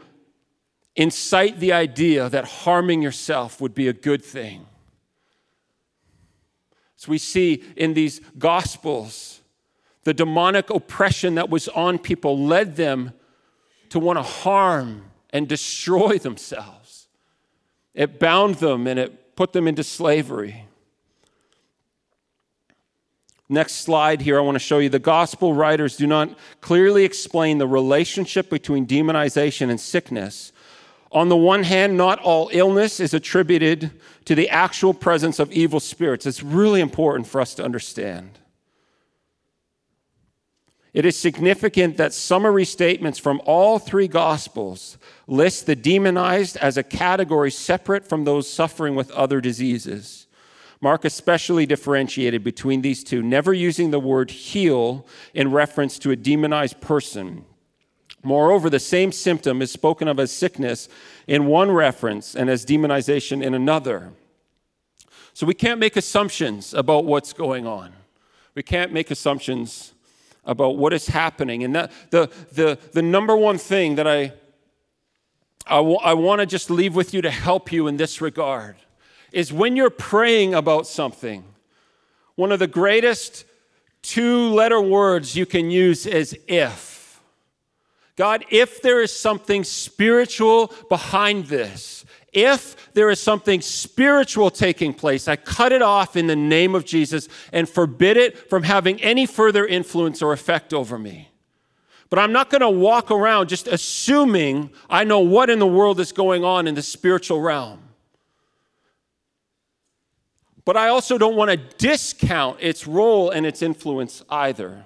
incite 0.95 1.59
the 1.59 1.71
idea 1.71 2.29
that 2.29 2.45
harming 2.45 3.01
yourself 3.01 3.61
would 3.61 3.73
be 3.73 3.87
a 3.87 3.93
good 3.93 4.23
thing. 4.23 4.65
As 6.97 7.07
we 7.07 7.17
see 7.17 7.63
in 7.77 7.93
these 7.93 8.19
Gospels, 8.37 9.39
the 10.03 10.13
demonic 10.13 10.69
oppression 10.69 11.35
that 11.35 11.49
was 11.49 11.69
on 11.69 11.99
people 11.99 12.37
led 12.37 12.75
them 12.75 13.13
to 13.89 13.99
want 13.99 14.17
to 14.17 14.23
harm 14.23 15.05
and 15.29 15.47
destroy 15.47 16.17
themselves. 16.17 17.07
It 17.93 18.19
bound 18.19 18.55
them 18.55 18.87
and 18.87 18.99
it 18.99 19.28
put 19.39 19.53
them 19.53 19.69
into 19.69 19.85
slavery. 19.85 20.65
Next 23.47 23.75
slide 23.75 24.19
here, 24.19 24.37
I 24.37 24.41
want 24.41 24.55
to 24.55 24.59
show 24.59 24.79
you 24.79 24.89
the 24.89 24.99
gospel 24.99 25.53
writers 25.53 25.95
do 25.95 26.07
not 26.07 26.37
clearly 26.59 27.05
explain 27.05 27.57
the 27.57 27.65
relationship 27.65 28.49
between 28.49 28.85
demonization 28.85 29.69
and 29.69 29.79
sickness. 29.79 30.51
On 31.13 31.29
the 31.29 31.37
one 31.37 31.63
hand, 31.63 31.95
not 31.95 32.19
all 32.19 32.49
illness 32.51 32.99
is 32.99 33.13
attributed 33.13 33.91
to 34.25 34.35
the 34.35 34.49
actual 34.49 34.93
presence 34.93 35.39
of 35.39 35.49
evil 35.53 35.79
spirits. 35.79 36.25
It's 36.25 36.43
really 36.43 36.81
important 36.81 37.25
for 37.25 37.39
us 37.39 37.55
to 37.55 37.63
understand. 37.63 38.39
It 40.91 41.05
is 41.05 41.15
significant 41.15 41.95
that 41.95 42.13
summary 42.13 42.65
statements 42.65 43.19
from 43.19 43.41
all 43.45 43.79
three 43.79 44.09
Gospels 44.09 44.97
list 45.29 45.67
the 45.67 45.75
demonized 45.75 46.57
as 46.57 46.75
a 46.75 46.83
category 46.83 47.51
separate 47.51 48.07
from 48.07 48.23
those 48.23 48.51
suffering 48.51 48.95
with 48.95 49.11
other 49.11 49.39
diseases. 49.39 50.27
Mark 50.81 51.05
especially 51.05 51.65
differentiated 51.65 52.43
between 52.43 52.81
these 52.81 53.03
two, 53.03 53.21
never 53.21 53.53
using 53.53 53.91
the 53.91 53.99
word 53.99 54.31
heal 54.31 55.05
in 55.33 55.51
reference 55.51 55.99
to 55.99 56.11
a 56.11 56.15
demonized 56.15 56.81
person. 56.81 57.45
Moreover, 58.23 58.69
the 58.69 58.79
same 58.79 59.11
symptom 59.11 59.61
is 59.61 59.71
spoken 59.71 60.07
of 60.07 60.19
as 60.19 60.31
sickness 60.31 60.89
in 61.27 61.45
one 61.45 61.71
reference 61.71 62.35
and 62.35 62.49
as 62.49 62.65
demonization 62.65 63.43
in 63.43 63.53
another. 63.53 64.11
So 65.33 65.45
we 65.45 65.53
can't 65.53 65.79
make 65.79 65.95
assumptions 65.95 66.73
about 66.73 67.05
what's 67.05 67.33
going 67.33 67.65
on. 67.65 67.93
We 68.55 68.63
can't 68.63 68.91
make 68.91 69.11
assumptions 69.11 69.93
about 70.43 70.77
what 70.77 70.91
is 70.91 71.07
happening. 71.07 71.63
And 71.63 71.75
that, 71.75 71.91
the, 72.09 72.29
the, 72.51 72.79
the 72.93 73.01
number 73.01 73.37
one 73.37 73.57
thing 73.57 73.95
that 73.95 74.07
I, 74.07 74.33
I, 75.69 75.77
w- 75.77 75.97
I 75.97 76.13
want 76.13 76.39
to 76.39 76.45
just 76.45 76.69
leave 76.69 76.95
with 76.95 77.13
you 77.13 77.21
to 77.21 77.31
help 77.31 77.71
you 77.71 77.87
in 77.87 77.97
this 77.97 78.21
regard 78.21 78.75
is 79.31 79.53
when 79.53 79.75
you're 79.75 79.89
praying 79.89 80.55
about 80.55 80.87
something, 80.87 81.43
one 82.35 82.51
of 82.51 82.59
the 82.59 82.67
greatest 82.67 83.45
two 84.01 84.49
letter 84.49 84.81
words 84.81 85.35
you 85.35 85.45
can 85.45 85.69
use 85.69 86.05
is 86.05 86.37
if. 86.47 87.21
God, 88.15 88.43
if 88.49 88.81
there 88.81 89.01
is 89.01 89.17
something 89.17 89.63
spiritual 89.63 90.73
behind 90.89 91.45
this, 91.45 92.03
if 92.33 92.91
there 92.93 93.09
is 93.09 93.21
something 93.21 93.61
spiritual 93.61 94.51
taking 94.51 94.93
place, 94.93 95.27
I 95.27 95.35
cut 95.35 95.71
it 95.71 95.81
off 95.81 96.15
in 96.15 96.27
the 96.27 96.35
name 96.35 96.75
of 96.75 96.85
Jesus 96.85 97.29
and 97.53 97.67
forbid 97.67 98.17
it 98.17 98.49
from 98.49 98.63
having 98.63 99.01
any 99.01 99.25
further 99.25 99.65
influence 99.65 100.21
or 100.21 100.33
effect 100.33 100.73
over 100.73 100.99
me. 100.99 101.28
But 102.09 102.19
I'm 102.19 102.31
not 102.31 102.49
going 102.49 102.61
to 102.61 102.69
walk 102.69 103.11
around 103.11 103.49
just 103.49 103.67
assuming 103.67 104.71
I 104.89 105.03
know 105.03 105.19
what 105.19 105.49
in 105.49 105.59
the 105.59 105.67
world 105.67 105.99
is 105.99 106.11
going 106.11 106.43
on 106.43 106.67
in 106.67 106.73
the 106.75 106.81
spiritual 106.81 107.39
realm. 107.39 107.79
But 110.65 110.75
I 110.75 110.89
also 110.89 111.17
don't 111.17 111.35
want 111.35 111.51
to 111.51 111.57
discount 111.77 112.57
its 112.59 112.87
role 112.87 113.29
and 113.29 113.45
its 113.45 113.61
influence 113.61 114.23
either. 114.29 114.85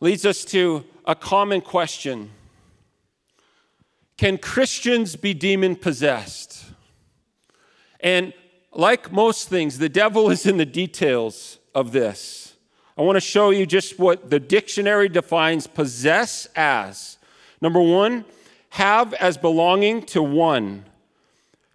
Leads 0.00 0.26
us 0.26 0.44
to 0.46 0.84
a 1.06 1.14
common 1.14 1.60
question 1.60 2.30
Can 4.18 4.36
Christians 4.38 5.16
be 5.16 5.32
demon 5.32 5.76
possessed? 5.76 6.64
And 8.00 8.34
like 8.72 9.10
most 9.10 9.48
things, 9.48 9.78
the 9.78 9.88
devil 9.88 10.30
is 10.30 10.44
in 10.44 10.58
the 10.58 10.66
details 10.66 11.58
of 11.74 11.92
this. 11.92 12.43
I 12.96 13.02
want 13.02 13.16
to 13.16 13.20
show 13.20 13.50
you 13.50 13.66
just 13.66 13.98
what 13.98 14.30
the 14.30 14.38
dictionary 14.38 15.08
defines 15.08 15.66
possess 15.66 16.46
as. 16.54 17.18
Number 17.60 17.80
one, 17.80 18.24
have 18.70 19.14
as 19.14 19.36
belonging 19.36 20.02
to 20.06 20.22
one, 20.22 20.84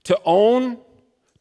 to 0.03 0.19
own, 0.23 0.77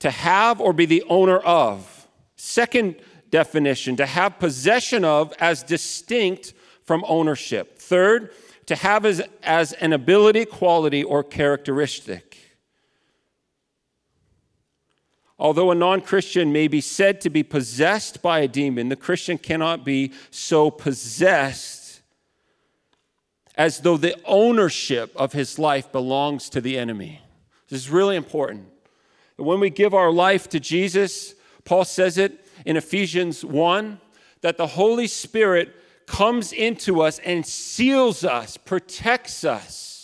to 0.01 0.11
have 0.11 0.61
or 0.61 0.72
be 0.72 0.87
the 0.87 1.05
owner 1.09 1.39
of. 1.39 2.07
Second 2.37 2.97
definition, 3.31 3.97
to 3.97 4.07
have 4.07 4.39
possession 4.39 5.05
of 5.05 5.33
as 5.39 5.62
distinct 5.62 6.55
from 6.85 7.05
ownership. 7.07 7.79
Third, 7.79 8.33
to 8.66 8.74
have 8.74 9.07
as, 9.07 9.22
as 9.43 9.72
an 9.74 9.93
ability, 9.93 10.45
quality, 10.45 11.05
or 11.05 11.22
characteristic. 11.22 12.28
Although 15.39 15.70
a 15.70 15.74
non 15.74 16.01
Christian 16.01 16.53
may 16.53 16.66
be 16.66 16.80
said 16.80 17.20
to 17.20 17.30
be 17.30 17.43
possessed 17.43 18.22
by 18.22 18.41
a 18.41 18.49
demon, 18.49 18.89
the 18.89 18.97
Christian 18.97 19.39
cannot 19.39 19.84
be 19.84 20.12
so 20.30 20.70
possessed 20.70 22.03
as 23.55 23.80
though 23.80 23.97
the 23.97 24.16
ownership 24.24 25.12
of 25.16 25.32
his 25.32 25.59
life 25.59 25.91
belongs 25.93 26.49
to 26.51 26.61
the 26.61 26.78
enemy. 26.78 27.20
This 27.68 27.80
is 27.80 27.91
really 27.91 28.16
important. 28.16 28.68
When 29.36 29.61
we 29.61 29.70
give 29.70 29.95
our 29.95 30.11
life 30.11 30.49
to 30.51 30.61
Jesus, 30.61 31.34
Paul 31.64 31.84
says 31.84 32.18
it 32.18 32.47
in 32.64 32.76
Ephesians 32.76 33.45
1 33.45 34.01
that 34.41 34.57
the 34.57 34.66
Holy 34.66 35.07
Spirit 35.07 35.74
comes 36.07 36.53
into 36.53 37.03
us 37.03 37.18
and 37.20 37.45
seals 37.45 38.24
us, 38.24 38.57
protects 38.57 39.45
us. 39.45 39.98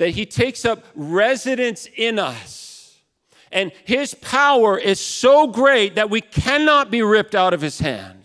That 0.00 0.10
he 0.10 0.26
takes 0.26 0.64
up 0.64 0.84
residence 0.96 1.86
in 1.96 2.18
us. 2.18 2.98
And 3.52 3.70
his 3.84 4.14
power 4.14 4.78
is 4.78 4.98
so 4.98 5.46
great 5.46 5.94
that 5.94 6.10
we 6.10 6.20
cannot 6.20 6.90
be 6.90 7.02
ripped 7.02 7.34
out 7.34 7.54
of 7.54 7.60
his 7.60 7.78
hand 7.78 8.20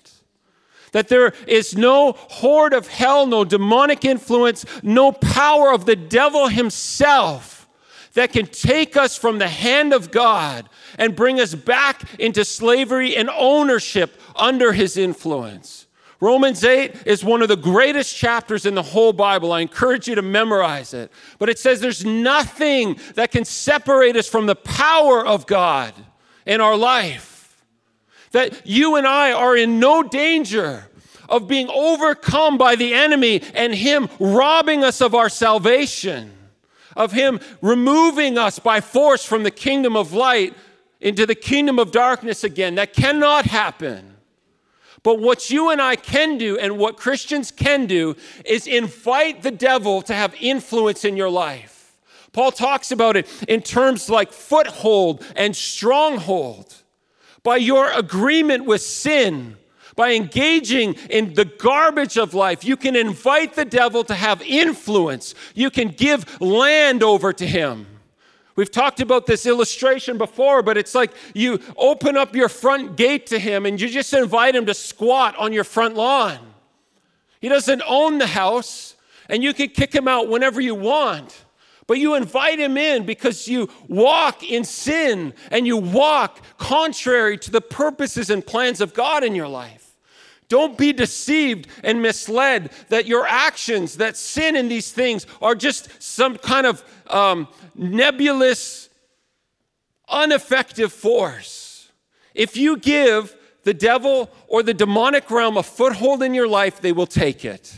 that 0.95 1.09
there 1.09 1.33
is 1.45 1.75
no 1.75 2.13
horde 2.13 2.71
of 2.71 2.87
hell, 2.87 3.27
no 3.27 3.43
demonic 3.43 4.05
influence, 4.05 4.65
no 4.81 5.11
power 5.11 5.73
of 5.73 5.85
the 5.85 5.95
devil 5.97 6.47
himself 6.47 7.67
that 8.13 8.31
can 8.31 8.45
take 8.45 8.95
us 8.95 9.17
from 9.17 9.37
the 9.37 9.49
hand 9.49 9.91
of 9.91 10.09
God 10.09 10.69
and 10.97 11.13
bring 11.13 11.41
us 11.41 11.53
back 11.53 12.17
into 12.17 12.45
slavery 12.45 13.13
and 13.13 13.29
ownership 13.29 14.21
under 14.37 14.71
his 14.71 14.95
influence. 14.95 15.84
Romans 16.19 16.63
8 16.63 17.05
is 17.05 17.23
one 17.23 17.41
of 17.41 17.47
the 17.47 17.57
greatest 17.57 18.15
chapters 18.15 18.65
in 18.65 18.73
the 18.73 18.81
whole 18.81 19.13
Bible. 19.13 19.51
I 19.51 19.61
encourage 19.61 20.07
you 20.07 20.15
to 20.15 20.21
memorize 20.21 20.93
it. 20.93 21.11
But 21.39 21.49
it 21.49 21.59
says 21.59 21.81
there's 21.81 22.05
nothing 22.05 22.99
that 23.15 23.31
can 23.31 23.45
separate 23.45 24.15
us 24.15 24.27
from 24.27 24.45
the 24.45 24.55
power 24.55 25.25
of 25.25 25.45
God 25.45 25.93
in 26.45 26.61
our 26.61 26.77
life. 26.77 27.63
That 28.31 28.65
you 28.65 28.95
and 28.95 29.05
I 29.05 29.31
are 29.33 29.55
in 29.55 29.79
no 29.79 30.03
danger 30.03 30.89
of 31.27 31.47
being 31.47 31.69
overcome 31.69 32.57
by 32.57 32.75
the 32.75 32.93
enemy 32.93 33.41
and 33.53 33.73
him 33.73 34.09
robbing 34.19 34.83
us 34.83 35.01
of 35.01 35.15
our 35.15 35.29
salvation 35.29 36.31
of 36.95 37.11
Him 37.11 37.39
removing 37.61 38.37
us 38.37 38.59
by 38.59 38.81
force 38.81 39.25
from 39.25 39.43
the 39.43 39.51
kingdom 39.51 39.95
of 39.95 40.13
light 40.13 40.53
into 41.01 41.25
the 41.25 41.35
kingdom 41.35 41.77
of 41.77 41.91
darkness 41.91 42.43
again. 42.43 42.75
That 42.75 42.93
cannot 42.93 43.45
happen. 43.45 44.14
But 45.05 45.19
what 45.19 45.51
you 45.51 45.69
and 45.69 45.79
I 45.79 45.97
can 45.97 46.39
do, 46.39 46.57
and 46.57 46.79
what 46.79 46.97
Christians 46.97 47.51
can 47.51 47.85
do, 47.85 48.15
is 48.43 48.65
invite 48.65 49.43
the 49.43 49.51
devil 49.51 50.01
to 50.01 50.15
have 50.15 50.33
influence 50.41 51.05
in 51.05 51.15
your 51.15 51.29
life. 51.29 51.95
Paul 52.33 52.51
talks 52.51 52.89
about 52.89 53.15
it 53.15 53.27
in 53.47 53.61
terms 53.61 54.09
like 54.09 54.33
foothold 54.33 55.23
and 55.35 55.55
stronghold. 55.55 56.73
By 57.43 57.57
your 57.57 57.91
agreement 57.91 58.65
with 58.65 58.81
sin, 58.81 59.57
by 59.95 60.13
engaging 60.13 60.95
in 61.11 61.35
the 61.35 61.45
garbage 61.45 62.17
of 62.17 62.33
life, 62.33 62.63
you 62.63 62.75
can 62.75 62.95
invite 62.95 63.53
the 63.53 63.63
devil 63.63 64.03
to 64.05 64.15
have 64.15 64.41
influence. 64.41 65.35
You 65.53 65.69
can 65.69 65.89
give 65.89 66.41
land 66.41 67.03
over 67.03 67.31
to 67.31 67.45
him. 67.45 67.94
We've 68.55 68.71
talked 68.71 69.01
about 69.01 69.25
this 69.25 69.45
illustration 69.45 70.17
before, 70.17 70.61
but 70.61 70.77
it's 70.77 70.95
like 70.95 71.11
you 71.33 71.59
open 71.75 72.15
up 72.15 72.35
your 72.35 72.47
front 72.47 72.95
gate 72.95 73.27
to 73.27 73.39
him 73.39 73.65
and 73.65 73.79
you 73.79 73.89
just 73.89 74.13
invite 74.13 74.55
him 74.55 74.65
to 74.67 74.73
squat 74.73 75.35
on 75.37 75.51
your 75.51 75.65
front 75.65 75.95
lawn. 75.95 76.39
He 77.41 77.49
doesn't 77.49 77.83
own 77.85 78.17
the 78.17 78.27
house, 78.27 78.95
and 79.29 79.43
you 79.43 79.53
can 79.53 79.69
kick 79.69 79.93
him 79.93 80.07
out 80.07 80.29
whenever 80.29 80.61
you 80.61 80.73
want. 80.73 81.45
But 81.87 81.99
you 81.99 82.15
invite 82.15 82.59
him 82.59 82.77
in 82.77 83.05
because 83.05 83.47
you 83.47 83.69
walk 83.87 84.41
in 84.41 84.63
sin 84.63 85.33
and 85.51 85.67
you 85.67 85.77
walk 85.77 86.39
contrary 86.57 87.37
to 87.39 87.51
the 87.51 87.61
purposes 87.61 88.29
and 88.29 88.43
plans 88.43 88.81
of 88.81 88.93
God 88.93 89.23
in 89.23 89.35
your 89.35 89.47
life. 89.47 89.84
Don't 90.47 90.77
be 90.77 90.93
deceived 90.93 91.67
and 91.83 92.01
misled 92.01 92.71
that 92.89 93.07
your 93.07 93.25
actions, 93.25 93.97
that 93.97 94.15
sin 94.15 94.55
in 94.55 94.67
these 94.67 94.91
things, 94.91 95.25
are 95.41 95.55
just 95.55 96.01
some 96.01 96.37
kind 96.37 96.67
of 96.67 96.83
um, 97.07 97.47
nebulous 97.75 98.89
ineffective 100.11 100.93
force. 100.93 101.91
If 102.33 102.57
you 102.57 102.77
give 102.77 103.35
the 103.63 103.73
devil 103.73 104.29
or 104.47 104.61
the 104.61 104.73
demonic 104.73 105.31
realm 105.31 105.57
a 105.57 105.63
foothold 105.63 106.21
in 106.21 106.33
your 106.33 106.47
life, 106.47 106.81
they 106.81 106.91
will 106.91 107.07
take 107.07 107.43
it. 107.43 107.73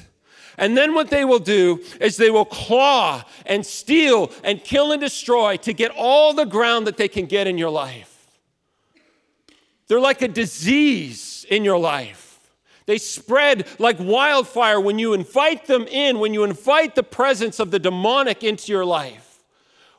And 0.57 0.75
then 0.75 0.95
what 0.95 1.09
they 1.09 1.23
will 1.23 1.39
do 1.39 1.83
is 2.01 2.17
they 2.17 2.31
will 2.31 2.45
claw 2.45 3.23
and 3.45 3.65
steal 3.65 4.31
and 4.43 4.63
kill 4.63 4.91
and 4.91 4.99
destroy 4.99 5.55
to 5.57 5.71
get 5.71 5.91
all 5.91 6.33
the 6.33 6.45
ground 6.45 6.87
that 6.87 6.97
they 6.97 7.07
can 7.07 7.27
get 7.27 7.47
in 7.47 7.57
your 7.57 7.69
life. 7.69 8.13
They're 9.87 9.99
like 9.99 10.21
a 10.21 10.27
disease 10.27 11.45
in 11.49 11.63
your 11.63 11.77
life. 11.77 12.26
They 12.87 12.97
spread 12.97 13.67
like 13.79 13.97
wildfire 13.99 14.79
when 14.79 14.97
you 14.97 15.13
invite 15.13 15.67
them 15.67 15.83
in, 15.87 16.19
when 16.19 16.33
you 16.33 16.43
invite 16.43 16.95
the 16.95 17.03
presence 17.03 17.59
of 17.59 17.69
the 17.69 17.79
demonic 17.79 18.43
into 18.43 18.71
your 18.71 18.85
life. 18.85 19.43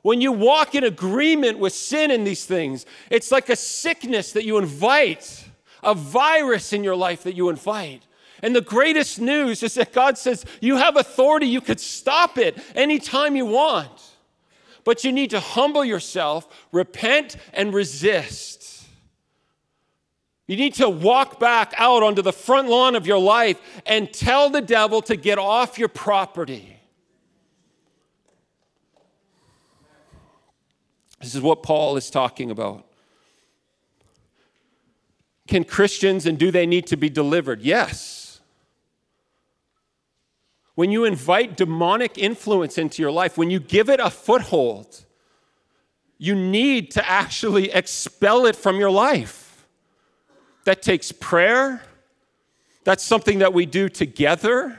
When 0.03 0.23
you 0.23 0.33
walk 0.33 0.75
in 0.75 0.85
agreement 0.85 1.59
with 1.59 1.75
sin 1.75 2.11
in 2.11 2.25
these 2.25 2.47
things, 2.47 2.87
it's 3.11 3.31
like 3.31 3.51
a 3.51 3.57
sickness 3.57 4.33
that 4.33 4.45
you 4.45 4.57
invite, 4.57 5.45
a 5.83 5.95
virus 5.95 6.73
in 6.73 6.83
your 6.83 6.97
life 6.97 7.23
that 7.25 7.37
you 7.37 7.51
invite. 7.51 8.03
And 8.43 8.57
the 8.57 8.63
greatest 8.63 9.21
news 9.21 9.63
is 9.63 9.75
that 9.75 9.93
God 9.93 10.17
says 10.17 10.47
you 10.61 10.77
have 10.77 10.97
authority, 10.97 11.47
you 11.47 11.61
could 11.61 11.81
stop 11.81 12.39
it 12.39 12.57
anytime 12.75 13.37
you 13.37 13.45
want. 13.45 13.91
But 14.85 15.05
you 15.05 15.13
need 15.13 15.29
to 15.31 15.41
humble 15.41 15.85
yourself, 15.85 16.67
repent, 16.73 17.37
and 17.53 17.75
resist. 17.75 18.58
You 20.49 20.57
need 20.57 20.75
to 20.75 20.89
walk 20.89 21.39
back 21.39 21.75
out 21.77 22.03
onto 22.03 22.23
the 22.23 22.33
front 22.33 22.69
lawn 22.69 22.97
of 22.97 23.07
your 23.07 23.19
life 23.19 23.61
and 23.85 24.11
tell 24.11 24.49
the 24.49 24.63
devil 24.63 25.03
to 25.03 25.15
get 25.15 25.39
off 25.39 25.79
your 25.79 25.89
property. 25.89 26.81
This 31.21 31.35
is 31.35 31.43
what 31.43 31.63
Paul 31.63 31.99
is 31.99 32.09
talking 32.09 32.51
about. 32.51 32.87
Can 35.47 35.65
Christians 35.65 36.25
and 36.25 36.39
do 36.39 36.51
they 36.51 36.65
need 36.65 36.87
to 36.87 36.97
be 36.97 37.11
delivered? 37.11 37.61
Yes. 37.61 38.41
When 40.77 40.91
you 40.91 41.05
invite 41.05 41.59
demonic 41.59 42.17
influence 42.17 42.79
into 42.79 43.03
your 43.03 43.11
life, 43.11 43.37
when 43.37 43.51
you 43.51 43.61
give 43.61 43.91
it 43.91 44.01
a 44.01 44.09
foothold, 44.09 45.05
you 46.17 46.35
need 46.35 46.91
to 46.93 47.07
actually 47.07 47.71
expel 47.71 48.47
it 48.47 48.57
from 48.57 48.79
your 48.79 48.91
life. 48.91 49.48
That 50.69 50.83
takes 50.83 51.13
prayer. 51.13 51.81
That's 52.85 53.03
something 53.03 53.39
that 53.39 53.55
we 53.55 53.65
do 53.65 53.89
together. 53.89 54.79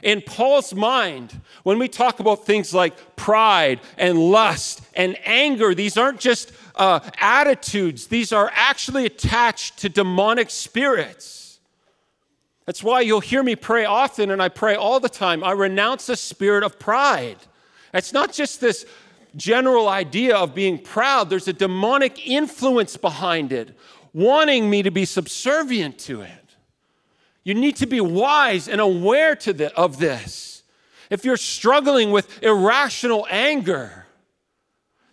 In 0.00 0.22
Paul's 0.22 0.72
mind, 0.72 1.40
when 1.64 1.80
we 1.80 1.88
talk 1.88 2.20
about 2.20 2.46
things 2.46 2.72
like 2.72 3.16
pride 3.16 3.80
and 3.96 4.16
lust 4.16 4.80
and 4.94 5.18
anger, 5.24 5.74
these 5.74 5.96
aren't 5.96 6.20
just 6.20 6.52
uh, 6.76 7.00
attitudes, 7.18 8.06
these 8.06 8.32
are 8.32 8.48
actually 8.54 9.06
attached 9.06 9.78
to 9.78 9.88
demonic 9.88 10.50
spirits. 10.50 11.58
That's 12.64 12.84
why 12.84 13.00
you'll 13.00 13.18
hear 13.18 13.42
me 13.42 13.56
pray 13.56 13.86
often, 13.86 14.30
and 14.30 14.40
I 14.40 14.48
pray 14.48 14.76
all 14.76 15.00
the 15.00 15.08
time. 15.08 15.42
I 15.42 15.50
renounce 15.50 16.06
the 16.06 16.14
spirit 16.14 16.62
of 16.62 16.78
pride. 16.78 17.38
It's 17.92 18.12
not 18.12 18.32
just 18.32 18.60
this 18.60 18.86
general 19.34 19.88
idea 19.88 20.36
of 20.36 20.54
being 20.54 20.78
proud, 20.78 21.28
there's 21.28 21.48
a 21.48 21.52
demonic 21.52 22.24
influence 22.26 22.96
behind 22.96 23.52
it, 23.52 23.76
wanting 24.12 24.68
me 24.68 24.82
to 24.82 24.90
be 24.90 25.04
subservient 25.04 25.98
to 26.00 26.22
it. 26.22 26.56
You 27.44 27.54
need 27.54 27.76
to 27.76 27.86
be 27.86 28.00
wise 28.00 28.68
and 28.68 28.80
aware 28.80 29.34
to 29.36 29.52
the, 29.52 29.74
of 29.74 29.98
this. 29.98 30.62
If 31.10 31.24
you're 31.24 31.38
struggling 31.38 32.10
with 32.10 32.42
irrational 32.42 33.26
anger, 33.30 34.06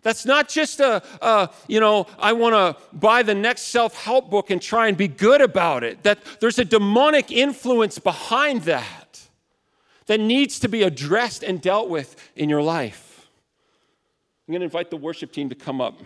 that's 0.02 0.26
not 0.26 0.50
just 0.50 0.80
a, 0.80 1.02
a 1.22 1.50
you 1.68 1.80
know, 1.80 2.08
I 2.20 2.34
want 2.34 2.54
to 2.54 2.84
buy 2.96 3.24
the 3.24 3.34
next 3.34 3.64
self 3.64 3.96
help 3.96 4.30
book 4.30 4.50
and 4.52 4.62
try 4.62 4.88
and 4.88 4.98
be 4.98 5.08
good 5.08 5.42
about 5.42 5.84
it. 5.84 6.04
That 6.04 6.20
there's 6.40 6.60
a 6.60 6.66
demonic 6.66 7.32
influence 7.32 7.98
behind 7.98 8.64
that 8.64 9.22
that 10.06 10.20
needs 10.20 10.60
to 10.60 10.70
be 10.70 10.84
addressed 10.84 11.44
and 11.44 11.62
dealt 11.62 11.90
with 11.90 12.16
in 12.36 12.50
your 12.50 12.62
life. 12.62 13.28
I'm 14.48 14.52
going 14.52 14.62
to 14.62 14.66
invite 14.66 14.92
the 14.92 14.98
worship 14.98 15.32
team 15.32 15.50
to 15.50 15.56
come 15.56 15.82
up. 15.82 16.00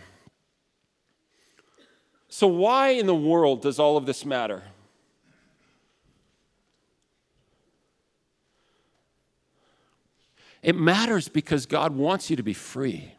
So, 2.29 2.47
why 2.47 2.89
in 2.89 3.07
the 3.07 3.15
world 3.15 3.63
does 3.63 3.79
all 3.79 3.97
of 3.97 4.05
this 4.05 4.23
matter? 4.23 4.63
It 10.61 10.75
matters 10.75 11.27
because 11.27 11.65
God 11.65 11.95
wants 11.95 12.29
you 12.29 12.35
to 12.35 12.43
be 12.43 12.53
free. 12.53 13.13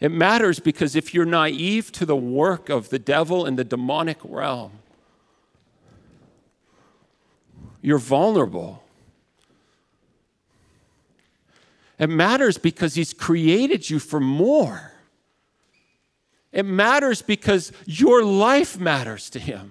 It 0.00 0.10
matters 0.10 0.58
because 0.58 0.96
if 0.96 1.12
you're 1.12 1.24
naive 1.24 1.92
to 1.92 2.06
the 2.06 2.16
work 2.16 2.68
of 2.68 2.88
the 2.88 2.98
devil 2.98 3.44
and 3.44 3.58
the 3.58 3.64
demonic 3.64 4.18
realm, 4.24 4.72
you're 7.82 7.98
vulnerable. 7.98 8.82
It 11.98 12.08
matters 12.08 12.58
because 12.58 12.94
he's 12.94 13.12
created 13.12 13.90
you 13.90 13.98
for 13.98 14.20
more. 14.20 14.92
It 16.58 16.66
matters 16.66 17.22
because 17.22 17.70
your 17.86 18.24
life 18.24 18.80
matters 18.80 19.30
to 19.30 19.38
him. 19.38 19.70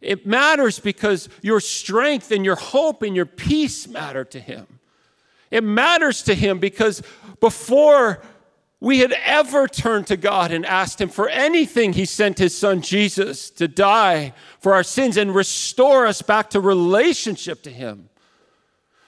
It 0.00 0.26
matters 0.26 0.80
because 0.80 1.28
your 1.40 1.60
strength 1.60 2.32
and 2.32 2.44
your 2.44 2.56
hope 2.56 3.04
and 3.04 3.14
your 3.14 3.26
peace 3.26 3.86
matter 3.86 4.24
to 4.24 4.40
him. 4.40 4.80
It 5.52 5.62
matters 5.62 6.24
to 6.24 6.34
him 6.34 6.58
because 6.58 7.00
before 7.38 8.24
we 8.80 8.98
had 8.98 9.12
ever 9.24 9.68
turned 9.68 10.08
to 10.08 10.16
God 10.16 10.50
and 10.50 10.66
asked 10.66 11.00
Him 11.00 11.08
for 11.08 11.28
anything, 11.28 11.92
He 11.92 12.06
sent 12.06 12.38
His 12.38 12.58
Son 12.58 12.82
Jesus 12.82 13.48
to 13.50 13.68
die 13.68 14.34
for 14.58 14.74
our 14.74 14.82
sins 14.82 15.16
and 15.16 15.32
restore 15.32 16.08
us 16.08 16.22
back 16.22 16.50
to 16.50 16.60
relationship 16.60 17.62
to 17.62 17.70
Him. 17.70 18.08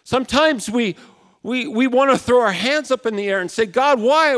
Sometimes 0.05 0.71
we, 0.71 0.95
we, 1.43 1.67
we 1.67 1.89
want 1.89 2.13
to 2.13 2.19
throw 2.19 2.43
our 2.43 2.53
hands 2.53 2.93
up 2.93 3.05
in 3.05 3.17
the 3.17 3.29
air 3.29 3.41
and 3.41 3.51
say, 3.51 3.67
God, 3.67 4.01
why, 4.01 4.37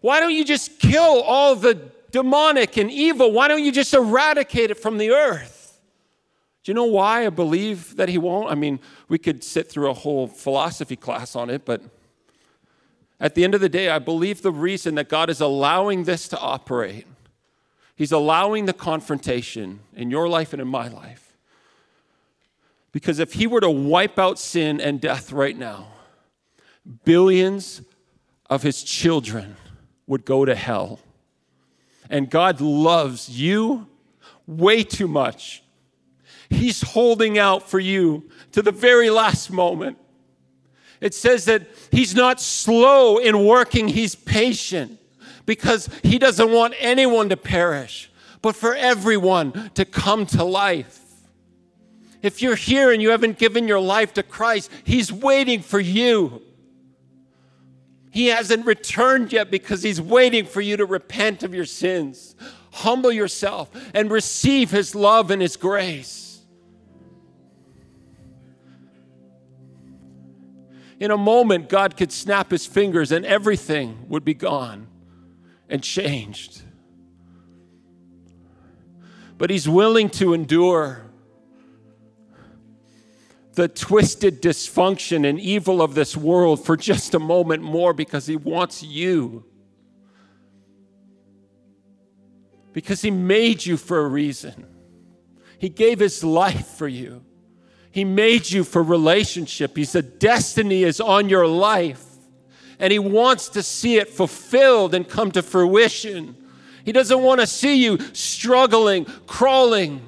why 0.00 0.20
don't 0.20 0.34
you 0.34 0.44
just 0.44 0.78
kill 0.78 1.22
all 1.22 1.56
the 1.56 1.74
demonic 2.10 2.76
and 2.76 2.90
evil? 2.90 3.32
Why 3.32 3.48
don't 3.48 3.64
you 3.64 3.72
just 3.72 3.92
eradicate 3.94 4.70
it 4.70 4.76
from 4.76 4.98
the 4.98 5.10
earth? 5.10 5.80
Do 6.62 6.70
you 6.70 6.74
know 6.74 6.84
why 6.84 7.26
I 7.26 7.30
believe 7.30 7.96
that 7.96 8.08
He 8.08 8.18
won't? 8.18 8.50
I 8.50 8.54
mean, 8.54 8.78
we 9.08 9.18
could 9.18 9.42
sit 9.42 9.70
through 9.70 9.90
a 9.90 9.94
whole 9.94 10.26
philosophy 10.26 10.96
class 10.96 11.34
on 11.34 11.50
it, 11.50 11.64
but 11.64 11.82
at 13.20 13.34
the 13.34 13.42
end 13.42 13.54
of 13.54 13.60
the 13.60 13.68
day, 13.68 13.88
I 13.88 13.98
believe 13.98 14.42
the 14.42 14.52
reason 14.52 14.94
that 14.94 15.08
God 15.08 15.28
is 15.30 15.40
allowing 15.40 16.04
this 16.04 16.28
to 16.28 16.38
operate, 16.38 17.06
He's 17.96 18.12
allowing 18.12 18.66
the 18.66 18.72
confrontation 18.72 19.80
in 19.96 20.10
your 20.10 20.28
life 20.28 20.52
and 20.52 20.62
in 20.62 20.68
my 20.68 20.86
life. 20.86 21.36
Because 22.92 23.18
if 23.18 23.32
He 23.32 23.46
were 23.46 23.60
to 23.60 23.70
wipe 23.70 24.18
out 24.18 24.38
sin 24.38 24.80
and 24.80 25.00
death 25.00 25.32
right 25.32 25.58
now, 25.58 25.88
billions 27.04 27.82
of 28.48 28.62
His 28.62 28.84
children 28.84 29.56
would 30.08 30.24
go 30.24 30.44
to 30.44 30.56
hell. 30.56 30.98
And 32.10 32.28
God 32.28 32.60
loves 32.60 33.28
you 33.28 33.86
way 34.46 34.82
too 34.82 35.06
much. 35.06 35.62
He's 36.50 36.80
holding 36.80 37.38
out 37.38 37.68
for 37.68 37.78
you 37.78 38.28
to 38.52 38.62
the 38.62 38.72
very 38.72 39.10
last 39.10 39.52
moment. 39.52 39.98
It 41.00 41.14
says 41.14 41.44
that 41.44 41.68
he's 41.92 42.14
not 42.14 42.40
slow 42.40 43.18
in 43.18 43.44
working, 43.44 43.86
he's 43.88 44.16
patient 44.16 44.98
because 45.46 45.88
he 46.02 46.18
doesn't 46.18 46.50
want 46.50 46.74
anyone 46.78 47.28
to 47.28 47.36
perish, 47.36 48.10
but 48.42 48.56
for 48.56 48.74
everyone 48.74 49.70
to 49.74 49.84
come 49.84 50.26
to 50.26 50.42
life. 50.42 51.00
If 52.20 52.42
you're 52.42 52.56
here 52.56 52.90
and 52.90 53.00
you 53.00 53.10
haven't 53.10 53.38
given 53.38 53.68
your 53.68 53.78
life 53.78 54.14
to 54.14 54.22
Christ, 54.22 54.70
he's 54.84 55.12
waiting 55.12 55.62
for 55.62 55.78
you. 55.78 56.42
He 58.18 58.26
hasn't 58.26 58.66
returned 58.66 59.32
yet 59.32 59.48
because 59.48 59.84
he's 59.84 60.00
waiting 60.00 60.44
for 60.44 60.60
you 60.60 60.76
to 60.76 60.84
repent 60.84 61.44
of 61.44 61.54
your 61.54 61.64
sins, 61.64 62.34
humble 62.72 63.12
yourself, 63.12 63.70
and 63.94 64.10
receive 64.10 64.72
his 64.72 64.96
love 64.96 65.30
and 65.30 65.40
his 65.40 65.56
grace. 65.56 66.40
In 70.98 71.12
a 71.12 71.16
moment, 71.16 71.68
God 71.68 71.96
could 71.96 72.10
snap 72.10 72.50
his 72.50 72.66
fingers 72.66 73.12
and 73.12 73.24
everything 73.24 74.06
would 74.08 74.24
be 74.24 74.34
gone 74.34 74.88
and 75.68 75.80
changed. 75.80 76.62
But 79.36 79.48
he's 79.48 79.68
willing 79.68 80.10
to 80.10 80.34
endure 80.34 81.07
the 83.58 83.66
twisted 83.66 84.40
dysfunction 84.40 85.28
and 85.28 85.40
evil 85.40 85.82
of 85.82 85.96
this 85.96 86.16
world 86.16 86.64
for 86.64 86.76
just 86.76 87.12
a 87.12 87.18
moment 87.18 87.60
more 87.60 87.92
because 87.92 88.24
he 88.28 88.36
wants 88.36 88.84
you. 88.84 89.44
Because 92.72 93.02
he 93.02 93.10
made 93.10 93.66
you 93.66 93.76
for 93.76 93.98
a 93.98 94.06
reason. 94.06 94.64
He 95.58 95.68
gave 95.68 95.98
his 95.98 96.22
life 96.22 96.68
for 96.68 96.86
you. 96.86 97.24
He 97.90 98.04
made 98.04 98.48
you 98.48 98.62
for 98.62 98.80
relationship. 98.80 99.76
He 99.76 99.84
said, 99.84 100.20
Destiny 100.20 100.84
is 100.84 101.00
on 101.00 101.28
your 101.28 101.48
life. 101.48 102.04
and 102.78 102.92
He 102.92 103.00
wants 103.00 103.48
to 103.48 103.64
see 103.64 103.96
it 103.96 104.08
fulfilled 104.08 104.94
and 104.94 105.08
come 105.08 105.32
to 105.32 105.42
fruition. 105.42 106.36
He 106.84 106.92
doesn't 106.92 107.22
want 107.24 107.40
to 107.40 107.46
see 107.48 107.82
you 107.82 107.98
struggling, 108.12 109.04
crawling, 109.26 110.07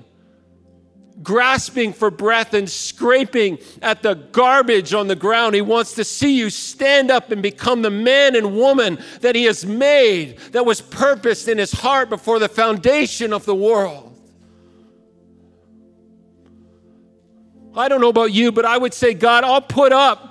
grasping 1.22 1.92
for 1.92 2.10
breath 2.10 2.54
and 2.54 2.68
scraping 2.68 3.58
at 3.82 4.02
the 4.02 4.14
garbage 4.14 4.94
on 4.94 5.08
the 5.08 5.16
ground. 5.16 5.54
He 5.54 5.60
wants 5.60 5.94
to 5.94 6.04
see 6.04 6.36
you 6.36 6.50
stand 6.50 7.10
up 7.10 7.30
and 7.30 7.42
become 7.42 7.82
the 7.82 7.90
man 7.90 8.36
and 8.36 8.56
woman 8.56 8.98
that 9.20 9.34
He 9.34 9.44
has 9.44 9.66
made, 9.66 10.38
that 10.52 10.64
was 10.64 10.80
purposed 10.80 11.48
in 11.48 11.58
His 11.58 11.72
heart 11.72 12.08
before 12.08 12.38
the 12.38 12.48
foundation 12.48 13.32
of 13.32 13.44
the 13.44 13.54
world. 13.54 14.06
I 17.76 17.88
don't 17.88 18.00
know 18.00 18.08
about 18.08 18.32
you, 18.32 18.50
but 18.50 18.64
I 18.64 18.76
would 18.76 18.94
say, 18.94 19.14
God, 19.14 19.44
I'll 19.44 19.60
put 19.60 19.92
up 19.92 20.29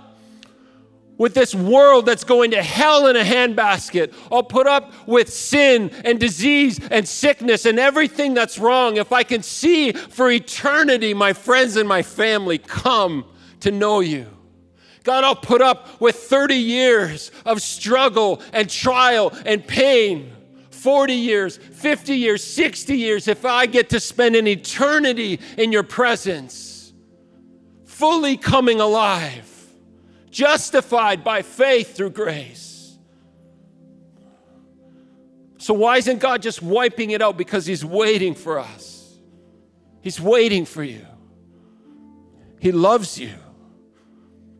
with 1.19 1.35
this 1.35 1.53
world 1.53 2.07
that's 2.07 2.23
going 2.23 2.51
to 2.51 2.63
hell 2.63 3.05
in 3.05 3.15
a 3.15 3.23
handbasket. 3.23 4.13
I'll 4.31 4.41
put 4.41 4.65
up 4.65 4.91
with 5.07 5.31
sin 5.31 5.91
and 6.03 6.19
disease 6.19 6.79
and 6.89 7.07
sickness 7.07 7.65
and 7.65 7.77
everything 7.77 8.33
that's 8.33 8.57
wrong 8.57 8.97
if 8.97 9.11
I 9.11 9.21
can 9.21 9.43
see 9.43 9.91
for 9.91 10.31
eternity 10.31 11.13
my 11.13 11.33
friends 11.33 11.75
and 11.75 11.87
my 11.87 12.01
family 12.01 12.57
come 12.57 13.25
to 13.59 13.69
know 13.69 13.99
you. 13.99 14.25
God, 15.03 15.23
I'll 15.23 15.35
put 15.35 15.61
up 15.61 15.99
with 16.01 16.15
30 16.15 16.55
years 16.55 17.31
of 17.45 17.61
struggle 17.61 18.41
and 18.53 18.69
trial 18.69 19.33
and 19.45 19.65
pain. 19.65 20.33
40 20.71 21.13
years, 21.13 21.57
50 21.57 22.15
years, 22.15 22.41
60 22.41 22.97
years, 22.97 23.27
if 23.27 23.43
I 23.43 23.65
get 23.65 23.89
to 23.89 23.99
spend 23.99 24.37
an 24.37 24.47
eternity 24.47 25.41
in 25.57 25.73
your 25.73 25.83
presence, 25.83 26.93
fully 27.83 28.37
coming 28.37 28.79
alive 28.79 29.48
justified 30.31 31.23
by 31.23 31.41
faith 31.41 31.95
through 31.95 32.11
grace. 32.11 32.97
So, 35.57 35.73
why 35.73 35.97
isn't 35.97 36.19
God 36.19 36.41
just 36.41 36.61
wiping 36.61 37.11
it 37.11 37.21
out? 37.21 37.37
Because 37.37 37.65
He's 37.65 37.83
waiting 37.83 38.33
for 38.33 38.59
us. 38.59 39.17
He's 40.01 40.19
waiting 40.19 40.65
for 40.65 40.83
you. 40.83 41.05
He 42.59 42.71
loves 42.71 43.17
you. 43.19 43.33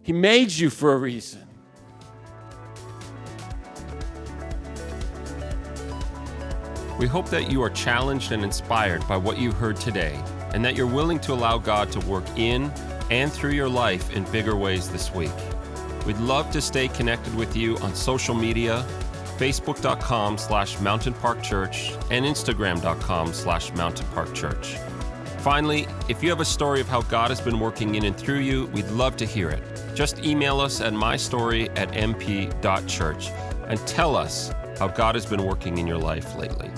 He 0.03 0.13
made 0.13 0.51
you 0.51 0.69
for 0.69 0.93
a 0.93 0.97
reason. 0.97 1.47
We 6.97 7.07
hope 7.07 7.29
that 7.29 7.49
you 7.49 7.61
are 7.63 7.69
challenged 7.69 8.33
and 8.33 8.43
inspired 8.43 9.07
by 9.07 9.15
what 9.15 9.37
you 9.37 9.53
heard 9.53 9.77
today, 9.77 10.21
and 10.53 10.65
that 10.65 10.75
you're 10.75 10.85
willing 10.85 11.19
to 11.19 11.31
allow 11.31 11.57
God 11.57 11.93
to 11.93 11.99
work 12.01 12.25
in 12.35 12.69
and 13.09 13.31
through 13.31 13.51
your 13.51 13.69
life 13.69 14.13
in 14.13 14.25
bigger 14.25 14.55
ways 14.57 14.89
this 14.89 15.13
week. 15.13 15.31
We'd 16.05 16.17
love 16.17 16.51
to 16.51 16.61
stay 16.61 16.87
connected 16.87 17.35
with 17.35 17.55
you 17.55 17.77
on 17.77 17.93
social 17.95 18.35
media, 18.35 18.85
facebook.com 19.37 20.37
slash 20.37 20.79
mountain 20.79 21.13
park 21.13 21.41
church 21.41 21.93
and 22.11 22.25
instagram.com 22.25 23.33
slash 23.33 23.73
mountain 23.73 24.07
park 24.13 24.33
church. 24.33 24.77
Finally, 25.39 25.87
if 26.09 26.21
you 26.21 26.29
have 26.29 26.41
a 26.41 26.45
story 26.45 26.81
of 26.81 26.87
how 26.87 27.01
God 27.03 27.29
has 27.29 27.39
been 27.39 27.59
working 27.59 27.95
in 27.95 28.05
and 28.05 28.15
through 28.17 28.39
you, 28.39 28.65
we'd 28.67 28.89
love 28.89 29.15
to 29.17 29.25
hear 29.25 29.49
it. 29.49 29.63
Just 29.95 30.23
email 30.25 30.59
us 30.59 30.81
at 30.81 30.93
mystory 30.93 31.69
at 31.77 31.89
mp.church 31.91 33.29
and 33.67 33.79
tell 33.87 34.17
us 34.17 34.51
how 34.77 34.87
God 34.87 35.15
has 35.15 35.25
been 35.25 35.43
working 35.43 35.77
in 35.77 35.87
your 35.87 35.97
life 35.97 36.35
lately. 36.35 36.69